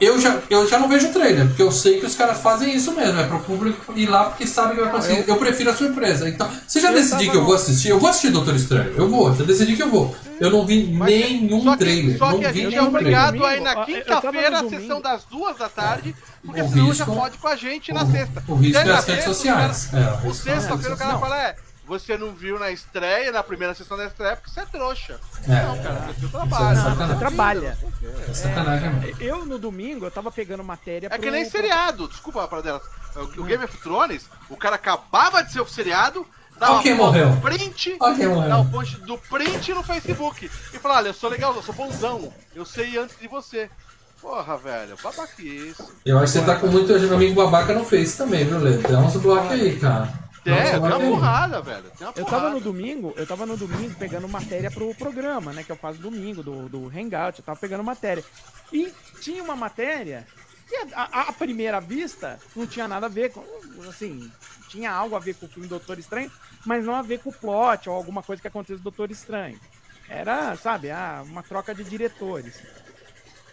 [0.00, 2.92] Eu já, eu já não vejo trailer, porque eu sei que os caras fazem isso
[2.92, 3.20] mesmo.
[3.20, 5.24] É pro público ir lá porque sabe que vai conseguir.
[5.28, 6.28] Eu prefiro a surpresa.
[6.28, 8.92] Então, se já Eu tava que eu vou assistir, eu vou assistir Doutor Estranho.
[8.96, 10.14] Eu vou, já decidi que eu vou.
[10.44, 12.18] Eu não vi Mas- nenhum só que, trailer.
[12.18, 13.50] Só não que a vi gente é nenhum obrigado trailer.
[13.50, 16.14] a ir na quinta-feira, a sessão das duas da tarde,
[16.44, 18.44] porque O senão risco- já fode com a gente na o- sexta.
[18.48, 19.86] o risco Daí é na as redes sexta, o sociais.
[19.86, 21.20] cara- É, o O risco é as sexta-feira o redes cara Não.
[21.20, 21.56] fala, é,
[21.86, 25.20] você não viu na estreia, na primeira sessão da estreia, porque você é trouxa.
[25.48, 25.62] É.
[25.64, 26.76] Não, cara, você Isso é trabalha.
[26.76, 27.06] sacanagem.
[27.14, 27.78] Você trabalha.
[28.28, 29.22] É sacanagem mesmo.
[29.22, 32.82] Eu, no domingo, eu tava pegando matéria É que pro- nem seriado, desculpa para dela.
[33.38, 36.26] O Game of Thrones, o cara acabava de ser o seriado,
[36.60, 37.36] Olha quem foto morreu.
[37.42, 38.48] print, morreu.
[38.48, 40.46] dá o post do print no Facebook.
[40.46, 43.68] E fala, olha, eu sou legal, eu sou bonzão, eu sei antes de você.
[44.20, 45.84] Porra, velho, babaquice.
[46.04, 48.78] Eu acho que você tá com muito amigo babaca no Face também, viu, Lê?
[48.78, 50.08] Dá uns blocos aí, cara.
[50.42, 51.84] Dá É, tem bloco uma porrada, velho.
[51.98, 55.62] Tem uma Eu tava no domingo, eu tava no domingo pegando matéria pro programa, né?
[55.62, 58.24] Que eu faço domingo, do, do Hangout, eu tava pegando matéria.
[58.72, 58.90] E
[59.20, 60.26] tinha uma matéria
[60.66, 63.44] que, à primeira vista, não tinha nada a ver com.
[63.88, 64.30] Assim,
[64.74, 66.30] tinha algo a ver com o filme Doutor Estranho,
[66.66, 69.58] mas não a ver com o plot ou alguma coisa que aconteceu do Doutor Estranho.
[70.08, 72.60] Era, sabe, ah, uma troca de diretores.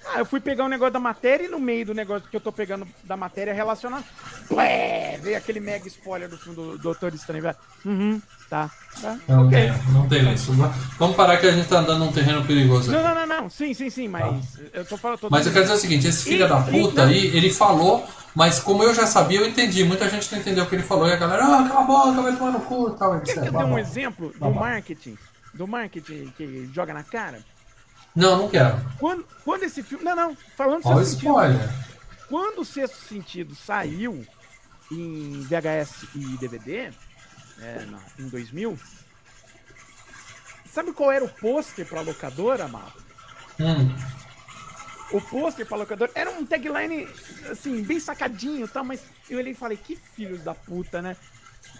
[0.05, 2.41] Ah, eu fui pegar um negócio da matéria e no meio do negócio que eu
[2.41, 4.03] tô pegando da matéria relacionado,
[4.47, 7.43] plé, veio aquele mega spoiler do filme do Doutor Estranho.
[7.43, 7.55] velho.
[7.85, 8.69] Uhum, tá.
[9.01, 9.17] tá.
[9.27, 9.57] Não, ok.
[9.57, 10.51] tem, não tem isso.
[10.97, 13.07] Vamos parar que a gente tá andando num terreno perigoso Não, aqui.
[13.15, 13.49] não, não, não.
[13.49, 15.19] Sim, sim, sim, mas eu tô falando.
[15.19, 17.11] tô Mas eu quero dizer o seguinte, esse filho E- da e- puta não.
[17.11, 18.05] aí, ele falou,
[18.35, 19.83] mas como eu já sabia, eu entendi.
[19.83, 21.07] Muita gente não entendeu o que ele falou.
[21.07, 23.11] E a galera, ah, cala a boca, vai tomar no cu e tal.
[23.21, 23.45] Quer que etc.
[23.45, 23.79] eu dê um blá.
[23.79, 25.17] exemplo Blá, do marketing?
[25.53, 27.39] Do marketing que joga na cara?
[28.15, 28.77] Não, não quero.
[28.99, 30.03] Quando, quando esse filme.
[30.03, 31.29] Não, não, falando Olha sexto sentido.
[31.29, 31.69] spoiler.
[32.27, 34.25] Quando o sexto sentido saiu
[34.91, 36.91] em VHS e DVD,
[37.59, 38.77] é, na- em 2000,
[40.71, 42.91] sabe qual era o pôster pra locadora, Mal?
[43.59, 43.95] Hum,
[45.11, 47.05] O pôster pra locadora era um tagline,
[47.49, 51.17] assim, bem sacadinho e tal, mas eu olhei e falei, que filhos da puta, né?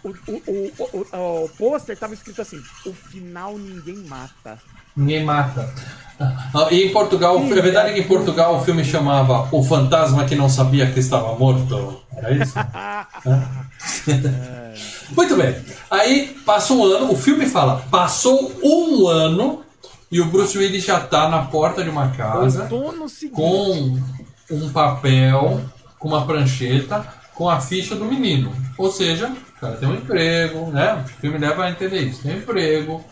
[0.04, 0.14] O, o,
[0.46, 4.60] o, o, o, o pôster tava escrito assim, o final ninguém mata.
[4.96, 5.68] Ninguém mata.
[6.20, 10.36] Ah, E em Portugal, é verdade que em Portugal o filme chamava O Fantasma que
[10.36, 12.00] não sabia que estava morto?
[12.16, 12.54] Era isso?
[14.08, 14.74] É.
[15.10, 15.56] Muito bem.
[15.90, 19.62] Aí passa um ano, o filme fala, passou um ano
[20.10, 22.66] e o Bruce Willis já tá na porta de uma casa
[23.34, 23.98] com
[24.50, 25.60] um papel,
[25.98, 27.04] com uma prancheta,
[27.34, 28.52] com a ficha do menino.
[28.78, 31.04] Ou seja, o cara tem um emprego, né?
[31.04, 32.22] O filme leva a entender isso.
[32.22, 33.04] Tem um emprego,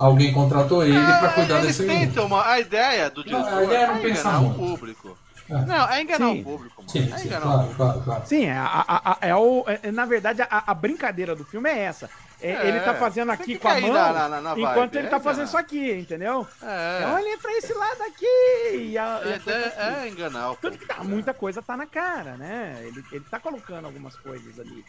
[0.00, 3.64] alguém contratou ele Ah, pra cuidar desse tentam uma, a ideia do Não, diretor a
[3.64, 4.58] ideia é não é enganar o muito.
[4.58, 5.18] público.
[5.50, 5.64] É.
[5.66, 6.40] Não, é enganar Sim.
[6.40, 6.90] o público, mano.
[6.90, 7.76] Sim, é sim, enganar o claro, público.
[7.76, 8.22] claro, claro.
[8.26, 11.78] Sim, é, a, a- é o, é- na verdade, a, a brincadeira do filme é
[11.78, 12.08] essa.
[12.40, 14.94] É, É, ele tá fazendo tem aqui que com a mão, na- na- na enquanto
[14.94, 16.46] ele é tá fazendo isso aqui, entendeu?
[16.62, 18.26] É, Olha pra esse lado aqui.
[18.92, 19.74] E a, e a- ideia
[20.04, 20.94] é enganar o Tanto que público.
[21.02, 22.78] tá, muita coisa tá na cara, né?
[22.84, 24.84] Ele, ele tá colocando algumas coisas ali.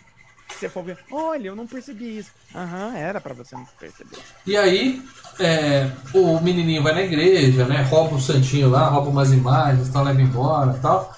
[0.53, 2.29] Se você for ver, olha, eu não percebi isso.
[2.53, 4.17] Aham, era pra você não perceber.
[4.45, 5.01] E aí,
[5.39, 7.81] é, o menininho vai na igreja, né?
[7.83, 11.13] Rouba o santinho lá, rouba umas imagens, tal, leva embora tal.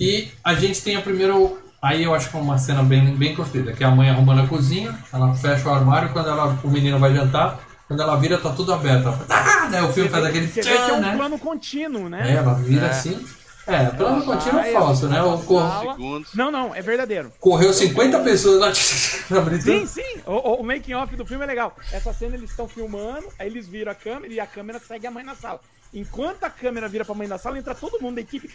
[0.00, 1.34] E a gente tem a primeira.
[1.82, 4.40] Aí eu acho que é uma cena bem, bem construída, que é a mãe arrumando
[4.42, 8.38] a cozinha, ela fecha o armário quando ela, o menino vai jantar, quando ela vira
[8.38, 9.06] tá tudo aberto.
[9.08, 9.68] Ela fala, ah!
[9.70, 11.14] Daí o filme faz aquele vê que é tchan, um né?
[11.16, 12.34] plano contínuo, É, né?
[12.34, 12.90] ela vira É.
[12.90, 13.24] assim.
[13.66, 15.22] É, contínuo vai, é falso, né?
[15.22, 16.24] O cor-.
[16.34, 17.32] Não, não, é verdadeiro.
[17.40, 18.60] correu 50 pessoas
[19.28, 19.62] na brita.
[19.64, 20.20] Sim, sim.
[20.24, 21.76] O, o- making off do filme é legal.
[21.92, 25.10] Essa cena eles estão filmando, aí eles viram a câmera e a câmera segue a
[25.10, 25.60] mãe na sala.
[25.94, 28.50] Enquanto a câmera vira pra mãe da sala, entra todo mundo da equipe,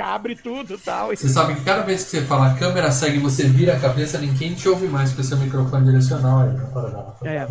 [0.00, 1.08] abre tudo e tal.
[1.08, 4.18] Você sabe que cada vez que você fala a câmera segue, você vira a cabeça,
[4.18, 6.50] ninguém te ouve mais com esse microfone direcional aí.
[6.72, 7.16] Para dar.
[7.24, 7.46] É.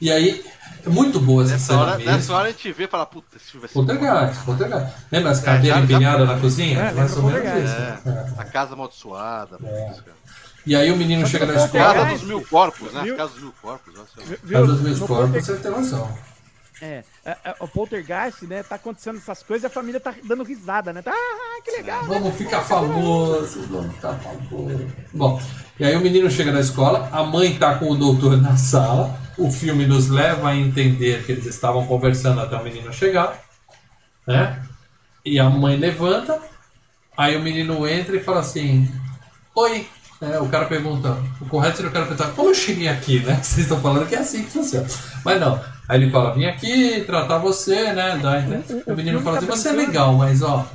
[0.00, 0.44] E aí,
[0.86, 2.12] é muito boa essa Nessa cena hora, mesmo.
[2.12, 3.74] nessa hora a gente vê e fala, puta, esse filme vai ser.
[3.74, 4.94] Poltergeist, Poltergeist.
[5.10, 6.78] Lembra as cadeiras já- já- empilhadas na cozinha?
[6.78, 7.76] É, Mais ou menos isso.
[8.02, 8.08] Poltergeist.
[8.08, 8.40] É.
[8.40, 9.58] A casa amaldiçoada.
[9.58, 10.18] cara.
[10.66, 11.70] E aí o menino Só chega na escola.
[11.84, 13.02] Casa Poltergeist- dos mil corpos, né?
[13.02, 13.16] Viu?
[13.16, 13.94] Casa dos mil corpos.
[14.44, 14.60] Viu?
[14.60, 16.18] Casa dos No corpos, você tem noção.
[16.80, 18.62] É, é, é, o poltergeist, né?
[18.62, 21.02] Tá acontecendo essas coisas e a família tá dando risada, né?
[21.02, 22.02] Tá, ah, que legal.
[22.02, 22.08] né?
[22.08, 24.86] Vamos ficar famosos, vamos ficar famosos.
[25.12, 25.42] Bom,
[25.80, 29.18] e aí o menino chega na escola, a mãe tá com o doutor na sala,
[29.38, 33.40] o filme nos leva a entender que eles estavam conversando até o menino chegar,
[34.26, 34.62] né?
[35.24, 36.40] E a mãe levanta,
[37.16, 38.90] aí o menino entra e fala assim:
[39.54, 39.86] Oi.
[40.20, 43.36] É, o cara pergunta, o correto seria o cara perguntar, como eu cheguei aqui, né?
[43.40, 44.84] Vocês estão falando que é assim que funciona.
[45.24, 45.62] Mas não.
[45.88, 48.18] Aí ele fala, vim aqui tratar você, né?
[48.20, 48.92] Dá?
[48.92, 50.66] O- menino fala assim, você é legal, mas ó,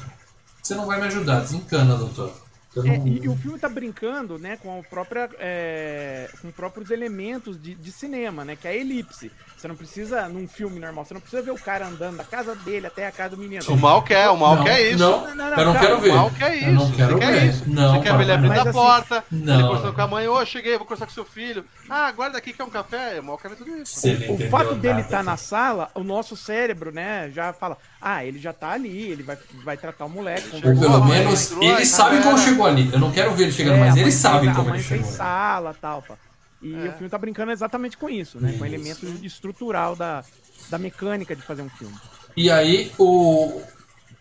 [0.62, 2.34] você não vai me ajudar, desencana, doutor.
[2.76, 7.62] É, e, e o filme tá brincando, né, com, a própria, é, com próprios elementos
[7.62, 9.32] de, de cinema, né, que é a elipse.
[9.56, 12.56] Você não precisa, num filme normal, você não precisa ver o cara andando da casa
[12.56, 13.64] dele até a casa do menino.
[13.70, 15.00] O mal quer, o mal Não, quer isso.
[15.00, 16.14] Não, Não, não, eu não calma, quero O ver.
[16.14, 16.66] mal quer isso.
[16.66, 17.46] Eu não quero você quer ver.
[17.46, 17.70] isso.
[17.70, 19.54] Não, você quer ver ele abrindo a porta, Não.
[19.54, 21.64] ele conversando com a mãe, ô, cheguei, vou conversar com seu filho.
[21.90, 23.20] Ah, guarda aqui, quer um café?
[23.20, 24.02] O mal quer ver tudo isso.
[24.30, 28.54] O fato dele estar na sala, o nosso cérebro, né, já fala, ah, ele já
[28.54, 30.56] tá ali, ele vai, vai tratar o moleque.
[30.58, 31.06] Ele Ou pelo ele.
[31.06, 32.92] menos, entrou, ele aí, sabe como chegou ali.
[32.92, 35.04] Eu não quero ver ele chegando, É, mas ele sabe como a ele mãe chegou.
[35.04, 36.20] sala tal, pá.
[36.62, 36.88] E É.
[36.88, 38.54] o filme tá brincando exatamente com isso, né?
[38.54, 38.66] Com o Isso.
[38.68, 40.26] elemento estrutural da,
[40.68, 42.00] da mecânica de fazer um filme.
[42.36, 43.62] E aí o,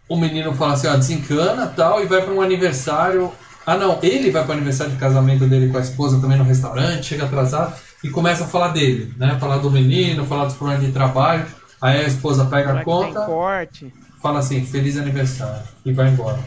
[0.08, 3.32] o menino fala assim, ó, desencana tal, e vai para um aniversário.
[3.66, 6.44] Ah não, ele vai para o aniversário de casamento dele com a esposa também no
[6.44, 9.38] restaurante, chega atrasado e começa a falar dele, né?
[9.40, 11.46] Falar do menino, falar dos problemas de trabalho.
[11.82, 13.92] Aí a esposa pega a conta, corte?
[14.22, 16.38] fala assim, feliz aniversário, e vai embora.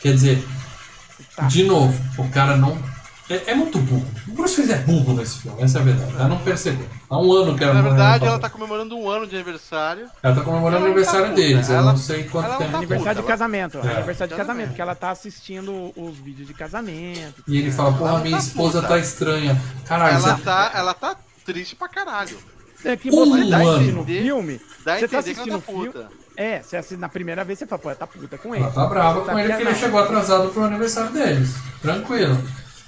[0.00, 0.44] Quer dizer,
[1.36, 1.46] Tá.
[1.46, 2.76] de novo, o cara não.
[3.30, 4.04] É, é muito burro.
[4.28, 6.12] O Bruce Willis é burro nesse filme, essa é a verdade.
[6.16, 6.86] Ela não percebeu.
[7.08, 8.50] Há um ano que ela Na não- verdade, ela tá...
[8.50, 10.08] comemorando um ano de aniversário.
[10.22, 11.68] ela tá comemorando o ela não aniversário tá deles.
[11.68, 12.72] Eu ela- não sei quanto ela não tempo.
[12.72, 13.78] tá Aniversário de casamento.
[13.78, 13.96] É.
[13.96, 14.74] Aniversário de Casamento.
[14.74, 17.42] que ela tá assistindo os vídeos de casamento.
[17.48, 18.88] E ele fala, porra, minha tá esposa puta.
[18.94, 19.62] tá estranha.
[19.86, 20.42] Caralho, Ela você...
[20.42, 22.36] tá, ela tá triste pra caralho.
[22.84, 23.70] É que Um você tá ano.
[23.70, 25.86] assistindo o Entender- filme, Dá você tá que assistindo o tá filme.
[25.88, 26.08] puta.
[26.36, 28.64] É, você assiste na primeira vez, você fala, pô, tá puta com ele.
[28.64, 31.54] ela tá brava Você com sabe ele que porque ele chegou atrasado pro aniversário deles.
[31.82, 32.38] Tranquilo.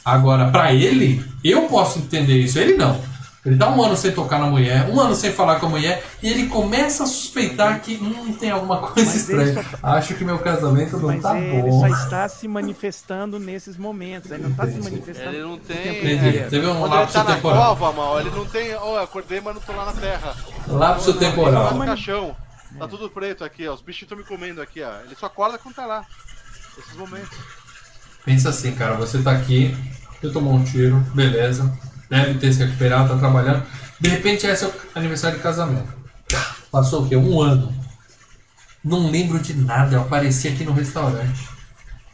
[0.04, 2.58] Agora, pra ele, eu posso entender isso.
[2.58, 3.00] Ele não.
[3.44, 6.02] Ele tá um ano sem tocar na mulher, um ano sem falar com a mulher,
[6.22, 9.66] e ele começa a suspeitar que hum, tem alguma coisa Mas ele estranha.
[9.70, 11.80] só Acho que meu casamento não Mas tá ele bom.
[11.80, 14.30] só está se manifestando nesses momentos.
[14.30, 15.28] Ele não está se manifestando.
[15.28, 15.98] Ele não tem.
[15.98, 16.14] Entendi.
[16.28, 16.50] inteiro.
[16.50, 17.76] Teve um Quando ele lapso tá na temporal.
[17.76, 18.74] cova, mal, ele não tem.
[18.76, 20.34] Ó, eu acordei, mas não tô lá na terra.
[20.66, 21.74] Lapso Ele tá temporal.
[21.74, 22.36] no caixão.
[22.78, 23.74] Tá tudo preto aqui, ó.
[23.74, 25.00] Os bichos estão me comendo aqui, ó.
[25.04, 26.02] Ele só acorda quando tá lá.
[26.78, 27.36] Esses momentos.
[28.24, 29.76] Pensa assim, cara, você tá aqui,
[30.20, 31.70] você tomou um tiro, beleza,
[32.08, 33.64] deve ter se recuperado, tá trabalhando.
[34.00, 35.92] De repente é seu aniversário de casamento.
[36.70, 37.16] Passou o quê?
[37.16, 37.72] Um ano.
[38.82, 41.48] Não lembro de nada, eu apareci aqui no restaurante.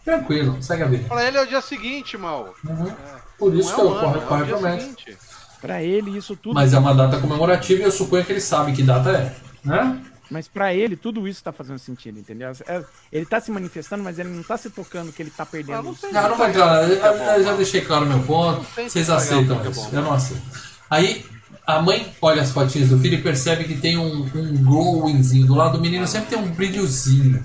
[0.04, 1.08] Tranquilo, segue a vida.
[1.08, 2.54] Pra ele é o dia seguinte, mal.
[2.64, 2.92] Uhum.
[3.38, 4.80] Por isso não que é eu corro é promessa.
[4.80, 5.18] seguinte.
[5.60, 6.54] Pra ele, isso tudo.
[6.54, 9.34] Mas é uma data comemorativa e eu suponho que ele sabe que data é,
[9.64, 10.00] né?
[10.30, 12.52] Mas pra ele, tudo isso tá fazendo sentido, entendeu?
[12.66, 15.82] É- Ele tá se manifestando, mas ele não tá se tocando que ele tá perdendo.
[15.82, 16.06] não isso.
[16.12, 16.88] Não, não vai entrar.
[16.88, 17.56] Eu, Tá eu já mal.
[17.56, 18.64] deixei claro meu ponto.
[18.88, 19.80] Vocês aceitam é isso.
[19.80, 19.90] bom.
[19.96, 20.42] Eu não aceito.
[20.88, 21.24] Aí
[21.66, 25.46] a mãe olha as fotinhas do filho e percebe que tem um, um glowingzinho.
[25.46, 27.42] Do lado do menino sempre tem um brilhozinho.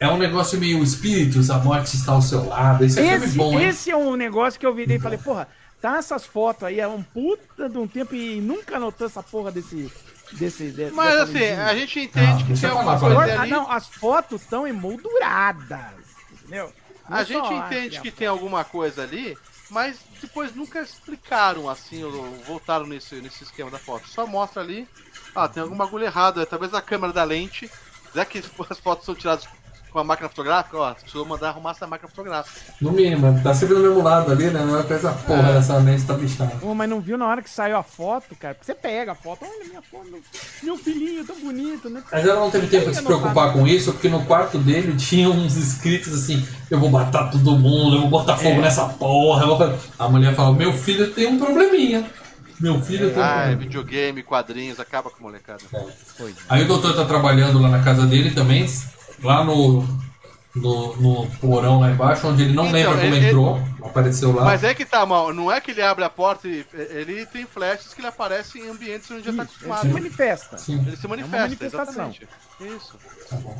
[0.00, 2.84] É um negócio meio espíritos, a morte está ao seu lado.
[2.84, 3.68] Esse é filme bom, hein?
[3.68, 5.48] esse é um negócio que eu virei e falei, porra,
[5.80, 9.50] tá essas fotos aí, é um puta de um tempo e nunca anotou essa porra
[9.50, 9.90] desse.
[10.30, 11.68] Desse de- Mas dessa assim, luzinha.
[11.68, 13.46] a gente entende Ah, que tem alguma coisa Agora, ah, ali.
[13.46, 16.74] não, as fotos estão emolduradas, entendeu?
[17.06, 21.68] Não A é gente entende que a tem alguma coisa ali, mas depois nunca explicaram
[21.68, 24.08] assim, ou voltaram nesse, nesse esquema da foto.
[24.08, 24.88] Só mostra ali,
[25.34, 27.72] ah, tem algum bagulho errado, é talvez a câmera da lente,
[28.14, 28.38] já que
[28.70, 29.48] as fotos são tiradas
[29.90, 32.60] com a máquina fotográfica, ó, precisou mandar arrumar essa máquina fotográfica.
[32.80, 34.64] No mínimo, tá sempre do mesmo lado ali, né?
[34.64, 36.56] Não é com essa porra dessa mente tá bichada.
[36.60, 38.54] Pô, mas não viu na hora que saiu a foto, cara?
[38.54, 40.20] Porque você pega a foto, olha minha foto, meu,
[40.62, 42.02] meu filhinho tão bonito, né?
[42.12, 45.28] Mas ela não teve tempo de se preocupar com isso, porque no quarto dele tinha
[45.28, 48.60] uns escritos assim: eu vou matar todo mundo, eu vou botar fogo É.
[48.60, 49.42] nessa porra.
[49.42, 52.04] eu vou fazer-" A mulher fala: meu filho tem um probleminha.
[52.60, 55.62] Meu filho tem um Ah, é videogame, quadrinhos, acaba com molecada.
[56.48, 58.66] Aí o doutor tá trabalhando lá na casa dele também,
[59.22, 59.82] lá no,
[60.54, 64.44] no, no porão lá embaixo, onde ele não Então, lembra como ele- entrou, apareceu lá.
[64.44, 67.46] Mas é que tá mal, não é que ele abre a porta e ele tem
[67.46, 69.80] flashes que ele aparece em ambientes onde já tá Isso, ele acostumado.
[69.82, 70.58] se manifesta.
[70.58, 70.84] Sim.
[70.86, 71.92] Ele se manifesta, manifestação.
[72.10, 72.28] exatamente.
[72.60, 72.94] Isso.
[73.30, 73.56] Tá bom.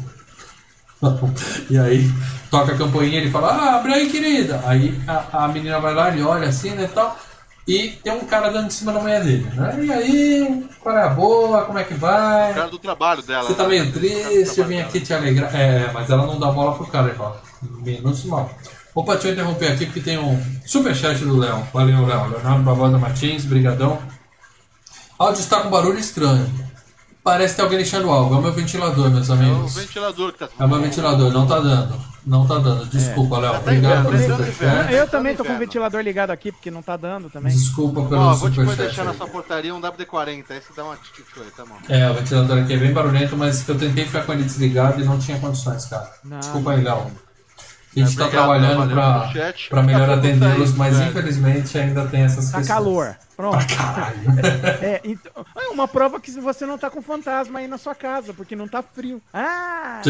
[1.70, 2.10] e aí
[2.50, 4.60] toca a campainha ele fala, ah, abre aí, querida.
[4.66, 7.16] Aí a, a menina vai lá, ele olha assim, né, tal.
[7.68, 9.78] E tem um cara dando em cima da mulher dele, né?
[9.84, 11.66] E aí, qual é a boa?
[11.66, 12.52] Como é que vai?
[12.52, 13.46] O cara do trabalho dela.
[13.46, 13.68] Você tá né?
[13.68, 15.54] meio do triste, eu vim aqui te alegrar.
[15.54, 17.42] É, mas ela não dá bola pro cara, ele fala.
[17.84, 18.50] Menos mal.
[18.94, 21.62] Opa, deixa eu interromper aqui porque tem um superchat do Léo.
[21.74, 22.30] Valeu, Léo.
[22.30, 23.98] Leonardo Barbosa Martins, brigadão.
[25.18, 26.50] Áudio está com barulho estranho.
[27.22, 28.34] Parece ter alguém lixando algo.
[28.34, 29.42] É o meu ventilador, meus dela.
[29.42, 29.74] É o amigos.
[29.74, 32.07] ventilador que tá É o meu ventilador, não tá dando.
[32.26, 32.86] Não tá dando.
[32.86, 33.52] Desculpa, Léo.
[33.52, 34.50] Tá Obrigado pelo tá superchat.
[34.50, 34.90] inverno.
[34.90, 37.52] Eu Tá também tô com o ventilador ligado aqui, porque não tá dando também.
[37.52, 38.78] Desculpa pelo Ó, vou te superchat.
[38.86, 41.76] deixar na sua portaria um WD-40, aí você dá uma atitude aí, tá bom.
[41.88, 45.04] É, o ventilador aqui é bem barulhento, mas eu tentei ficar com ele desligado e
[45.04, 46.10] não tinha condições, cara.
[46.24, 47.06] Não, Desculpa aí, Léo.
[48.02, 49.30] A gente está trabalhando pra,
[49.70, 51.10] pra melhor atendê-los, mas velho.
[51.10, 52.68] infelizmente ainda tem essas Tá questões.
[52.68, 53.16] calor.
[53.36, 53.66] Pronto.
[53.74, 54.16] Caralho.
[54.82, 58.32] É, então, é uma prova que você não tá com fantasma aí na sua casa,
[58.34, 59.20] porque não tá frio.
[59.32, 60.00] Ah!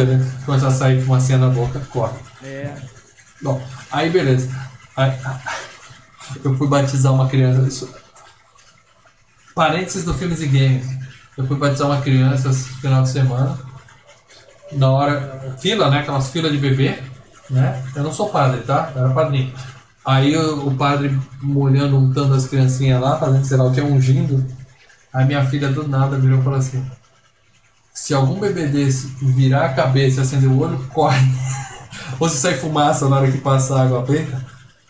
[0.46, 2.18] Começa a sair fumacinha da boca, corre.
[2.42, 2.74] É.
[3.42, 3.60] Bom,
[3.92, 4.48] aí beleza.
[4.96, 5.12] Aí,
[6.44, 7.66] eu fui batizar uma criança.
[7.68, 7.94] Isso...
[9.54, 10.86] Parênteses do Filmes e Games.
[11.36, 13.58] Eu fui batizar uma criança esse final de semana.
[14.72, 15.56] Na hora.
[15.60, 16.00] Fila, né?
[16.00, 16.98] Aquelas filas de bebê.
[17.50, 17.82] Né?
[17.94, 18.92] Eu não sou padre, tá?
[18.94, 19.52] Eu era padrinho.
[20.04, 24.44] Aí o, o padre molhando, untando as criancinhas lá, fazendo sei lá o que, ungindo.
[25.12, 26.84] Aí minha filha do nada virou e falou assim:
[27.92, 31.26] Se algum bebê desse virar a cabeça e acender o olho, corre.
[32.20, 34.44] Ou se sai fumaça na hora que passa a água preta,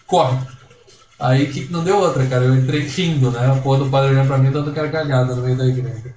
[0.06, 0.38] corre.
[1.18, 2.44] Aí que não deu outra, cara.
[2.44, 3.50] Eu entrei rindo, né?
[3.52, 6.14] O porra do padre olhando pra mim dando gargalhada no meio da igreja.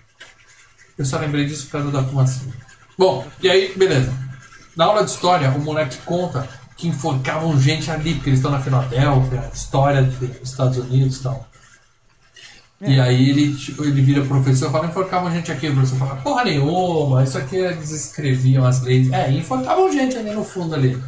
[0.97, 2.53] Eu só lembrei disso por causa da fumacinha.
[2.97, 4.13] Bom, e aí, beleza.
[4.75, 8.59] Na aula de história, o moleque conta que enforcavam gente ali, porque eles estão na
[8.59, 11.47] Filadélfia, história dos Estados Unidos e tal.
[12.81, 16.15] E aí ele, tipo, ele vira professor e fala, enforcavam gente aqui, o professor fala,
[16.15, 19.11] porra nenhuma, isso aqui eles escreviam as leis.
[19.11, 20.99] É, enforcavam gente ali no fundo ali.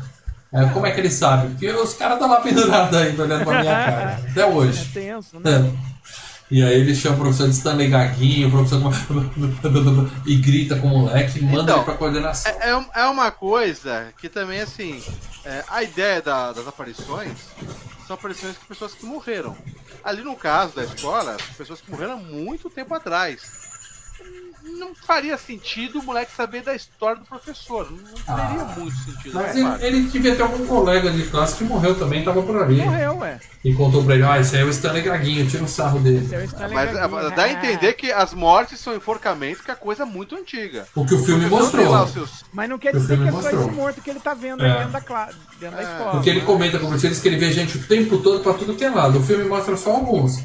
[0.53, 1.47] É, como é que ele sabe?
[1.49, 4.19] Porque os caras estão lá pendurados ainda olhando pra minha cara.
[4.29, 4.85] Até É hoje.
[4.93, 5.51] tenso, né?
[5.51, 5.92] É.
[6.53, 8.79] E aí ele chama o professor de Stanley Gaguinho, o professor
[10.25, 12.53] e grita com o moleque e manda Então, ele pra coordenação.
[12.61, 15.07] É, é é uma coisa que também, assim,
[15.43, 17.57] é, a ideia da- das aparições
[18.01, 19.61] são aparições de pessoas que morreram.
[20.03, 23.55] Ali no caso da escola, pessoas que morreram há muito tempo atrás.
[24.79, 27.91] Não faria sentido o moleque saber da história do professor.
[27.91, 29.33] Não teria Ah, muito sentido.
[29.33, 32.55] Mas né, ele, ele devia ter algum colega de classe que morreu também, tava por
[32.61, 32.77] ali.
[32.77, 33.39] Morreu, ué.
[33.63, 36.25] E contou pra ele, ah, esse aí é o Stanley Gaguinho, tira um sarro dele.
[36.25, 37.19] Esse é Mas Gaguinho.
[37.19, 40.87] é, dá a entender que as mortes são enforcamentos, que é coisa muito antiga.
[40.95, 42.03] O que o filme lá mostrou.
[42.03, 43.67] os seus- Mas não quer O dizer filme que é só mostrou.
[43.67, 44.71] esse morto que ele tá vendo É.
[44.71, 45.29] aí dentro da, cla...
[45.59, 45.91] dentro da É.
[45.91, 46.11] escola.
[46.11, 46.45] Porque ele né?
[46.45, 49.19] comenta com vocês que ele vê gente o tempo todo pra tudo que é lado.
[49.19, 50.37] O filme mostra só alguns.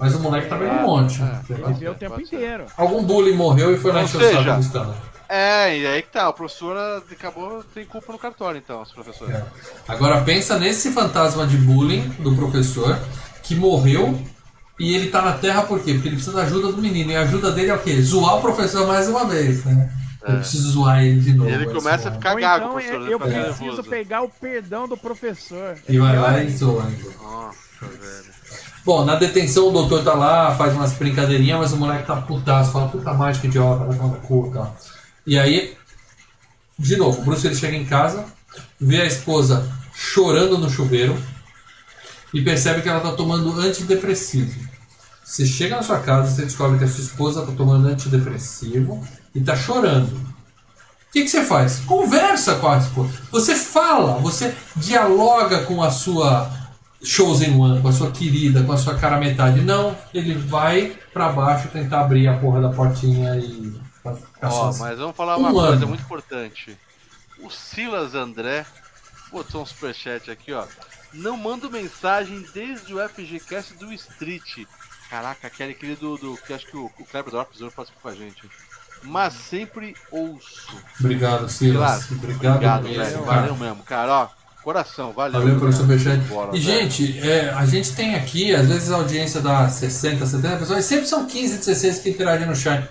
[0.00, 1.22] Mas o moleque tá vendo um monte.
[1.22, 1.40] É.
[1.50, 2.66] Ele vê o tempo inteiro.
[2.76, 4.94] Algum bullying morreu e foi lá Ou encher o saco do Stanley.
[5.28, 8.92] É, e aí que tá, o professor ah, acabou tem culpa no cartório, então, os
[8.92, 9.34] professores.
[9.34, 9.44] É.
[9.88, 12.96] Agora pensa nesse fantasma de bullying do professor
[13.42, 14.16] que morreu
[14.78, 15.94] e ele tá na Terra por quê?
[15.94, 17.10] Porque ele precisa da ajuda do menino.
[17.10, 18.00] E a ajuda dele é o quê?
[18.00, 19.90] Zoar o professor mais uma vez, né?
[20.22, 21.48] Eu preciso zoar ele de novo.
[21.48, 21.52] É.
[21.52, 22.14] E ele é começa a zoar.
[22.14, 23.08] ficar Ou gago, então professor.
[23.08, 23.82] é- eu fica preciso nervoso.
[23.90, 25.76] pegar o perdão do professor.
[25.88, 26.84] E vai lá É e zoa.
[27.22, 28.35] Nossa, velho.
[28.86, 32.70] Bom, na detenção o doutor tá lá, faz umas brincadeirinhas, mas o moleque tá putaço,
[32.70, 34.76] fala, puta mágica idiota, vai tomar cu e tal.
[35.26, 35.76] E aí,
[36.78, 38.24] de novo, o Bruce ele chega em casa,
[38.80, 41.20] vê a esposa chorando no chuveiro
[42.32, 44.56] e percebe que ela tá tomando antidepressivo.
[45.24, 49.04] Você chega na sua casa, você descobre que a sua esposa tá tomando antidepressivo
[49.34, 50.12] e tá chorando.
[50.14, 51.80] O que, que você faz?
[51.80, 53.10] Conversa com a esposa.
[53.32, 56.65] Você fala, você dialoga com a sua
[57.02, 59.60] Chosen One, com a sua querida, com a sua cara metade.
[59.60, 63.78] Não, ele vai pra baixo tentar abrir a porra da portinha e.
[64.42, 64.84] Ó, sozinho.
[64.84, 65.88] mas vamos falar Um uma coisa ano.
[65.88, 66.76] muito importante.
[67.40, 68.64] O Silas André
[69.30, 70.64] botou um superchat aqui, ó.
[71.12, 74.64] Não mando mensagem desde o FGCast do Street.
[75.10, 76.36] Caraca, aquele querido do.
[76.46, 78.48] Que acho que o, o Kleber Dorps hoje participou com a gente.
[79.02, 80.74] Mas sempre ouço.
[80.98, 82.10] Obrigado, Silas.
[82.10, 83.24] Obrigado, Obrigado, mesmo.
[83.24, 84.12] Valeu mesmo, cara.
[84.12, 84.28] Ó,
[84.66, 85.40] coração, valeu.
[85.40, 85.80] Valeu pelo cara.
[85.80, 86.18] superchat.
[86.24, 86.80] Bola, E, velho.
[86.80, 90.88] gente, é, a gente tem aqui, às vezes a audiência dá 60, 70 pessoas, e
[90.88, 92.88] sempre são 15, 16 que interagem no chat.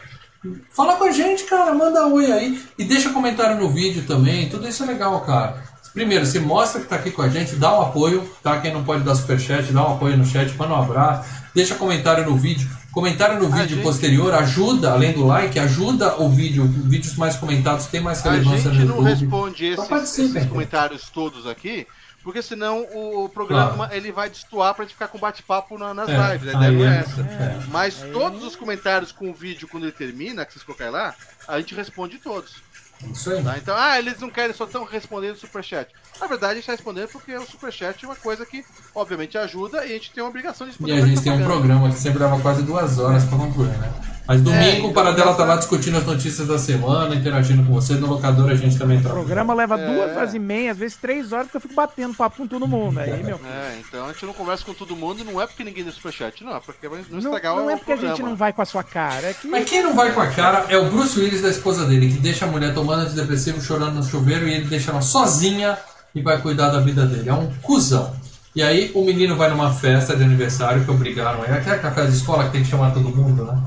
[0.70, 2.64] Fala com a gente, cara, manda um oi aí.
[2.80, 5.62] E deixa comentário no vídeo também, tudo isso é legal, cara.
[5.94, 8.58] Primeiro, você mostra que tá aqui com a gente, dá um apoio, tá?
[8.62, 11.28] Quem não pode dar superchat, dá um apoio no chat, manda um abraço.
[11.54, 12.70] Deixa comentário no vídeo.
[12.96, 16.64] Comentário no A vídeo gente- posterior ajuda, além do like, ajuda o vídeo.
[16.66, 19.10] Vídeos mais comentados têm mais A relevância gente no não YouTube.
[19.20, 20.52] responde Então esses, esses pô.
[20.54, 21.86] comentários todos aqui,
[22.24, 26.32] porque senão o programa ele vai destoar pra gente ficar com bate-papo na- nas É,
[26.34, 26.56] lives.
[26.56, 27.22] A aí não é é- essa.
[27.22, 27.60] é.
[27.70, 31.14] Mas todos os comentários com o vídeo, quando ele termina, que vocês colocarem lá,
[31.50, 32.64] a gente responde todos.
[33.12, 33.44] Isso aí.
[33.44, 33.58] Tá?
[33.58, 35.92] Então, ah, eles não querem, só estão respondendo o superchat.
[36.20, 38.64] Na verdade, a gente está respondendo porque o superchat é uma coisa que,
[38.94, 40.92] obviamente, ajuda e a gente tem uma obrigação de E responder.
[40.94, 43.70] a o que gente tem um programa que sempre dava quase duas horas pra concluir,
[43.78, 43.92] né?
[44.28, 47.72] Mas domingo então, o Paradela tá essa- lá discutindo as notícias da semana, interagindo com
[47.72, 47.94] você.
[47.94, 49.24] No locador a gente também O trabalha.
[49.24, 49.86] programa leva É.
[49.94, 52.68] duas horas e meia, às vezes três horas, porque eu fico batendo papo com todo
[52.68, 52.98] mundo.
[53.00, 53.48] Aí, meu filho.
[53.48, 56.44] É, então a gente não conversa com todo mundo, não é porque ninguém deu superchat,
[56.44, 58.16] não, é porque vai não Não, estragar não o é porque a programa.
[58.18, 59.48] gente não vai com a sua cara, é que.
[59.48, 62.18] Mas quem não vai com a cara é o Bruce Willis da esposa dele, que
[62.18, 65.78] deixa a mulher tomando antidepressivo, chorando no chuveiro, e ele deixa ela sozinha
[66.16, 67.30] e vai cuidar da vida dele.
[67.30, 68.16] É um cuzão.
[68.56, 71.54] E aí o menino vai numa festa de aniversário que obrigaram ele.
[71.54, 73.62] Aquela festa de escola que tem que chamar todo mundo, né?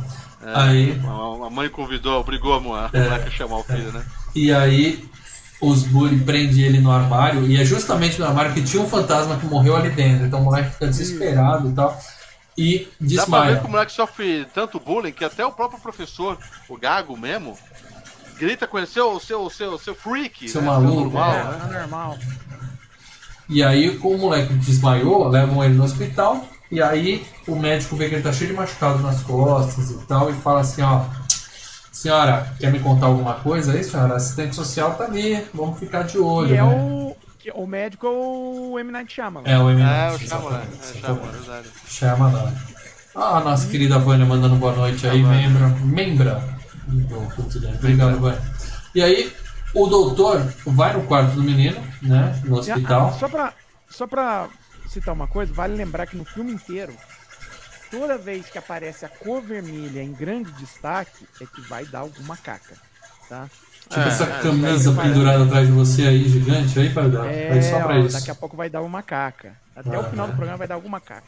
[0.46, 1.00] É, Aí
[1.46, 4.02] A mãe convidou, obrigou a mulher a moleque a chamar o filho, né?
[4.34, 5.04] E aí
[5.60, 9.36] os bully prendem ele no armário, e é justamente no armário que tinha um fantasma
[9.36, 10.24] que morreu ali dentro.
[10.26, 12.00] Então o moleque fica desesperado e tal.
[12.56, 13.56] E Dá pra ver desmaia.
[13.56, 16.38] que o moleque sofre tanto bullying que até o próprio professor,
[16.68, 17.56] o Gago mesmo,
[18.38, 20.68] grita com ele, seu, seu, seu, seu freak, Seu né?
[20.68, 21.60] maluco, normal, é, né?
[21.74, 22.18] é normal.
[23.48, 26.46] E aí, como o moleque desmaiou, levam ele no hospital.
[26.70, 30.30] E aí o médico vê que ele tá cheio de machucado nas costas e tal,
[30.30, 31.04] e fala assim, ó.
[31.90, 34.12] Senhora, quer me contar alguma coisa aí, senhora?
[34.12, 36.50] A assistente social tá ali, vamos ficar de olho.
[36.50, 36.64] E é né?
[36.64, 37.16] o.
[37.38, 38.92] que- O médico é o M.
[38.92, 39.48] Night Shyamalan.
[39.48, 41.00] É o É, o Shyamalan, exatamente, é o.
[41.00, 41.68] Shyamalan, verdade.
[41.88, 42.52] Shyamalan.
[43.14, 45.68] Ah, a nossa querida Vânia mandando boa noite aí, membra.
[45.80, 46.57] Membra.
[47.34, 47.76] Culto dele.
[47.76, 48.40] Obrigado, Vânia.
[48.94, 49.32] E aí,
[49.74, 52.40] o doutor vai no quarto do menino, né?
[52.44, 53.12] No Ah, hospital.
[53.18, 53.52] Só pra,
[53.88, 54.48] só pra
[54.88, 56.92] citar uma coisa, vale lembrar que no filme inteiro,
[57.90, 62.36] toda vez que aparece a cor vermelha em grande destaque, é que vai dar alguma
[62.36, 62.74] caca.
[63.28, 63.46] Tá?
[63.88, 67.26] Tipo É, essa é, camisa vai- pendurada atrás de você aí, gigante, aí, para dar.
[67.26, 68.16] É, Aí só pra ó, isso.
[68.18, 69.52] daqui a pouco vai dar uma caca.
[69.76, 70.10] Até o Aham.
[70.10, 71.24] final do programa vai dar alguma caca.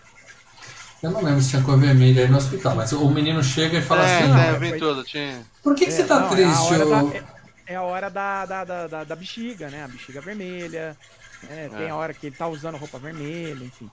[1.02, 3.82] Eu não lembro se tinha cor vermelha aí no hospital, mas o menino chega e
[3.82, 5.43] fala é, assim: não, é, é, vem foi- tudo, tinha.
[5.62, 6.51] Por que, que É, você tá não, triste?
[6.52, 6.90] É a hora, ô?
[6.90, 7.24] da, é,
[7.68, 9.85] é a hora da, da, da, da- bexiga, né?
[9.85, 10.97] A bexiga vermelha.
[11.48, 11.90] é, Tem É.
[11.90, 13.90] a hora que ele tá usando roupa vermelha, enfim.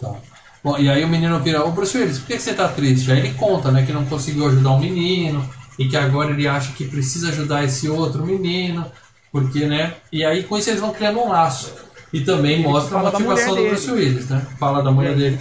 [0.00, 0.14] Tá.
[0.62, 3.10] Bom, e aí o menino vira, ô Bruce Willis, por que, que você tá triste?
[3.12, 5.48] Aí ele conta, né, que não conseguiu ajudar um menino
[5.78, 8.90] e que agora ele acha que precisa ajudar esse outro menino,
[9.30, 9.94] porque, né?
[10.12, 11.72] E aí com isso eles vão criando um laço.
[12.12, 13.90] E também mostra a motivação do Bruce.
[13.90, 14.42] Willis, né?
[14.58, 15.40] Fala da mulher É, dele.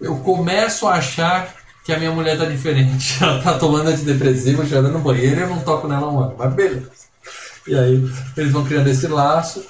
[0.00, 3.18] Eu começo a achar que a minha mulher tá diferente.
[3.22, 6.34] Ela tá tomando antidepressivo, chorando no banheiro e eu não toco nela um ano.
[6.36, 6.90] Mas beleza.
[7.66, 9.64] E aí eles vão criando esse laço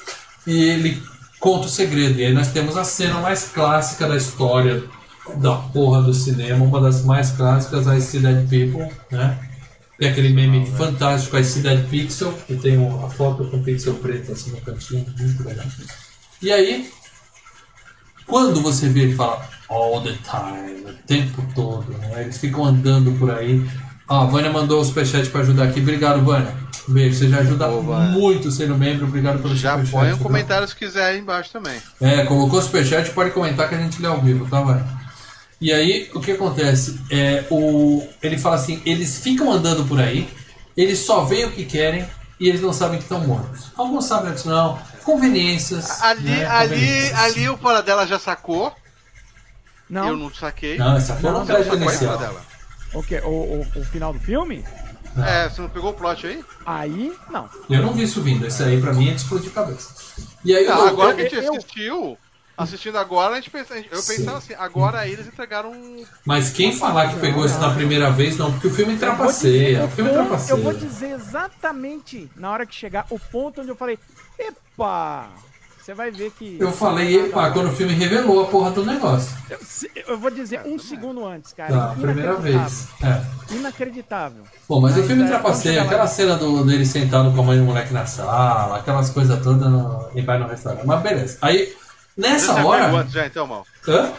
[0.47, 1.02] e ele
[1.39, 2.19] conta o segredo.
[2.19, 4.82] E aí nós temos a cena mais clássica da história
[5.36, 9.39] da porra do cinema, uma das mais clássicas, a I See Dead People, né?
[10.02, 13.94] Tem aquele meme fantástico, I See Dead Pixel, que tem um- a foto com pixel
[13.94, 15.64] preto assim no cantinho, muito legal.
[16.42, 16.90] E aí,
[18.26, 22.22] quando você vê ele fala all the time, o tempo todo, né?
[22.22, 23.64] Eles ficam andando por aí.
[24.08, 25.78] Ó, a Vânia mandou o superchat pra ajudar aqui.
[25.78, 26.52] Obrigado, Vânia.
[26.88, 28.08] Beijo, você já ajuda Vânia.
[28.08, 29.06] muito sendo membro.
[29.06, 29.92] Obrigado pelo Já superchat.
[29.92, 31.80] põe um comentário se quiser aí embaixo também.
[32.00, 34.84] É, colocou o superchat, pode comentar que a gente lê ao vivo, tá, Vânia?
[35.62, 36.98] E aí, o que acontece?
[37.09, 40.28] É, o, ele fala assim, eles ficam andando por aí,
[40.76, 42.05] eles só veem o que querem
[42.40, 43.66] e eles não sabem que estão mortos.
[43.76, 44.76] Alguns sabem, outros não.
[45.05, 46.02] Conveniências.
[46.02, 46.47] Ali, né?
[46.47, 47.20] ali, Conveniências.
[47.20, 48.74] ali o Paradela já sacou.
[49.89, 50.76] Não, Eu não saquei.
[50.76, 52.18] Não, essa foi Não, não, aí, inicial.
[52.18, 52.43] Paradela?
[52.94, 53.20] o, quê?
[53.24, 54.64] O, o, o final do filme?
[55.14, 55.24] Não.
[55.24, 56.44] É, você não pegou o plot aí?
[56.66, 57.48] Aí, não.
[57.70, 59.94] Eu não vi isso vindo, isso aí pra mim é de explodir cabeça.
[60.44, 62.18] E aí Não, agora que a gente assistiu,
[62.56, 66.04] assistindo agora, a gente pensa, eu pensava assim, agora eles entregaram um.
[66.24, 69.78] Mas quem falar que pegou isso na primeira vez, não, porque o filme trapaceia.
[69.78, 73.70] Eu O filme o eu vou dizer exatamente na hora que chegar o ponto onde
[73.70, 73.98] eu falei,
[74.38, 75.28] epa,
[75.82, 76.56] você vai ver que.
[76.60, 79.36] Eu falei, epa, quando o filme revelou a porra do negócio.
[79.50, 79.58] Eu,
[80.06, 81.72] eu vou dizer um segundo antes, cara.
[81.72, 82.86] Tá, primeira vez.
[83.02, 83.20] É.
[83.52, 84.44] Inacreditável.
[84.68, 87.58] Bom, mas o Mas, filme é, trapaceia, aquela cena do, dele sentado com a mãe
[87.58, 90.86] do moleque na sala, aquelas coisas todas, ele vai no restaurante.
[90.86, 91.38] Mas beleza.
[91.42, 91.74] Aí,
[92.16, 92.86] nessa já pegou hora.
[92.97, 93.66] antes já, então, mal?
[93.89, 94.12] Hã?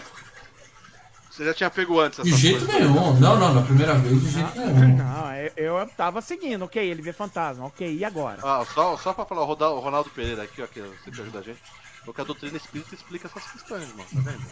[1.32, 2.82] Você já tinha pego antes De essas jeito coisas.
[2.82, 3.14] nenhum.
[3.20, 4.98] Não, não, na primeira vez, de jeito nenhum.
[4.98, 8.38] Não, eu, eu tava seguindo, ok, ele vê fantasma, ok, e agora?
[8.44, 11.40] Ah, só, só pra falar, o Ronaldo, o Ronaldo Pereira aqui, ó, que sempre ajuda
[11.40, 11.60] a gente.
[12.06, 14.44] Porque a doutrina espírita explica essas questões, mano, tá vendo?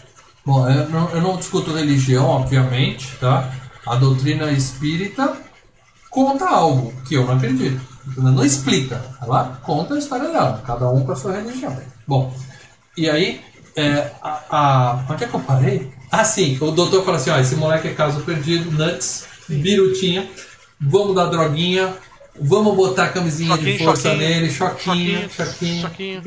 [0.44, 3.52] Bom, eu não, eu não discuto religião, obviamente, tá?
[3.86, 5.38] A doutrina espírita
[6.10, 7.80] conta algo que eu não acredito.
[8.18, 11.80] Ela Não explica, ela conta a história dela, cada um com a sua religião.
[12.08, 12.34] Bom,
[12.98, 13.42] e aí,
[13.76, 15.92] é, a, a, onde é que eu parei?
[16.12, 20.30] Ah, sim, o doutor fala assim: ó, esse moleque é caso perdido, nuts, birutinha,
[20.80, 21.94] vamos dar droguinha,
[22.40, 26.22] vamos botar a camisinha de Choquinho, força choquinho, nele, choquinho, choquinho, choquinho.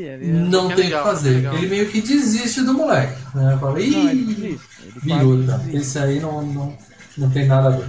[0.49, 1.31] Não É tem o que fazer.
[1.31, 1.55] legal.
[1.55, 3.15] Ele meio que desiste do moleque.
[3.35, 3.59] Né?
[3.61, 4.59] Fala, Ih,
[5.03, 5.61] biruta.
[5.73, 6.78] Esse aí não, não,
[7.19, 7.86] não tem nada a ver.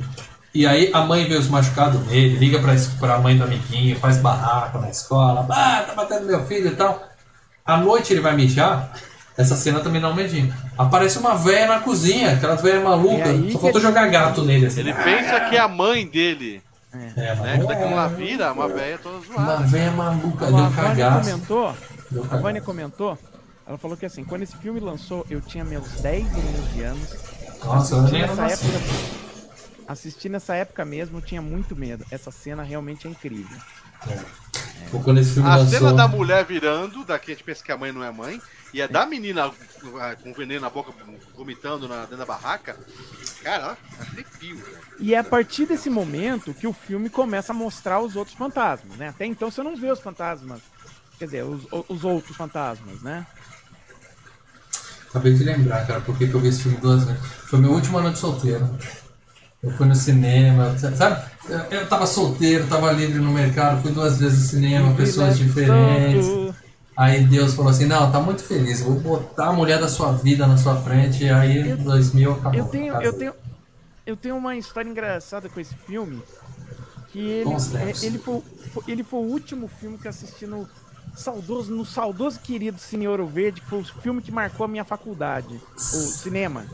[0.53, 4.17] E aí a mãe vê os machucados nele, liga pra, pra mãe do amiguinho, faz
[4.17, 7.14] barraco na escola, ah, tá batendo meu filho e tal.
[7.65, 8.93] À noite ele vai mijar,
[9.35, 10.53] essa cena também não medinho.
[10.77, 14.43] Aparece uma velha na cozinha, aquelas velhas É malucas, aí só faltou ele- jogar gato
[14.43, 14.81] nele assim.
[14.81, 16.61] Ele pensa que é a mãe dele,
[16.93, 17.57] É, mas né?
[17.59, 17.93] Que daquela é.
[17.93, 19.63] ela vira uma velha toda Uma zoada.
[19.65, 21.19] velha maluca, A deu cagaço.
[21.29, 21.75] comentou,
[22.11, 22.65] Deu a Vânia cagaço.
[22.65, 23.17] comentou,
[23.67, 27.09] ela falou que assim, quando esse filme lançou, eu tinha meus 10 ou 11 anos.
[27.63, 28.79] Nossa, eu assisti nessa época.
[29.87, 32.05] Assisti nessa época mesmo, eu tinha muito medo.
[32.11, 33.57] Essa cena realmente é incrível.
[34.93, 35.79] Ou Quando esse filme A lançou.
[35.79, 38.41] cena da mulher virando, daqui a gente pensa que a mãe não é mãe,
[38.73, 39.51] e a da menina
[39.99, 40.91] ah, com veneno na boca,
[41.35, 42.77] vomitando na, dentro da barraca,
[43.41, 44.61] cara, arrepio.
[44.99, 48.97] E é a partir desse momento que o filme começa a mostrar os outros fantasmas,
[48.97, 49.09] né?
[49.09, 50.61] Até então você não vê os fantasmas.
[51.17, 53.25] Quer dizer, os, os outros fantasmas, né?
[55.09, 57.25] Acabei de lembrar, cara, por que que eu vi esse filme duas vezes.
[57.47, 58.69] Foi meu último ano de solteiro.
[59.65, 61.25] Eu fui no cinema, sabe?
[61.71, 66.27] Eu, tava solteiro, tava livre no mercado, fui duas vezes no cinema, pessoas diferentes.
[66.95, 70.45] Aí Deus falou assim: Não, tá muito feliz, vou botar a mulher da sua vida
[70.47, 71.23] na sua frente.
[71.23, 72.59] E aí, em 2000, acabou.
[72.59, 73.33] Eu tenho, eu tenho,
[74.05, 76.21] eu tenho uma história engraçada com esse filme.
[77.09, 78.41] Que ele, é, ele, foi,
[78.87, 80.67] ele foi o último filme que eu assisti no
[81.15, 84.83] saudoso, no saudoso querido Cine Ouro Verde, que foi o filme que marcou a minha
[84.83, 85.59] faculdade.
[85.75, 86.65] O cinema.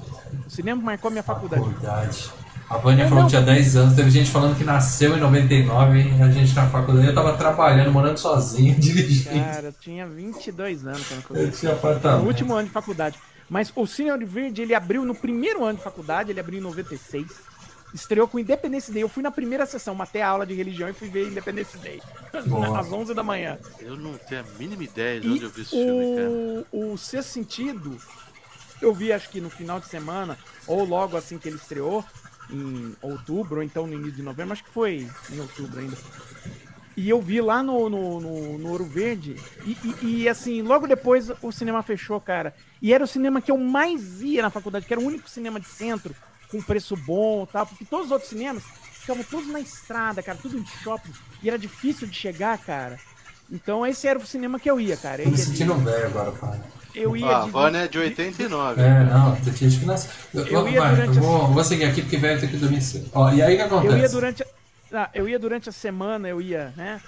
[0.46, 1.64] O cinema marcou a minha faculdade.
[1.64, 2.32] Faculdade.
[2.72, 6.00] A Vânia falou não, que tinha 10 anos, teve gente falando que nasceu em 99,
[6.04, 7.06] e a gente na faculdade.
[7.08, 9.44] Eu tava trabalhando, morando sozinho, dirigindo.
[9.44, 12.26] Cara, eu tinha 22 anos quando eu Eu tinha No apartamento.
[12.26, 13.20] último ano de faculdade.
[13.50, 16.64] Mas o Cine Ouro Verde, ele abriu no primeiro ano de faculdade, ele abriu em
[16.64, 17.28] 96.
[17.94, 19.04] Estreou com Independence Day.
[19.04, 22.02] Eu fui na primeira sessão, matei a aula de religião e fui ver Independence Day.
[22.48, 22.80] Boa.
[22.80, 23.58] Às 11 da manhã.
[23.82, 26.30] Eu não tenho a mínima ideia de E onde eu vi esse filme, cara.
[26.72, 27.98] o, o Sexto Sentido,
[28.82, 32.06] eu vi acho que no final de semana, ou logo assim que ele estreou,
[32.52, 35.98] em outubro, ou então no início de novembro, acho que foi em outubro ainda.
[36.98, 40.86] E eu vi lá no, no, no, no Ouro Verde, e, e- e, assim, logo
[40.88, 42.54] depois o cinema fechou, cara.
[42.82, 45.60] E era o cinema que eu mais ia na faculdade, que era o único cinema
[45.60, 46.14] de centro,
[46.50, 48.64] com preço bom e tal, porque todos os outros cinemas
[49.00, 51.12] ficavam todos na estrada, cara, tudo em shopping,
[51.42, 53.00] e era difícil de chegar, cara.
[53.50, 55.24] Então esse era o cinema que eu ia, cara.
[55.24, 56.60] Eu me sentindo velho agora, pai.
[56.96, 58.82] Eu ia Ó, a de- Vânia é de 89.
[58.82, 60.10] É, não, gente que nasce.
[60.34, 62.82] Eu, Eu ia vai, durante eu vou, vou seguir aqui porque velho tem que dormir
[62.82, 63.10] cedo.
[63.14, 63.94] Ó, e aí o que acontece?
[63.94, 64.44] Eu ia durante.
[64.44, 64.48] a-
[64.94, 67.00] ah, eu ia durante a semana, eu ia, né?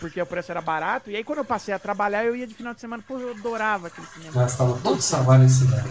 [0.00, 1.10] Porque o preço era barato.
[1.10, 3.02] E aí quando eu passei a trabalhar, eu ia de final de semana.
[3.06, 4.32] Pô, eu adorava aquele cinema.
[4.42, 5.84] Gastava todo o salário nesse cinema.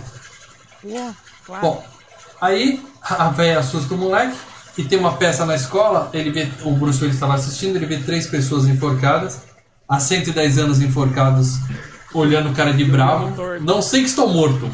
[0.81, 1.13] Pô,
[1.45, 1.61] claro.
[1.61, 1.85] Bom,
[2.41, 4.35] aí a véia assusta o moleque
[4.77, 7.97] e tem uma peça na escola, ele vê, o Bruce Willis estava assistindo, ele vê
[7.99, 9.41] três pessoas enforcadas,
[9.87, 11.57] há 110 anos enforcados,
[12.13, 13.33] olhando o cara de bravo.
[13.61, 14.69] Não sei que estou morto.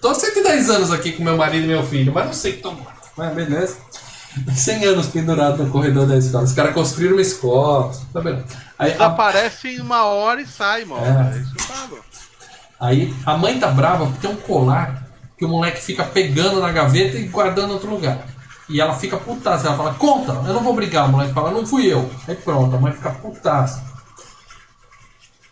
[0.00, 2.58] Tô há 110 anos aqui com meu marido e meu filho, mas não sei que
[2.58, 3.10] estou morto.
[3.16, 3.78] Mas beleza.
[4.54, 6.44] 100 anos pendurado no corredor da escola.
[6.44, 7.92] Os caras construíram uma escola.
[8.12, 8.44] Tá vendo?
[8.78, 11.04] Aí, a, Desaparece em uma hora e sai, mano.
[11.04, 11.36] É.
[11.36, 11.98] É isso que eu falo.
[12.78, 15.06] Aí a mãe tá brava porque tem um colar
[15.38, 18.18] que o moleque fica pegando na gaveta e guardando em outro lugar.
[18.68, 19.68] E ela fica putaça.
[19.68, 21.08] Ela fala, conta, eu não vou brigar.
[21.08, 22.10] O moleque fala, não fui eu.
[22.28, 23.82] Aí pronto, a mãe fica putaça.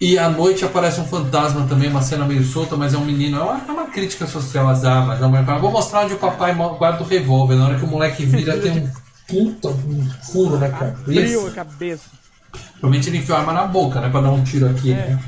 [0.00, 3.38] E à noite aparece um fantasma também, uma cena meio solta, mas é um menino.
[3.38, 5.22] É uma, é uma crítica social às armas.
[5.22, 7.54] A mãe fala, vou mostrar onde o papai guarda o revólver.
[7.54, 8.90] Na hora que o moleque vira, tem um
[9.26, 11.50] puta um furo na Abriu a cabeça.
[11.52, 12.10] cabeça.
[12.72, 14.10] Provavelmente ele enfiou a arma na boca, né?
[14.10, 14.96] Pra dar um tiro aqui, É.
[14.96, 15.22] né?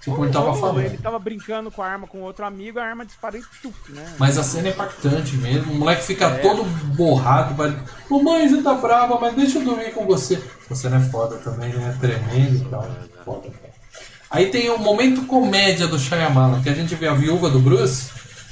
[0.00, 0.80] Tipo, ele tava falando.
[0.80, 4.14] ele tava brincando com a arma com outro amigo, a arma disparou e tuf, né?
[4.18, 5.72] Mas a cena é impactante mesmo.
[5.72, 6.38] O moleque fica É.
[6.38, 6.64] todo
[6.96, 7.54] borrado.
[7.54, 7.76] Vai...
[8.10, 10.42] Mamãe, você tá brava, mas deixa eu dormir com você.
[10.70, 11.94] Você não é foda também, né?
[12.00, 12.88] Tremendo e tal.
[13.26, 13.50] Foda.
[14.30, 18.10] Aí tem o momento comédia do Shyamalan, que a gente vê a viúva do Bruce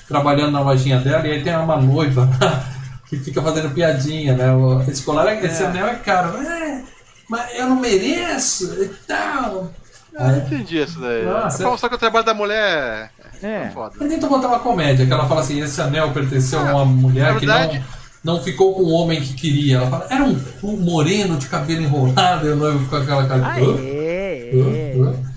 [0.09, 2.29] trabalhando na lojinha dela e aí tem uma noiva
[3.09, 4.53] que fica fazendo piadinha, né?
[4.53, 5.67] O- Esse colar, é- esse É.
[5.67, 6.37] anel é caro.
[6.43, 6.83] É,
[7.29, 9.71] mas eu não mereço e tal.
[10.15, 11.25] Eu não entendi isso daí.
[11.25, 13.11] Nossa, é pra mostrar que o trabalho da mulher
[13.41, 13.71] é, É.
[13.73, 13.95] foda.
[14.01, 17.35] Eu tento botar uma comédia, que ela fala assim, esse anel pertenceu a uma mulher
[17.35, 17.85] na que verdade-
[18.25, 19.77] não, não ficou com o homem que queria.
[19.77, 23.47] Ela fala, era um moreno de cabelo enrolado, e o noivo ficou com aquela cara
[23.47, 23.61] Ah, de...
[23.65, 23.77] "Hã?
[23.79, 25.28] é, é.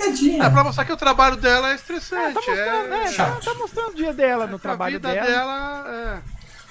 [0.00, 0.44] Hã?" Piadinha.
[0.44, 2.34] É pra mostrar que o trabalho dela é É, estressante.
[2.34, 3.00] tá mostrando, né?
[3.04, 3.44] Tá, chato.
[3.44, 5.26] tá mostrando o dia dela no trabalho vida dela.
[5.26, 6.22] dela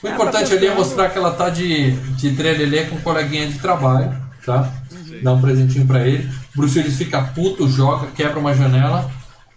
[0.01, 3.47] O Ah, importante ali é mostrar que ela tá de, de trelelê com um coleguinha
[3.47, 4.15] de trabalho,
[4.45, 4.71] tá?
[4.91, 5.19] Uhum.
[5.21, 6.29] Dá um presentinho pra ele.
[6.55, 9.11] Bruce Willis fica puto, joga, quebra uma janela,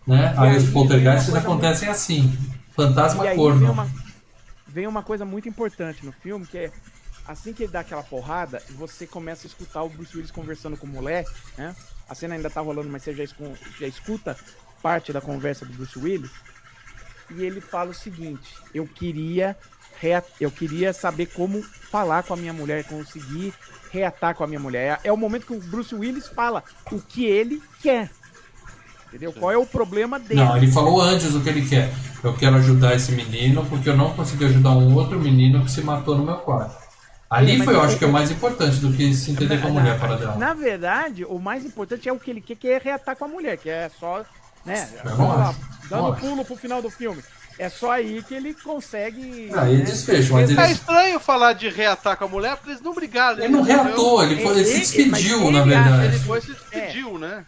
[0.07, 0.35] né?
[0.37, 2.37] Aí, aí os poltergeists acontecem assim.
[2.75, 3.61] Fantasma E corno.
[3.61, 3.89] vem uma,
[4.67, 6.71] vem uma coisa muito importante no filme, que é
[7.29, 10.87] assim que ele dá aquela porrada, você começa a escutar o Bruce Willis conversando com
[10.87, 11.73] o moleque, né?
[12.09, 13.25] A cena ainda tá rolando, mas você já,
[13.79, 14.37] já escuta
[14.83, 16.31] parte da conversa do Bruce Willis.
[17.31, 19.57] E ele fala o seguinte: eu queria
[20.41, 23.55] eu queria saber como falar com a minha mulher, conseguir
[23.93, 24.99] reatar com a minha mulher.
[25.05, 28.11] É, é o momento que o Bruce Willis fala o que ele quer.
[29.09, 29.33] Entendeu?
[29.33, 30.41] Qual é o problema dele?
[30.41, 31.93] Não, ele falou antes o que ele quer.
[32.25, 35.83] Eu quero ajudar esse menino porque eu não consegui ajudar um outro menino que se
[35.83, 36.82] matou no meu quarto.
[37.33, 39.69] Ali foi, eu o- acho que é o mais importante do que se entender com
[39.69, 40.37] a mulher para dela.
[40.37, 43.29] Na verdade, o mais importante é o que ele quer, que é reatar com a
[43.29, 44.25] mulher, que é só,
[44.67, 45.55] né, vamos lá,
[45.89, 47.23] dando pulo pro final do filme.
[47.59, 49.51] É só aí que ele consegue.
[49.55, 52.81] Aí né, desfecho, mas Tá ele, estranho falar de reatar com a mulher, porque eles
[52.81, 53.39] não brigaram.
[53.39, 56.05] ele não reatou, ele, foi- ele se Ele- despediu, mas na ele verdade.
[56.07, 57.45] Ele foi se despediu, né?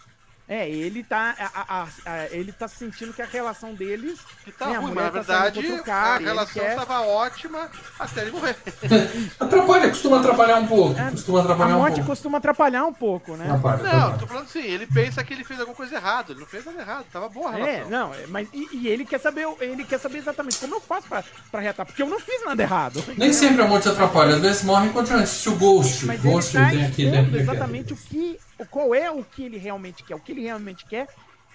[0.46, 1.34] É, ele tá.
[1.38, 4.18] a- a- a- a- ele tá sentindo que a relação deles.
[4.44, 8.54] Que tá ruim, mas na tá verdade a relação quer- tava ótima até ele morrer.
[9.40, 11.00] Atrapalha, costuma atrapalhar um pouco.
[11.00, 12.10] É, Costuma A atrapalhar um morte pouco.
[12.10, 13.46] costuma atrapalhar um pouco, né?
[13.46, 14.18] Atrapalha, Não, atrapalha.
[14.18, 16.32] tô falando assim, ele pensa que ele fez alguma coisa errada.
[16.32, 17.90] Ele não fez nada errado, tava boa a É, relação.
[17.90, 20.80] não, é, mas e, e ele quer saber, o- ele quer saber exatamente como eu
[20.80, 23.02] faço pra, pra reatar, porque eu não fiz nada errado.
[23.16, 25.46] Nem sempre a morte atrapalha, às vezes morre enquanto antes.
[25.46, 28.94] O Ghost, Mas ele Ghost tá tem aqui dentro de exatamente o que, o- qual
[28.94, 30.14] é o que ele realmente quer.
[30.14, 31.08] O que ele realmente quer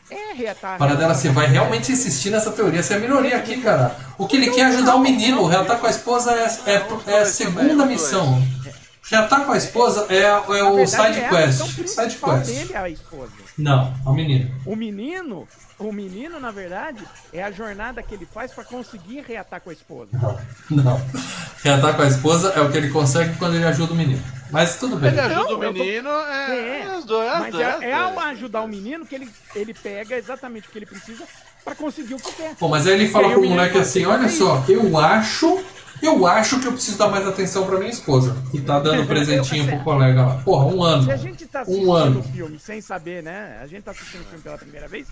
[0.09, 0.75] é reatar.
[0.75, 2.81] a Para dela, você vai realmente insistir nessa teoria.
[2.81, 3.95] Você é a minoria aqui, cara.
[4.17, 5.45] O que ele quer é ajudar o menino.
[5.45, 8.41] Reatar com a esposa é, é, é a segunda missão.
[9.09, 11.87] Reatar com a esposa é, é o side é a quest.
[11.87, 12.45] Side quest.
[12.45, 13.31] dele é a esposa.
[13.57, 14.51] Não, é o menino.
[14.65, 15.47] O menino,
[15.79, 17.03] o menino, na verdade,
[17.33, 20.09] é a jornada que ele faz pra conseguir reatar com a esposa.
[20.69, 21.01] Não.
[21.63, 24.21] Reatar com a esposa é o que ele consegue quando ele ajuda o menino.
[24.51, 25.11] Mas tudo bem.
[25.11, 27.29] Ele ajuda Não, o eu tô- menino, é, É, é os dois.
[27.31, 28.25] as Mas duas, é, as é ao duas.
[28.25, 31.23] ajudar o menino que ele, ele pega exatamente o que ele precisa
[31.63, 32.55] pra conseguir o que quer.
[32.59, 34.63] Bom, mas aí ele fala aí pro o menino moleque assim, "Tem que olha só,
[34.67, 35.63] eu acho,
[36.01, 38.35] eu acho que eu preciso dar mais atenção pra minha esposa.
[38.53, 40.35] E tá dando presentinho pro colega lá.
[40.43, 41.03] Porra, um ano.
[41.03, 42.19] Se a gente tá Um assistindo ano.
[42.19, 43.59] o filme sem saber, né?
[43.61, 45.07] A gente tá assistindo o filme pela primeira vez.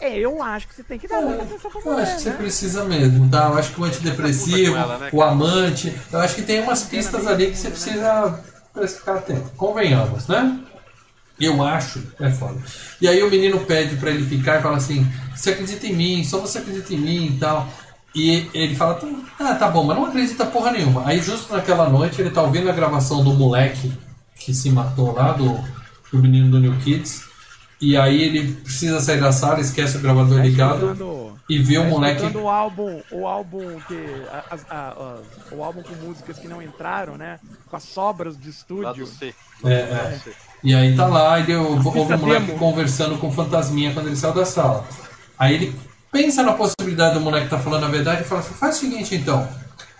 [0.00, 2.22] É, eu acho que você tem que dar mais atenção pra Eu mulher, acho que
[2.22, 2.36] você né?
[2.36, 3.48] precisa mesmo, tá?
[3.48, 7.26] Eu acho que o antidepressivo, ela, né, o amante, eu acho que tem umas pistas
[7.26, 8.44] ali que você precisa
[8.74, 9.50] parece ficar atento.
[9.56, 10.60] Convenhamos, né?
[11.40, 12.58] Eu acho, é foda.
[13.00, 16.24] E aí o menino pede pra ele ficar e fala assim: você acredita em mim,
[16.24, 17.68] só você acredita em mim e tal.
[18.14, 18.98] E ele fala,
[19.38, 21.06] ah, tá bom, mas não acredita porra nenhuma.
[21.06, 23.92] Aí justo naquela noite ele tá ouvindo a gravação do moleque
[24.34, 25.62] que se matou lá, do,
[26.10, 27.24] do menino do New Kids.
[27.80, 31.82] E aí ele precisa sair da sala, esquece o gravador Tá ligado e vê o
[31.82, 32.36] tá moleque.
[32.36, 33.98] o álbum, o álbum que.
[34.50, 34.94] as- as-
[35.52, 37.38] o álbum com músicas que não entraram, né?
[37.68, 39.06] Com as sobras de estúdio.
[39.64, 40.20] É, é.
[40.64, 42.58] E aí tá lá, e eu ouve o moleque demo.
[42.58, 44.84] conversando com o fantasminha quando ele saiu da sala.
[45.38, 45.74] Aí ele
[46.10, 49.14] pensa na possibilidade do moleque estar falando a verdade e fala assim, faz o seguinte
[49.14, 49.46] então,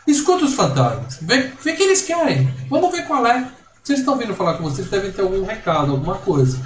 [0.07, 3.47] escuta os fantasmas, vê, vê o que eles querem, vamos ver qual é.
[3.83, 6.59] Vocês estão vindo falar com vocês, devem ter algum recado, alguma coisa.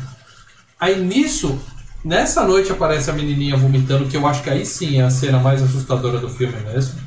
[0.81, 1.59] Aí nisso,
[2.05, 5.39] nessa noite aparece a menininha vomitando, que eu acho que aí sim é a cena
[5.39, 6.99] mais assustadora do filme mesmo.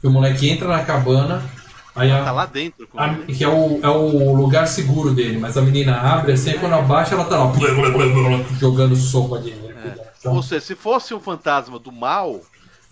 [0.00, 1.42] Que o moleque entra na cabana,
[1.94, 2.88] aí a, Tá lá dentro.
[2.96, 3.34] a- ele.
[3.34, 7.14] que é o, é o lugar seguro dele, mas a menina abre assim, quando abaixa
[7.14, 7.52] ela tá lá
[8.58, 9.50] jogando sopa de
[10.20, 12.42] então, Ou seja, se fosse um fantasma do mal,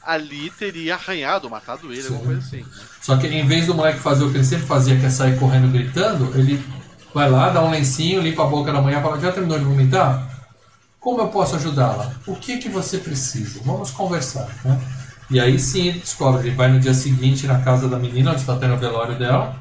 [0.03, 2.57] ali teria arranhado, matado ele, alguma coisa assim.
[2.59, 2.65] né?
[3.03, 5.39] Só que em vez do moleque fazer o que ele sempre fazia, que é sair
[5.39, 6.63] correndo gritando, ele
[7.19, 10.27] vai lá, dá um lencinho, limpa a boca da manhã fala, já terminou de vomitar?
[11.01, 12.13] Como eu posso ajudá-la?
[12.27, 13.61] O que que você precisa?
[13.65, 14.81] Vamos conversar, né?
[15.31, 18.41] E aí sim ele descobre, ele vai no dia seguinte na casa da menina, onde
[18.41, 19.55] está tendo o velório dela.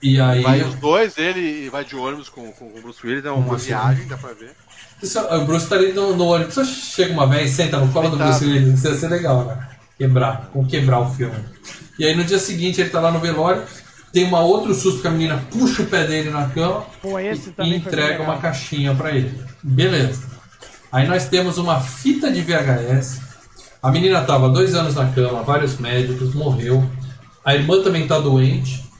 [0.00, 0.42] E aí.
[0.42, 3.66] Vai os dois, ele vai de ônibus com, com o Bruce Willis, é uma Bruce
[3.66, 4.54] viagem, dá pra ver.
[5.02, 6.54] Isso, o Bruce tá ali no, no ônibus.
[6.54, 8.16] Só chega uma vez, senta no colo do.
[8.16, 8.78] Bruce Willis.
[8.78, 9.68] Isso ia ser legal, né?
[9.98, 11.36] Quebrar, com quebrar o filme.
[11.98, 13.62] E aí no dia seguinte ele tá lá no velório.
[14.16, 17.36] Tem uma outro susto que a menina puxa o pé dele na cama Pô, e
[17.36, 19.38] foi entrega uma caixinha pra ele.
[19.62, 20.22] Beleza.
[20.90, 23.20] Aí nós temos uma fita de VHS.
[23.82, 26.82] A menina tava dois anos na cama, vários médicos, morreu.
[27.44, 28.90] A irmã também tá doente.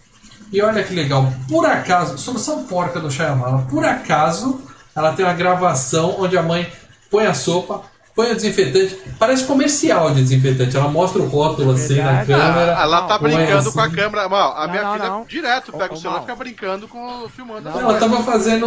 [0.52, 4.60] E olha que legal, por acaso, solução porca do Shyamalan, por acaso,
[4.94, 6.70] ela tem uma gravação onde a mãe
[7.10, 7.80] põe a sopa,
[8.16, 12.78] põe o desinfetante, parece comercial de desinfetante, ela mostra o rótulo assim na câmera.
[12.78, 13.72] Ah, ela tá Não, brincando assim.
[13.72, 14.28] com a câmera.
[14.28, 15.24] Mal, a Não, minha não, filha não.
[15.26, 17.68] direto pega o celular e fica brincando com filmando.
[17.68, 18.66] Não, Ela tava fazendo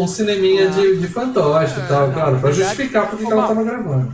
[0.00, 3.48] um cineminha de, de fantoche e tal, claro, pra verdade, justificar porque ô, ela Mal.
[3.48, 4.12] tava gravando.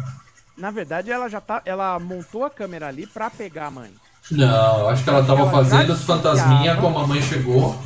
[0.56, 1.60] Na verdade, ela já tá.
[1.64, 3.90] Ela montou a câmera ali pra pegar a mãe.
[4.30, 7.76] Não, acho que ela tava Ela fazendo os fantasminha como a mãe chegou.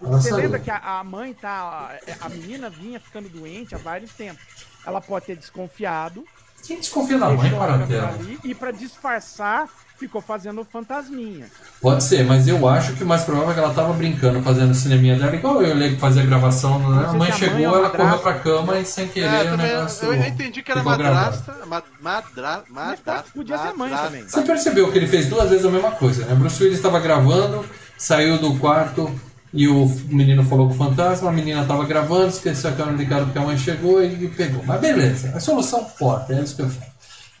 [0.00, 1.90] Você lembra que a, a mãe tá.
[2.20, 4.69] A menina vinha ficando doente há vários tempos.
[4.86, 6.24] Ela pode ter desconfiado
[6.66, 8.08] Quem desconfia da mãe, a Paratela?
[8.08, 11.46] ali e pra disfarçar, ficou fazendo fantasminha.
[11.80, 14.70] Pode ser, mas eu acho que o mais provável é que ela tava brincando, fazendo
[14.70, 17.06] o cineminha dela, igual eu olhei que fazia a gravação, né?
[17.08, 18.30] A mãe a chegou, mãe é uma ela correu madrasta.
[18.32, 20.04] pra cama e sem querer É, o também, negócio.
[20.06, 21.54] eu, eu entendi que era madrasta.
[21.66, 23.30] ma- Madra, Mas madrasta.
[23.34, 24.06] podia ser mãe madrasta.
[24.06, 24.22] também.
[24.28, 26.34] Você percebeu que ele fez duas vezes a mesma coisa, né?
[26.34, 27.64] Bruce Willis estava gravando,
[27.98, 29.10] saiu do quarto
[29.52, 33.24] e o menino falou com o fantasma, a menina estava gravando, esqueceu a câmera ligada
[33.24, 34.62] porque a mãe chegou e pegou.
[34.64, 36.90] Mas beleza, a solução forte, é isso que eu falo.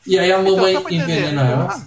[0.06, 1.80] E aí a mamãe Então, pra entender, envenena ela.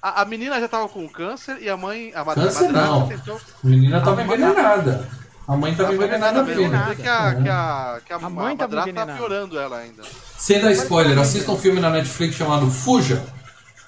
[0.00, 3.08] A, a menina já tava com câncer e a mãe, a Câncer não.
[3.08, 3.36] tentou.
[3.36, 5.08] A menina estava envenenada.
[5.46, 7.02] A mãe estava envenenada envenenada mesmo.
[7.02, 8.68] que a, que a, que a, A mãe tá
[9.16, 10.02] piorando ela ainda.
[10.38, 13.22] Sem dar spoiler, assista um filme na Netflix chamado Fuja.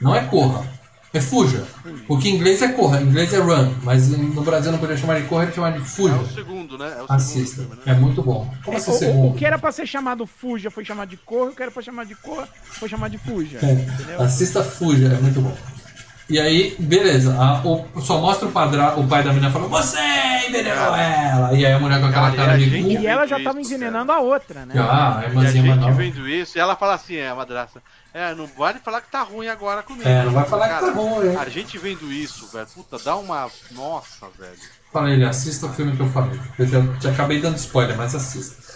[0.00, 0.66] Não é Corra,
[1.14, 1.64] é Fuja.
[2.06, 3.72] Porque em inglês é Corra, em inglês é Run.
[3.82, 6.16] Mas no Brasil não podia chamar de Corra, ele chamar de É Fuja.
[6.16, 6.96] o segundo, né?
[6.98, 8.00] É o Assista, segundo filme, é né?
[8.00, 8.52] muito bom.
[8.64, 9.38] Como É, assim, o- o, o, segundo?
[9.38, 12.04] que era pra ser chamado Fuja foi chamado de Corra, o que era pra chamar
[12.04, 13.58] de Corra foi chamado de Fuja.
[13.62, 15.56] É, assista Fuja, é muito bom.
[16.28, 19.98] E aí, beleza, a- o- só mostra o, padra, o pai da menina falando, você
[20.48, 21.52] envenenou ela!
[21.52, 23.02] E aí a mulher com aquela Cara, cara de gente- cu.
[23.02, 24.74] E ela já tava envenenando a outra, né?
[24.78, 27.82] Ah, a E a irmãzinha gente vendo isso, e ela fala assim, é, a madrasta,
[28.14, 30.08] é, não pode falar que tá ruim agora comigo.
[30.08, 31.36] É, não vai falar que Cara, tá ruim, hein?
[31.38, 33.50] A gente vendo isso, velho, puta, dá uma...
[33.72, 34.56] Nossa, velho.
[34.90, 36.40] Falei, ele assista o filme que eu falei.
[36.58, 38.73] Eu já, já acabei dando spoiler, mas assista.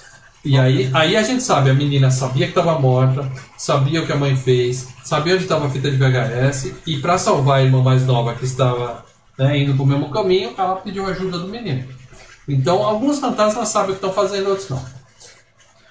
[0.49, 4.13] E aí, aí a gente sabe, a menina sabia que estava morta, sabia o que
[4.13, 7.83] a mãe fez, sabia onde estava a fita de VHS, e para salvar a irmã
[7.83, 9.05] mais nova que estava
[9.37, 11.87] né, indo pro mesmo caminho, ela pediu ajuda do menino.
[12.49, 14.83] Então, alguns fantasmas sabem o que estão fazendo, outros não.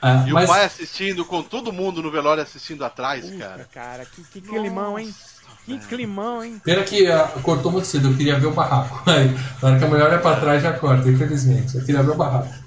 [0.02, 3.70] Ah, E mas o pai assistindo, com todo mundo no velório assistindo atrás, Puta, cara.
[3.72, 5.14] cara, que, que climão, hein?
[5.66, 6.60] Que climão, hein?
[6.64, 9.04] pena que ah, cortou muito cedo, eu queria ver o barraco.
[9.08, 9.30] Aí,
[9.62, 11.76] na hora que a mulher olha para trás, já corta, infelizmente.
[11.76, 12.67] Eu queria ver o barraco.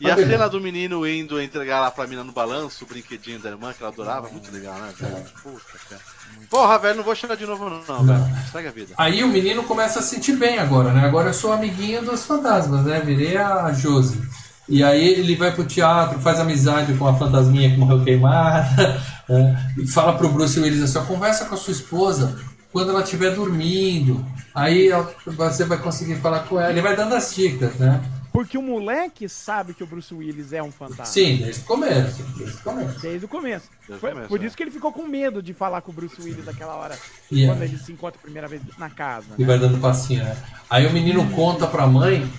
[0.00, 3.50] E a cena do menino indo entregar lá pra mina no balanço, o brinquedinho da
[3.50, 5.24] irmã, que ela adorava, muito legal, né, velho?
[5.42, 6.00] Puta, cara.
[6.48, 8.04] Porra, velho, não vou chorar de novo, não, Não.
[8.04, 8.36] velho.
[8.52, 8.94] Segue a vida.
[8.96, 11.04] Aí o menino começa a se sentir bem agora, né?
[11.04, 13.00] Agora eu sou amiguinho dos fantasmas, né?
[13.04, 14.22] Virei a Josi.
[14.68, 19.72] E aí ele vai pro teatro, faz amizade com a fantasminha que morreu queimada, né?
[19.78, 22.38] e fala pro Bruce Willis assim, ó, conversa com a sua esposa
[22.70, 24.24] quando ela estiver dormindo.
[24.54, 24.90] Aí
[25.26, 26.70] você vai conseguir falar com ela.
[26.70, 28.00] Ele vai dando as dicas, né?
[28.32, 31.06] Porque o moleque sabe que o Bruce Willis é um fantasma.
[31.06, 32.22] Sim, desde o começo.
[32.36, 33.00] Desde o começo.
[33.00, 33.68] Desde o começo.
[33.86, 34.46] Desde Por, começo, por é.
[34.46, 36.98] isso que ele ficou com medo de falar com o Bruce Willis naquela hora.
[37.32, 37.52] Yeah.
[37.52, 39.26] Quando ele se encontra a primeira vez na casa.
[39.36, 39.46] E né?
[39.46, 40.36] vai dando passinho, né?
[40.68, 42.30] Aí o menino conta pra mãe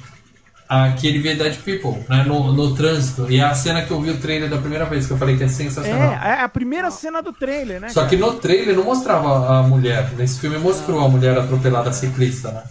[0.71, 2.23] ah, que ele vê Dead People, né?
[2.23, 3.25] No, no trânsito.
[3.27, 5.35] E é a cena que eu vi o trailer da primeira vez, que eu falei
[5.35, 6.13] que é sensacional.
[6.13, 7.89] É, é a primeira cena do trailer, né?
[7.89, 8.09] Só cara?
[8.09, 10.11] que no trailer não mostrava a mulher.
[10.15, 12.63] Nesse filme mostrou a mulher atropelada ciclista, né?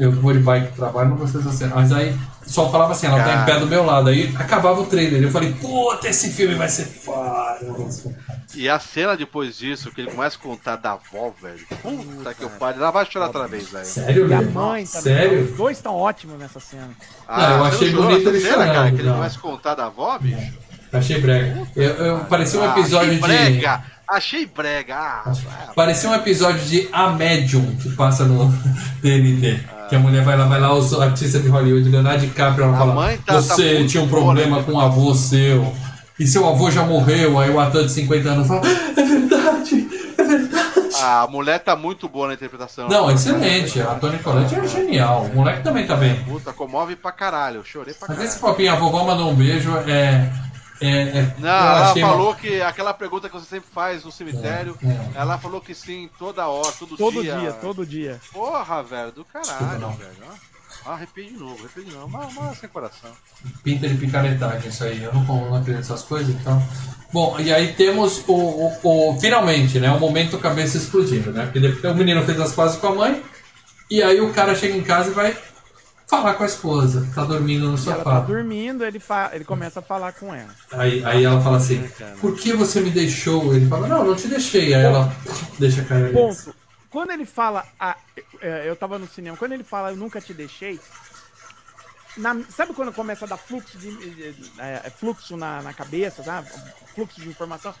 [0.00, 1.74] Eu vou de bike pro trabalho, não gostei dessa cena.
[1.74, 2.16] Mas aí
[2.46, 3.44] só falava assim, ela tá em Cara.
[3.44, 4.08] pé do meu lado.
[4.08, 5.22] Aí acabava o trailer.
[5.22, 7.58] Eu falei, puta, esse filme vai ser foda.
[8.54, 11.60] E a cena depois disso, que ele começa a contar da avó, velho.
[11.82, 13.84] Puta que o pai, ela vai chorar outra vez, velho.
[13.84, 14.50] Sério, E a velho?
[14.52, 15.02] mãe também.
[15.02, 15.44] Sério?
[15.44, 16.88] Os dois estão ótimos nessa cena.
[17.28, 19.86] Não, eu achei chorou bonito ele cena, chorando, cara, que ele começa a contar da
[19.86, 20.52] avó, bicho.
[20.92, 21.68] Achei brega.
[21.76, 23.20] Eu, eu- parecia um Ah, episódio achei de.
[23.20, 23.82] brega.
[24.08, 24.96] Achei brega.
[24.96, 28.52] Ah, ah, Parecia um episódio de A Medium que passa no
[29.00, 29.60] TNT.
[29.90, 32.78] Que a mulher vai lá, vai lá, os artistas de Hollywood, Leonardo DiCaprio, ela A
[32.78, 35.74] fala: tá- tá Você muito tinha um problema com o avô seu.
[36.18, 37.38] E seu avô já morreu.
[37.40, 38.62] Aí o ator de 50 anos fala:
[38.96, 40.94] É verdade, é verdade.
[41.02, 42.88] a mulher tá muito boa na interpretação.
[42.88, 43.80] Não, excelente.
[43.80, 45.28] A Toni Collette é genial.
[45.32, 46.14] O moleque também tá bem.
[46.24, 47.56] Puta, comove pra caralho.
[47.56, 48.28] Eu chorei pra Mas caralho.
[48.32, 50.30] esse papinho, a vovó mandou um beijo, é.
[50.80, 50.88] É,
[51.18, 55.10] é Não, ela falou que aquela pergunta que você sempre faz no cemitério, É, é.
[55.14, 57.36] ela falou que sim, toda hora, todo, Todo dia.
[57.38, 58.20] dia, todo dia.
[58.32, 59.92] Porra, velho, do caralho, não.
[59.92, 60.10] velho.
[60.86, 62.08] Ah, arrepia de novo, arrepia de novo.
[62.08, 63.10] Mas, mas sem coração.
[63.62, 65.02] pinta de picaretagem isso aí.
[65.02, 66.62] Eu não, não acredito nessas coisas, então.
[67.12, 69.90] Bom, e aí temos o, o, o- finalmente, né?
[69.90, 71.44] O momento cabeça explodindo, né?
[71.44, 73.22] Porque depois o menino fez as pazes com a mãe,
[73.90, 75.36] e aí o cara chega em casa e vai
[76.10, 78.20] falar com a esposa, que tá dormindo no E ela tá sofá.
[78.20, 79.30] dormindo, ele, fa...
[79.32, 80.54] ele começa a falar com ela.
[80.72, 81.88] Aí, aí ela fala assim,
[82.20, 83.54] por que você me deixou?
[83.54, 84.74] Ele fala, não, não te deixei.
[84.74, 85.10] Aí ela
[85.58, 86.12] deixa cair.
[86.12, 86.54] Ponto.
[86.90, 87.96] Quando ele fala, ah,
[88.42, 90.80] eu tava no cinema, quando ele fala eu nunca te deixei,
[92.16, 96.48] na- sabe quando começa a dar fluxo de, é, é, fluxo na, na cabeça, sabe?
[96.94, 97.72] Fluxo de informação.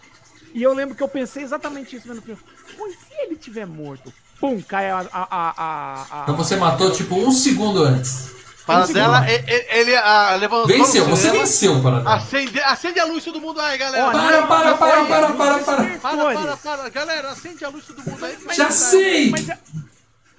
[0.54, 2.40] E eu lembro que eu pensei exatamente isso vendo o filme.
[2.68, 4.12] E se ele tiver morto?
[4.40, 4.98] Pum, cai a.
[4.98, 8.30] a, a, a- a- Então você matou tipo um segundo antes.
[8.66, 10.68] Para Um ele, ele, ah, levantou.
[10.68, 14.06] Venceu, você venceu, para Acende, acende a luz todo mundo aí, galera.
[14.06, 15.84] Ó, Para, para, para, para, para, para.
[15.98, 16.88] para, para, para.
[16.90, 18.36] Galera, acende a luz todo mundo aí.
[18.54, 19.30] Já sei!
[19.30, 19.46] Mas,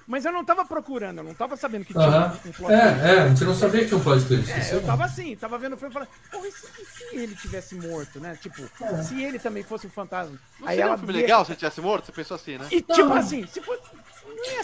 [0.06, 2.70] Mas eu não tava procurando, eu não tava sabendo que tinha um plot twist.
[2.70, 2.74] É,
[3.14, 4.50] é, a gente não sabia que tinha um plot twist.
[4.52, 6.66] É, Isso eu é- tava assim, tava vendo o filme e falando, pô, e se,
[6.66, 8.36] e se ele tivesse morto, né?
[8.36, 8.62] Tipo,
[9.02, 10.36] se ele também fosse um fantasma.
[10.58, 12.06] Não seria um filme legal se ele tivesse morto?
[12.06, 12.66] Você pensou assim, né?
[12.70, 13.16] E tipo Não.
[13.16, 13.78] assim, se for.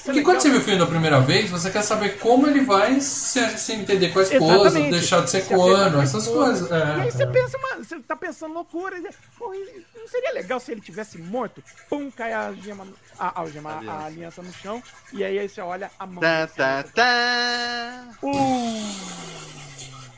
[0.05, 3.01] Porque quando você viu o filme da primeira vez, você quer saber como ele vai
[3.01, 4.91] se, se entender com a esposa, Exatamente.
[4.91, 6.71] deixar de ser Se corno, a essas coisas.
[6.71, 8.97] É, E aí você pensa, mano, você tá pensando loucura.
[8.99, 9.03] e-
[9.39, 9.53] Pô,
[9.97, 11.63] não seria legal se ele tivesse morto?
[11.89, 12.87] Pum, cai a algema,
[13.19, 14.05] a, a algema, a Aliança.
[14.07, 14.83] aliança no chão.
[15.13, 16.21] E aí, aí você olha a mão.
[16.21, 18.09] Tá, tá, tá.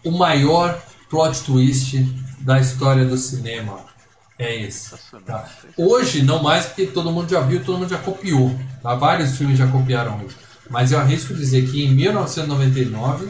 [0.05, 1.97] O maior plot twist
[2.41, 3.85] da história do cinema
[4.41, 4.95] é esse.
[5.27, 5.47] Tá?
[5.77, 8.59] Hoje, não mais, porque todo mundo já viu, todo mundo já copiou.
[8.83, 8.95] Tá?
[8.95, 10.37] Vários filmes já copiaram isso.
[10.71, 13.29] Mas eu arrisco dizer que em 1999,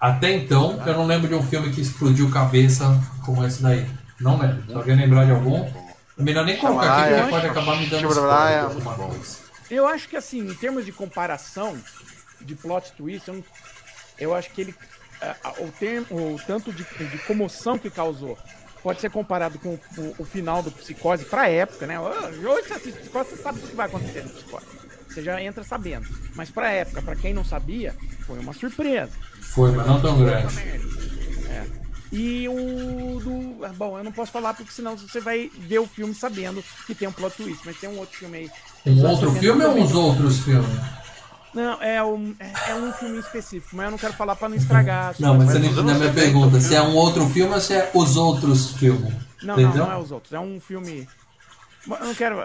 [0.00, 2.84] até então, eu não lembro de um filme que explodiu cabeça
[3.24, 3.86] como esse daí.
[4.20, 4.62] Não lembro.
[4.66, 8.08] Se alguém lembrar de algum, é melhor nem colocar aqui, porque pode acabar me dando
[8.08, 9.36] spoiler de alguma coisa.
[9.70, 11.76] Eu acho que assim, em termos de comparação
[12.40, 13.44] de plot twist, eu, não-
[14.18, 14.74] eu acho que ele.
[15.20, 18.38] ah, o, termo, o tanto de, de comoção que causou
[18.84, 21.98] pode ser comparado com o, o final do Psicose pra época, né?
[21.98, 24.66] Hoje você assiste Psicose, você sabe o que vai acontecer no Psicose.
[25.08, 26.06] Você já entra sabendo.
[26.34, 27.94] Mas pra época, pra quem não sabia,
[28.26, 29.12] foi uma surpresa.
[29.40, 30.58] Foi, mas não tão grande.
[31.48, 31.66] É.
[32.12, 33.64] E o do.
[33.64, 36.94] ah, Bom, eu não posso falar porque senão você vai ver o filme sabendo que
[36.94, 38.50] tem um plot twist, mas tem um outro filme aí.
[38.86, 40.68] Um outro filme ou uns outros filmes?
[41.54, 44.56] Não, é um, é, é um filme específico, mas eu não quero falar pra não
[44.56, 45.14] estragar.
[45.18, 46.60] Não, mas só- você não Mas entendeu a minha anos 70 pergunta.
[46.60, 49.12] Se é um outro filme ou se é os outros filmes?
[49.42, 50.32] Não, não, não é os outros.
[50.32, 51.06] É um filme.
[51.88, 52.36] Eu não quero.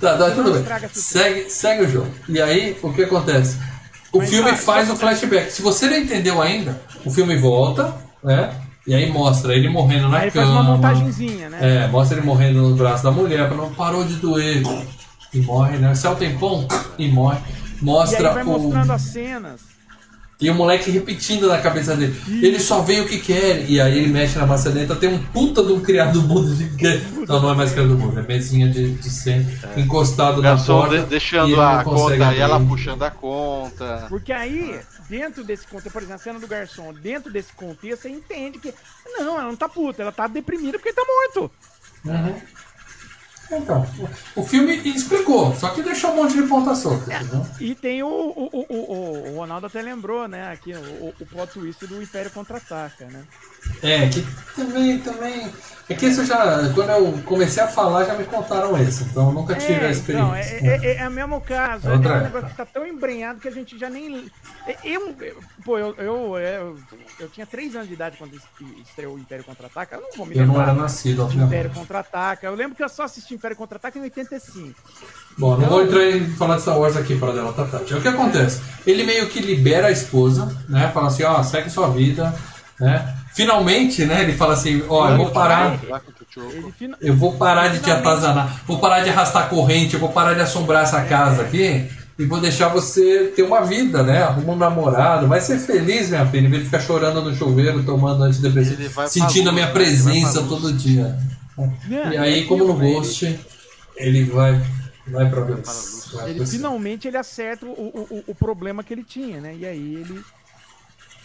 [0.00, 0.88] Tá, tá, tudo Não bem.
[0.92, 2.10] Segue, segue o jogo.
[2.28, 3.56] E aí, o que acontece?
[4.12, 5.52] O Mas, filme faz o flashback.
[5.52, 8.52] Se você não entendeu ainda, o filme volta, né?
[8.86, 10.46] E aí mostra ele morrendo na Aí cama.
[10.46, 11.84] faz uma montagenzinha, né?
[11.84, 14.62] É, mostra ele morrendo no braço da mulher, falando, parou de doer.
[15.32, 15.92] E morre, né?
[15.92, 16.66] O tempão
[16.98, 17.38] e morre.
[17.80, 18.46] E Mostra aí vai o.
[18.46, 19.60] mostrando as cenas.
[20.40, 22.14] E o moleque repetindo na cabeça dele.
[22.28, 23.68] Ele só vê o que quer.
[23.68, 27.04] E aí ele mexe na maçaneta, tem um puta de um criado mudo gigante.
[27.26, 30.78] Não, não é mais criado mudo, é mesinha de, de centro, encostado O na garçom
[30.80, 30.98] porta.
[30.98, 34.06] de- e deixando a conta e ela puxando a conta.
[34.08, 34.78] Porque aí,
[35.10, 38.72] dentro desse contexto, por exemplo, a cena do garçom, dentro desse contexto, você entende que.
[39.18, 41.50] Não, ela não tá puta, ela tá deprimida porque tá morto.
[42.04, 42.34] Uhum.
[43.50, 43.86] Então,
[44.34, 47.12] o o filme explicou, só que deixou um monte de ponta solta.
[47.12, 47.46] entendeu?
[47.60, 48.06] E tem o.
[48.08, 50.52] O, o, o, o Ronaldo até lembrou, né?
[50.52, 53.24] Aqui, o, o plot twist do Império Contra-Ataca, né?
[53.82, 55.50] É, que também, também.
[55.88, 56.70] É que isso já.
[56.74, 59.04] Quando eu comecei a falar, já me contaram esse.
[59.04, 60.56] Então eu nunca tive a então, experiência.
[60.56, 61.88] é, é, é, é o mesmo caso.
[61.88, 64.30] É É, um negócio que tá tão embrenhado que a gente já nem.
[64.66, 65.16] é, Eu,
[65.64, 66.78] pô, eu, eu, eu,
[67.18, 68.46] eu tinha 3 anos de idade quando es-
[68.86, 69.96] estreou o Império Contra-Ataca.
[69.96, 71.48] Eu não vou me Eu não lembrar era nascido, obviamente.
[71.48, 72.46] Império Contra-Ataca.
[72.46, 74.74] Eu lembro que eu só assisti Império Contra-Ataca em 85.
[75.38, 77.66] Bom, não vou entrar em falar de Star Wars aqui para dela, tá.
[77.90, 78.60] É o que acontece.
[78.86, 80.90] Ele meio que libera a esposa, né?
[80.92, 82.34] Fala assim, ó, segue sua vida,
[82.80, 83.14] né?
[83.34, 84.22] Finalmente, né?
[84.22, 85.78] Ele fala assim, ó, eu vou parar.
[85.82, 85.92] Ele
[87.00, 90.40] Eu vou parar de te atazanar, vou parar de arrastar corrente, eu vou parar de
[90.40, 91.88] assombrar essa casa aqui
[92.18, 94.22] e vou deixar você ter uma vida, né?
[94.22, 97.84] Arruma um namorado, vai ser feliz, minha filha, em vez de ficar chorando no chuveiro,
[97.84, 99.72] tomando Ele antidepressivo, sentindo a minha né?
[99.72, 101.16] Ele presença todo dia.
[101.56, 103.38] Não, E aí, é como no Ghost,
[103.96, 104.60] ele vai,
[105.06, 105.42] vai pra
[105.72, 106.12] luz.
[106.26, 109.54] Ele, finalmente ele acerta o, o, o- o problema que ele tinha, né?
[109.56, 110.20] E aí ele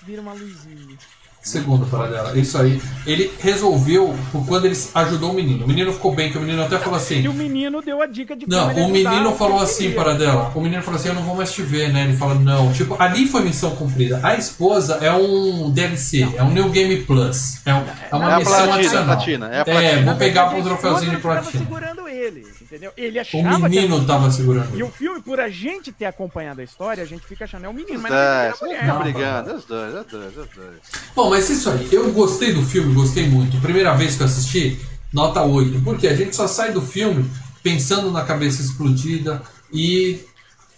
[0.06, 0.98] vira uma luzinha.
[1.44, 2.82] Segundo para dela, isso aí.
[3.06, 5.66] Ele resolveu por quando ele ajudou o menino.
[5.66, 7.22] O menino ficou bem, que o menino até falou assim.
[7.22, 10.52] E o menino deu a dica de Não, o menino falou assim para dela.
[10.56, 12.06] O menino falou assim: Eu não vou mais te ver, né?
[12.06, 12.72] Ele falou: Não.
[12.72, 14.22] Tipo, ali foi missão cumprida.
[14.24, 17.58] A esposa é um DLC, é um New Game Plus.
[17.66, 19.06] É, um- é uma É missão platina, adicional.
[19.06, 20.02] platina, é a É, platina.
[20.06, 21.52] vou pegar pro a troféuzinho de platina.
[21.64, 22.92] segurando ele, entendeu?
[22.98, 24.76] Ele O achava menino que tava segurando.
[24.76, 27.70] E o filme, por a gente ter acompanhado a história, a gente fica achando é
[27.70, 29.04] o menino, Os mas não é a mulher.
[29.04, 30.78] brigando, os dois, os dois, os dois.
[31.16, 33.62] Bom, mas isso aí, eu gostei do filme, gostei muito.
[33.62, 34.80] Primeira vez que eu assisti,
[35.12, 35.82] nota 8.
[35.82, 37.30] Porque a gente só sai do filme
[37.62, 39.42] pensando na cabeça explodida
[39.72, 40.20] e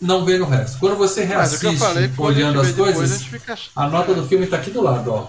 [0.01, 0.77] não vê no resto.
[0.79, 3.57] Quando você o reassiste, falei, olhando as vê depois, coisas, a fica...
[3.75, 5.27] A nota do filme tá aqui do lado, ó.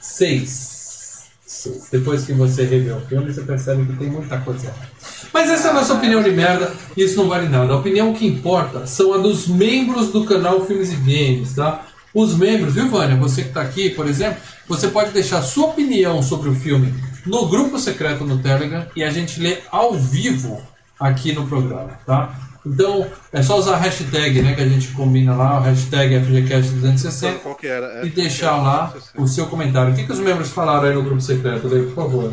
[0.00, 1.28] Seis.
[1.44, 1.88] Seis.
[1.90, 4.88] Depois que você revê o filme, você percebe que tem muita coisa errada.
[5.34, 7.72] Mas essa é a nossa opinião de merda e isso não vale nada.
[7.72, 11.82] A opinião que importa são a dos membros do canal Filmes e Games, tá?
[12.14, 13.16] Os membros, viu, Vânia?
[13.16, 16.94] Você que tá aqui, por exemplo, você pode deixar sua opinião sobre o filme
[17.26, 20.62] no grupo secreto no Telegram e a gente lê ao vivo
[21.00, 22.32] aqui no programa, tá?
[22.64, 27.38] Então, é só usar a hashtag, né, que a gente combina lá, o hashtag FGCast260
[27.42, 27.86] Qual que era?
[28.02, 29.92] É, e deixar lá o seu comentário.
[29.92, 32.32] O que, que os membros falaram aí no grupo secreto, Lê, por favor?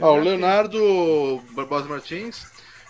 [0.00, 2.46] Ó, o Leonardo Barbosa Martins.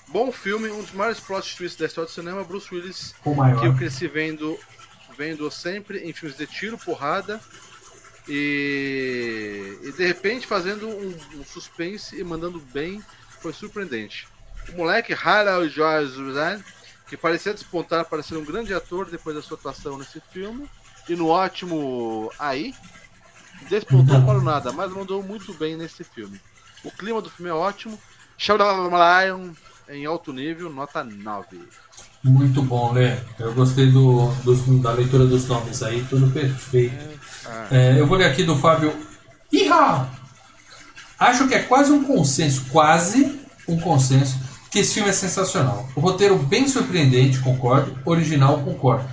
[0.09, 3.15] Bom filme, um dos maiores plot twists da história do cinema, Bruce Willis,
[3.61, 4.59] que eu cresci vendo,
[5.17, 7.41] vendo sempre em filmes de tiro, porrada
[8.29, 13.03] e, e de repente fazendo um, um suspense e mandando bem,
[13.41, 14.29] foi surpreendente.
[14.73, 16.15] O moleque Harald Jones,
[17.09, 20.69] que parecia despontar para ser um grande ator depois da sua atuação nesse filme
[21.09, 22.75] e no ótimo aí,
[23.69, 26.41] despontou para o nada, mas mandou muito bem nesse filme.
[26.85, 27.99] O clima do filme é ótimo.
[28.39, 29.51] Lion
[29.89, 31.59] em alto nível, nota 9.
[32.23, 33.17] Muito bom, Lê.
[33.39, 36.95] Eu gostei do, dos- da leitura dos nomes aí, tudo perfeito.
[37.71, 38.93] É, eu vou ler aqui do Fábio.
[39.53, 40.09] Iha!
[41.19, 44.37] Acho que é quase um consenso, quase um consenso,
[44.71, 45.89] que esse filme é sensacional.
[45.95, 47.97] O roteiro bem surpreendente, concordo.
[48.05, 49.09] Original, concordo.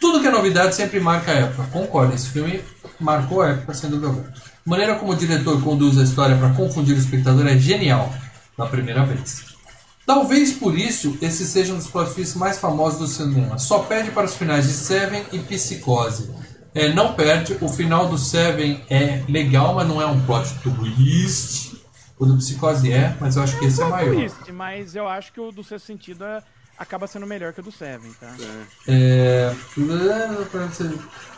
[0.00, 2.14] Tudo que é novidade sempre marca a época, concordo.
[2.14, 2.62] Esse filme
[3.00, 4.32] marcou a época, sem dúvida.
[4.64, 8.12] A maneira como o diretor conduz a história para confundir o espectador é genial,
[8.56, 9.52] na primeira vez.
[10.06, 13.58] Talvez por isso esse seja um dos plot twists mais famosos do cinema.
[13.58, 16.30] Só perde para os finais de Seven e Psicose.
[16.74, 21.72] É, não perde, o final do Seven é legal, mas não é um plot twist.
[22.18, 24.14] O do Psicose é, mas eu acho que esse é um maior.
[24.14, 26.42] twist, mas eu acho que o do sexto sentido é-
[26.78, 28.32] acaba sendo melhor que o do Seven, tá?
[28.88, 29.52] É,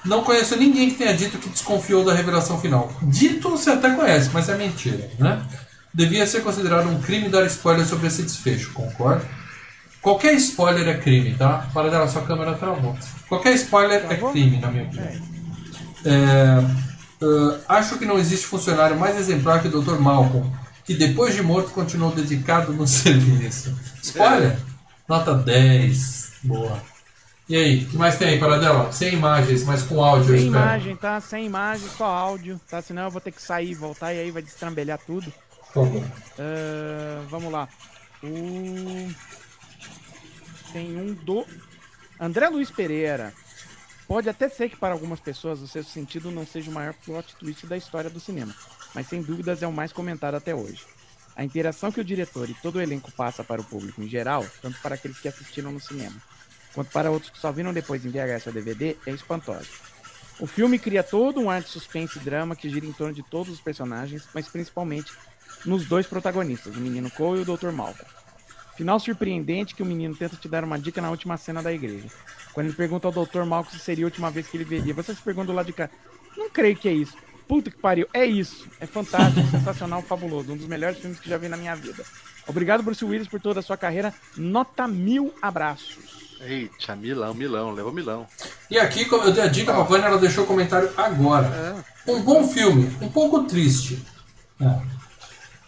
[0.05, 2.93] Não conheço ninguém que tenha dito que desconfiou da revelação final.
[3.02, 5.43] Dito você até conhece, mas é mentira, né?
[5.93, 9.24] Devia ser considerado um crime dar spoiler sobre esse desfecho, concordo?
[10.02, 11.66] Qualquer spoiler é crime, tá?
[11.72, 12.94] Para dela, sua câmera travou.
[13.28, 14.32] Qualquer spoiler é Travou?
[14.32, 15.09] crime, na minha opinião.
[16.05, 16.62] É,
[17.22, 19.98] ah, acho que não existe funcionário mais exemplar que o Dr.
[19.98, 20.52] Malcolm,
[20.85, 23.74] que depois de morto continuou dedicado no serviço.
[24.02, 24.59] Spoiler?
[25.09, 26.32] Nota 10.
[26.43, 26.78] Boa.
[27.46, 28.90] E aí, o que mais tem Paradela?
[28.90, 30.64] Sem imagens, mas com áudio, eu Sem espero.
[30.64, 31.20] imagem, tá?
[31.20, 32.80] Sem imagem, só áudio, tá?
[32.80, 35.30] Senão eu vou ter que sair e voltar e aí vai destrambelhar tudo.
[36.38, 37.68] Ah, vamos lá.
[38.22, 39.10] O...
[40.72, 41.44] Tem um do
[42.18, 43.32] André Luiz Pereira.
[44.08, 47.36] Pode até ser que para algumas pessoas o sexto sentido não seja o maior plot
[47.36, 48.54] twist da história do cinema,
[48.94, 50.84] mas sem dúvidas é o mais comentado até hoje.
[51.36, 54.44] A interação que o diretor e todo o elenco passa para o público em geral,
[54.62, 56.14] tanto para aqueles que assistiram no cinema,
[56.74, 59.66] quanto para outros que só viram depois em VHS ou DVD, é espantosa.
[60.40, 63.22] O filme cria todo um ar de suspense e drama que gira em torno de
[63.22, 65.12] todos os personagens, mas principalmente
[65.64, 67.70] nos dois protagonistas, o menino Cole e o Dr.
[67.70, 68.05] Malcolm.
[68.76, 72.09] Final surpreendente que o menino tenta te dar uma dica na última cena da igreja.
[72.52, 73.44] Quando ele pergunta ao Dr.
[73.44, 75.72] Malcolm se seria a última vez que ele veria, você se pergunta do lado de
[75.72, 75.88] cá.
[76.36, 77.16] Não creio que é isso.
[77.46, 78.68] Puta que pariu, é isso.
[78.80, 80.52] É fantástico, sensacional, fabuloso.
[80.52, 82.05] Um dos melhores filmes que já vi na minha vida.
[82.46, 84.12] Obrigado, Bruce Willis, por toda a sua carreira.
[84.36, 86.23] Nota mil abraços.
[86.40, 88.27] Eita, Milão, Milão, levou Milão.
[88.70, 91.85] E aqui, como eu dei a dica pra Vânia, ela deixou o comentário agora.
[92.06, 94.02] Um bom filme, um pouco triste.
[94.61, 94.78] É.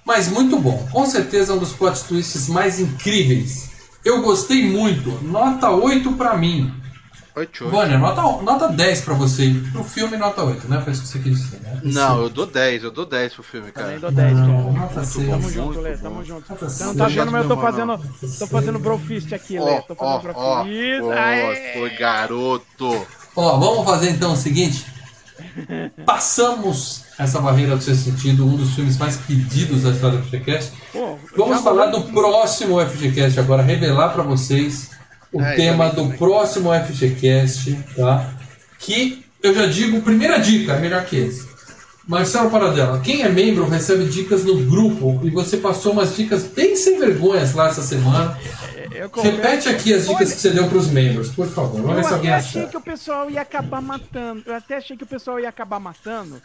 [0.05, 0.87] Mas muito bom.
[0.93, 3.71] Com certeza um dos plot twists mais incríveis.
[4.05, 5.11] Eu gostei muito.
[5.25, 6.73] Nota 8 pra mim.
[7.37, 7.71] Oito, oito.
[7.77, 9.55] Vânia, nota, nota 10 pra você.
[9.71, 10.81] Pro filme, nota 8, né?
[10.81, 11.81] Foi isso que você quis dizer, né?
[11.85, 14.01] Não, eu dou 10, eu dou 10 pro filme, Também cara.
[14.01, 14.73] dou 10, Não, cara.
[14.87, 15.29] nota seis.
[15.29, 15.81] Tamo Muito junto.
[15.81, 15.97] Lê.
[15.99, 16.49] Tamo junto.
[16.51, 17.87] Nota Você não tá vendo, mas eu tô Não, fazendo.
[17.89, 17.99] não.
[18.39, 19.71] Tô fazendo brofist aqui, Lê.
[19.71, 21.03] Ó, Tô fazendo brofist.
[21.05, 21.73] ó, Aê!
[21.79, 23.07] foi garoto.
[23.37, 24.87] Ó, vamos fazer então o seguinte.
[26.07, 30.73] Passamos essa barreira do seu sentido, um dos filmes mais pedidos da história do FGCast.
[30.91, 34.91] Pô, Vamos falar do próximo FGCast agora, revelar para vocês
[35.37, 36.19] o É, tema também, do também.
[36.19, 38.31] próximo FGCast, tá?
[38.79, 41.47] Que eu já digo, primeira dica, é melhor que esse.
[42.07, 46.77] Marcelo Paradela, quem é membro recebe dicas no grupo e você passou umas dicas bem
[46.77, 48.39] sem vergonhas lá essa semana.
[48.95, 51.81] Eu confesso- Repete aqui as dicas Olha, que você deu para os membros, por favor.
[51.83, 54.43] Vamos ver Eu se alguém até achei que o pessoal ia acabar matando.
[54.47, 56.41] Eu até achei que o pessoal ia acabar matando.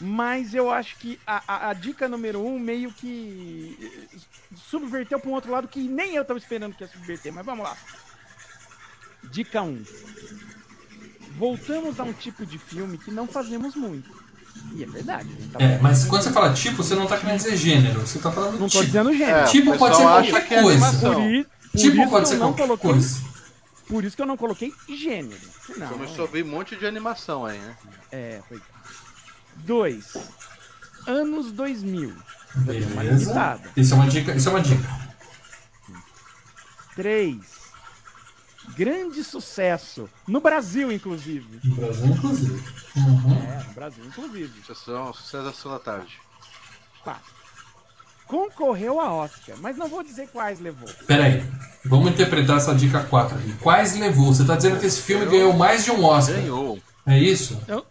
[0.00, 3.76] Mas eu acho que a, a- a dica número um meio que
[4.12, 4.16] eh,
[4.56, 7.32] subverteu para um outro lado que nem eu tava esperando que ia subverter.
[7.32, 7.76] Mas vamos lá.
[9.30, 9.66] Dica 1.
[9.68, 9.84] Um.
[11.36, 14.22] Voltamos a um tipo de filme que não fazemos muito.
[14.74, 15.28] E é verdade.
[15.28, 18.00] a gente tá É, mas quando você fala tipo, você não tá querendo dizer gênero,
[18.00, 18.84] você tá falando Não tô tipo.
[18.84, 19.38] dizendo gênero.
[19.38, 20.98] É, Tipo pode ser qualquer é coisa.
[20.98, 22.90] Por, i- por Tipo isso pode ser não qualquer coloquei.
[22.90, 23.20] coisa.
[23.88, 25.40] Por isso que eu não coloquei gênero.
[25.76, 27.76] Não, Começou a vir um monte de animação aí, né?
[28.10, 28.60] É, foi.
[29.56, 30.16] 2.
[31.06, 32.14] Anos 2000.
[32.54, 33.60] uma Beleza.
[33.76, 34.34] Isso é uma dica.
[34.34, 35.02] Isso é uma dica.
[36.94, 37.62] 3.
[38.76, 40.08] Grande sucesso.
[40.26, 41.60] No Brasil, inclusive.
[41.64, 42.64] No Brasil, inclusive.
[42.96, 43.42] Uhum.
[43.42, 44.52] É, no Brasil, inclusive.
[44.64, 46.20] Sucessão, sucesso da da Tarde.
[47.02, 47.22] 4.
[48.26, 50.88] Concorreu a Oscar, mas não vou dizer quais levou.
[51.06, 51.44] Pera aí.
[51.84, 53.52] Vamos interpretar essa dica 4 aqui.
[53.54, 54.32] Quais levou?
[54.32, 56.36] Você tá dizendo que esse filme ganhou mais de um Oscar.
[56.36, 56.78] Ganhou.
[57.04, 57.60] É isso?
[57.66, 57.84] Eu...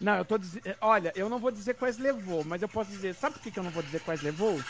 [0.00, 0.62] Não, eu tô dizendo.
[0.80, 3.14] Olha, eu não vou dizer quais levou, mas eu posso dizer.
[3.14, 4.60] Sabe por que que eu não vou dizer quais levou?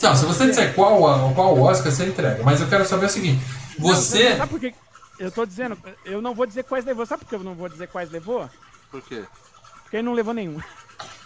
[0.00, 0.98] Não, se você disser qual,
[1.34, 2.42] qual Oscar, você entrega.
[2.42, 3.44] Mas eu quero saber o seguinte:
[3.78, 4.30] você.
[4.30, 4.74] Não, sabe por que
[5.18, 5.76] eu tô dizendo?
[6.04, 7.04] Eu não vou dizer quais levou.
[7.04, 8.48] Sabe por que eu não vou dizer quais levou?
[8.90, 9.22] Por quê?
[9.82, 10.58] Porque ele não levou nenhum.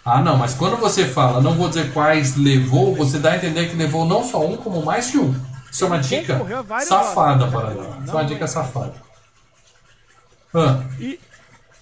[0.03, 3.69] Ah, não, mas quando você fala, não vou dizer quais levou, você dá a entender
[3.69, 5.33] que levou não só um, como mais de um.
[5.71, 6.39] Isso é uma dica
[6.85, 7.71] safada, para.
[7.73, 8.93] Isso é uma dica safada.
[10.53, 11.19] Ah, E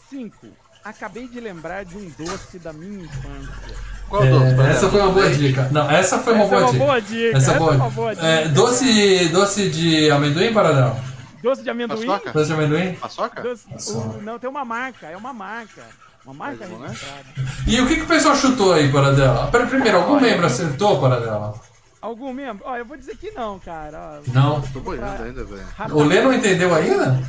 [0.09, 0.47] cinco.
[0.85, 3.75] Acabei de lembrar de um doce da minha infância.
[4.07, 4.45] Qual é, doce?
[4.69, 4.91] Essa ela?
[4.91, 5.69] foi uma boa dica.
[5.71, 6.85] Não, essa foi uma Essa é boa uma dica.
[6.85, 7.37] boa dica.
[7.37, 7.73] Essa é essa boa.
[7.73, 8.27] é uma boa dica.
[8.27, 10.95] É, doce, doce de amendoim, Paradão?
[11.41, 12.05] Doce de amendoim.
[12.05, 12.31] Paçoca?
[12.31, 12.93] Doce de amendoim?
[12.95, 13.41] Paçoca?
[13.41, 14.17] Doce- Paçoca.
[14.19, 15.07] o- não, tem uma marca.
[15.07, 15.81] É uma marca.
[16.23, 16.67] Uma marca é?
[16.67, 17.23] registrada.
[17.67, 19.47] E o que, que o pessoal chutou aí, Paradela?
[19.47, 21.53] Primeiro, algum membro acertou, Paradela?
[22.01, 22.63] Algum membro?
[22.67, 24.21] Ó, eu vou dizer que não, cara.
[24.27, 24.61] Ó, Não.
[24.61, 25.65] Tô boiando ainda, velho.
[25.91, 27.19] O Lê não entendeu ainda?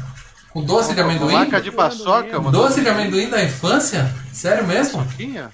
[0.57, 1.35] Com doce de amendoim?
[1.35, 2.51] Marca de paçoca, mano.
[2.51, 4.11] Doce de amendoim da infância?
[4.33, 5.05] Sério mesmo?
[5.05, 5.51] Paçoquinha?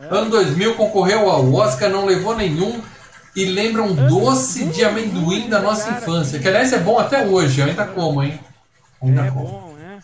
[0.00, 2.82] Ano 2000 concorreu ao Oscar, não levou nenhum.
[3.36, 6.40] E lembra um doce de amendoim da nossa infância.
[6.40, 8.40] Que aliás é bom até hoje, eu ainda como, hein?
[9.00, 9.46] Ainda É como.
[9.46, 10.00] bom, né?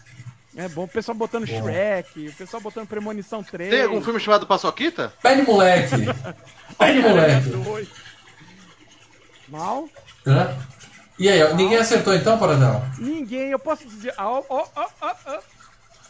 [0.56, 0.84] É bom.
[0.84, 3.70] O pessoal botando Shrek, o pessoal botando Premonição 3.
[3.70, 5.12] Tem algum filme chamado Paçoquita?
[5.20, 5.96] Pede moleque.
[6.78, 7.48] Pede moleque.
[7.48, 7.88] Dois.
[9.48, 9.88] Mal?
[10.24, 10.56] Hã?
[11.20, 12.82] E aí, ó, ninguém acertou então, Paradão?
[12.98, 14.14] Ninguém, eu posso dizer.
[14.16, 14.64] Ah, ó, ó,
[15.02, 15.38] ó.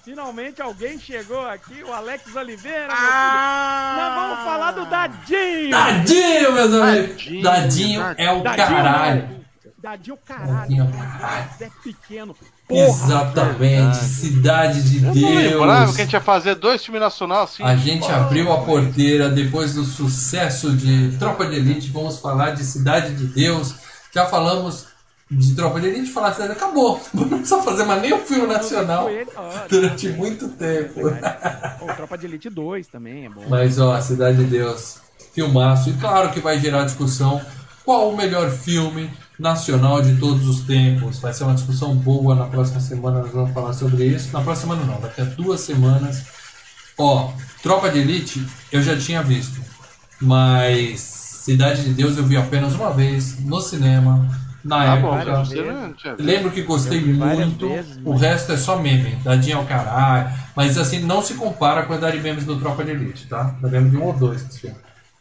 [0.05, 2.89] Finalmente alguém chegou aqui, o Alex Oliveira.
[2.89, 3.03] filho.
[3.97, 5.71] Nós vamos falar do Dadinho!
[5.71, 7.25] Dadinho, meus amigos!
[7.43, 9.41] Dadinho, Dadinho é o Dadinho, caralho.
[9.83, 10.61] Dadinho é o caralho.
[10.61, 11.49] Dadinho, caralho.
[11.61, 12.37] É pequeno.
[12.69, 12.83] Porra!
[12.89, 15.97] Exatamente, Cidade de Eu não lembrava Deus.
[15.97, 17.63] que a gente ia fazer dois filmes nacionais assim.
[17.65, 21.91] A gente abriu a porteira depois do sucesso de Tropa de Elite.
[21.91, 23.75] Vamos falar de Cidade de Deus.
[24.15, 24.87] Já falamos
[25.31, 27.01] de Tropa de Elite, falar Cidade acabou.
[27.15, 29.09] Não precisa fazer mais nenhum filme nacional
[29.69, 31.03] durante muito tempo.
[31.79, 33.45] Pô, Tropa de Elite 2 também é bom.
[33.49, 34.99] Mas ó, Cidade de Deus,
[35.33, 35.91] filmaço.
[35.91, 37.41] E claro que vai gerar discussão.
[37.85, 39.09] Qual o melhor filme
[39.39, 41.21] nacional de todos os tempos?
[41.21, 42.35] Vai ser uma discussão boa.
[42.35, 44.33] Na próxima semana nós vamos falar sobre isso.
[44.33, 46.25] Na próxima semana não, daqui a duas semanas.
[46.99, 47.33] Ó,
[47.63, 49.61] Tropa de Elite eu já tinha visto.
[50.21, 54.50] Mas Cidade de Deus eu vi apenas uma vez no cinema.
[54.65, 55.45] Na bom, época.
[55.45, 56.27] você não tinha visto.
[56.27, 57.69] Lembro que gostei muito.
[57.69, 59.17] vezes, o mas- resto é só meme.
[59.25, 60.31] Dadinho é o caralho.
[60.55, 63.55] Mas assim, não se compara com a quantidade de memes do Tropa de Elite, tá?
[63.63, 64.77] Eu lembro de um ou dois desse filme.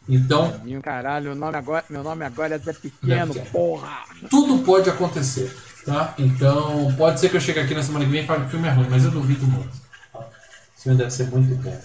[0.07, 3.51] Então, Dadinho, caralho, nome agora, meu nome agora é Zé Pequeno, Pequeno.
[3.51, 3.99] porra!
[4.29, 5.55] tudo pode acontecer,
[5.85, 6.13] tá?
[6.17, 8.49] Então, pode ser que eu chegue aqui na semana que vem e fale que o
[8.49, 9.69] filme é ruim, mas eu duvido muito.
[10.11, 10.19] Tá?
[10.19, 11.79] O filme deve ser muito bom.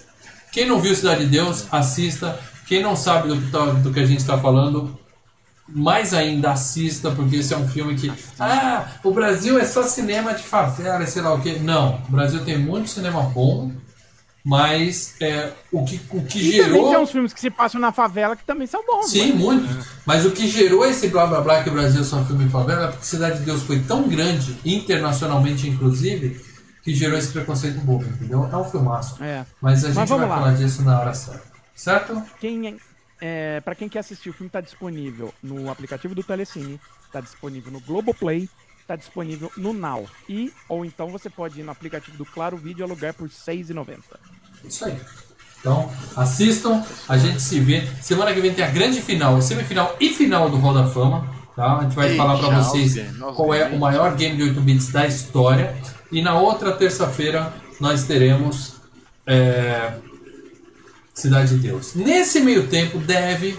[0.51, 2.39] Quem não viu Cidade de Deus, assista.
[2.67, 4.97] Quem não sabe do tá- do que a gente está falando,
[5.67, 8.11] mais ainda assista, porque esse é um filme que.
[8.39, 11.57] Ah, o Brasil é só cinema de favela, sei lá o quê.
[11.61, 13.71] Não, o Brasil tem muito cinema bom,
[14.43, 16.89] mas é, o que, o que E também gerou.
[16.91, 19.09] tem uns filmes que se passam na favela que também são bons.
[19.09, 19.61] Sim, mano.
[19.61, 19.87] muitos.
[20.05, 22.49] Mas o que gerou esse blá blá blá que o Brasil é só filme em
[22.49, 26.39] favela é porque Cidade de Deus foi tão grande, internacionalmente inclusive,
[26.83, 28.47] que gerou esse preconceito bobo, entendeu?
[28.51, 29.21] É um filmaço.
[29.23, 29.43] É.
[29.59, 30.41] Mas a gente Mas vai vamos lá.
[30.41, 31.55] falar disso na hora certa.
[31.75, 32.23] Certo?
[32.39, 32.75] Quem, é,
[33.63, 36.79] pra quem quer assistir, o filme tá disponível no aplicativo do Telecine,
[37.11, 38.49] tá disponível no Globoplay,
[38.87, 40.05] tá disponível no Now.
[40.29, 43.33] E, ou então você pode ir no aplicativo do Claro Vídeo e alugar por R$
[43.33, 43.99] 6,90.
[44.63, 44.99] Isso aí.
[45.59, 47.87] Então, assistam, a gente se vê.
[47.99, 51.27] Semana que vem tem a grande final, semifinal e final do Hall da Fama.
[51.55, 51.77] Tá?
[51.77, 52.95] A gente vai Eita, falar para vocês
[53.35, 55.75] qual é o maior game de 8 bits da história.
[56.11, 58.75] E na outra terça-feira nós teremos
[59.25, 59.93] é,
[61.15, 61.95] Cidade de Deus.
[61.95, 63.57] Nesse meio tempo deve,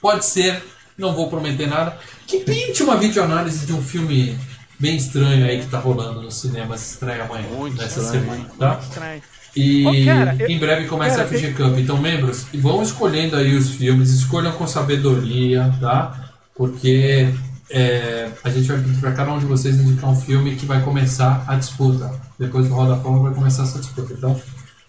[0.00, 0.62] pode ser,
[0.96, 1.96] não vou prometer nada,
[2.26, 4.38] que pinte uma videoanálise de um filme
[4.78, 8.24] bem estranho aí que tá rolando nos cinemas, estreia amanhã, Muito nessa estranho.
[8.24, 8.78] semana, tá?
[8.82, 9.22] Estranho.
[9.56, 11.78] E Ô, cara, eu- em breve começa cara, a FG Cup.
[11.78, 16.30] Então, membros, vão escolhendo aí os filmes, escolham com sabedoria, tá?
[16.54, 17.28] Porque
[17.68, 20.82] é, a gente vai pedir para cada um de vocês indicar um filme que vai
[20.82, 22.12] começar a disputa.
[22.38, 24.12] Depois do Roda Fama vai começar essa disputa.
[24.12, 24.40] Então,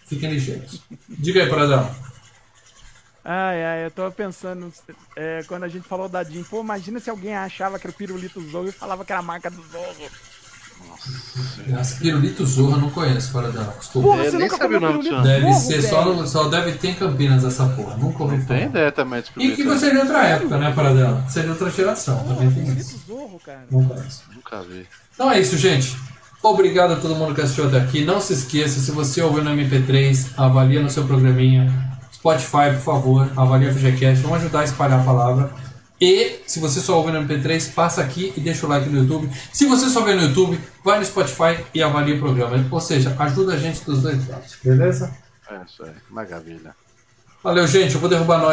[0.06, 0.80] fiquem ligeiros.
[1.08, 1.90] Diga aí, Paradão.
[3.24, 4.72] Ai, ai, eu tô pensando,
[5.14, 7.96] é, quando a gente falou da Jim, pô, imagina se alguém achava que era o
[7.96, 10.10] pirulito Zorro e falava que era a marca do Zorro.
[11.68, 13.72] Nossa, Pirulito Zorro eu não conheço, Paradão.
[13.78, 14.08] Desculpa.
[14.08, 16.48] Porra, Eu você nem nunca sabia o nome pirulito Deve Zorro, ser, só, no- só
[16.48, 17.96] deve ter em Campinas essa porra.
[17.96, 18.70] Nunca ouvi Não tem falar.
[18.70, 21.22] ideia também de E que você é de outra época, né, Paradão?
[21.28, 22.98] Você é de outra geração, também tem Pirulito isso.
[23.06, 23.64] Zorro, cara.
[23.70, 24.24] Não conheço.
[24.34, 24.88] Nunca vi.
[25.14, 25.96] Então é isso, gente.
[26.42, 28.04] Obrigado a todo mundo que assistiu até aqui.
[28.04, 31.72] Não se esqueça, se você ouviu no MP3, avalia no seu programinha.
[32.12, 34.22] Spotify, por favor, avalia o FGCast.
[34.22, 35.50] Vamos ajudar a espalhar a palavra.
[36.00, 39.30] E se você só ouve no MP3, passa aqui e deixa o like no YouTube.
[39.52, 42.66] Se você só vê no YouTube, vai no Spotify e avalia o programa.
[42.72, 44.56] Ou seja, ajuda a gente dos dois lados.
[44.64, 45.16] Beleza?
[45.48, 45.92] É isso aí.
[46.10, 46.74] Maravilha.
[47.40, 47.94] Valeu, gente.
[47.94, 48.50] Eu vou derrubar nós.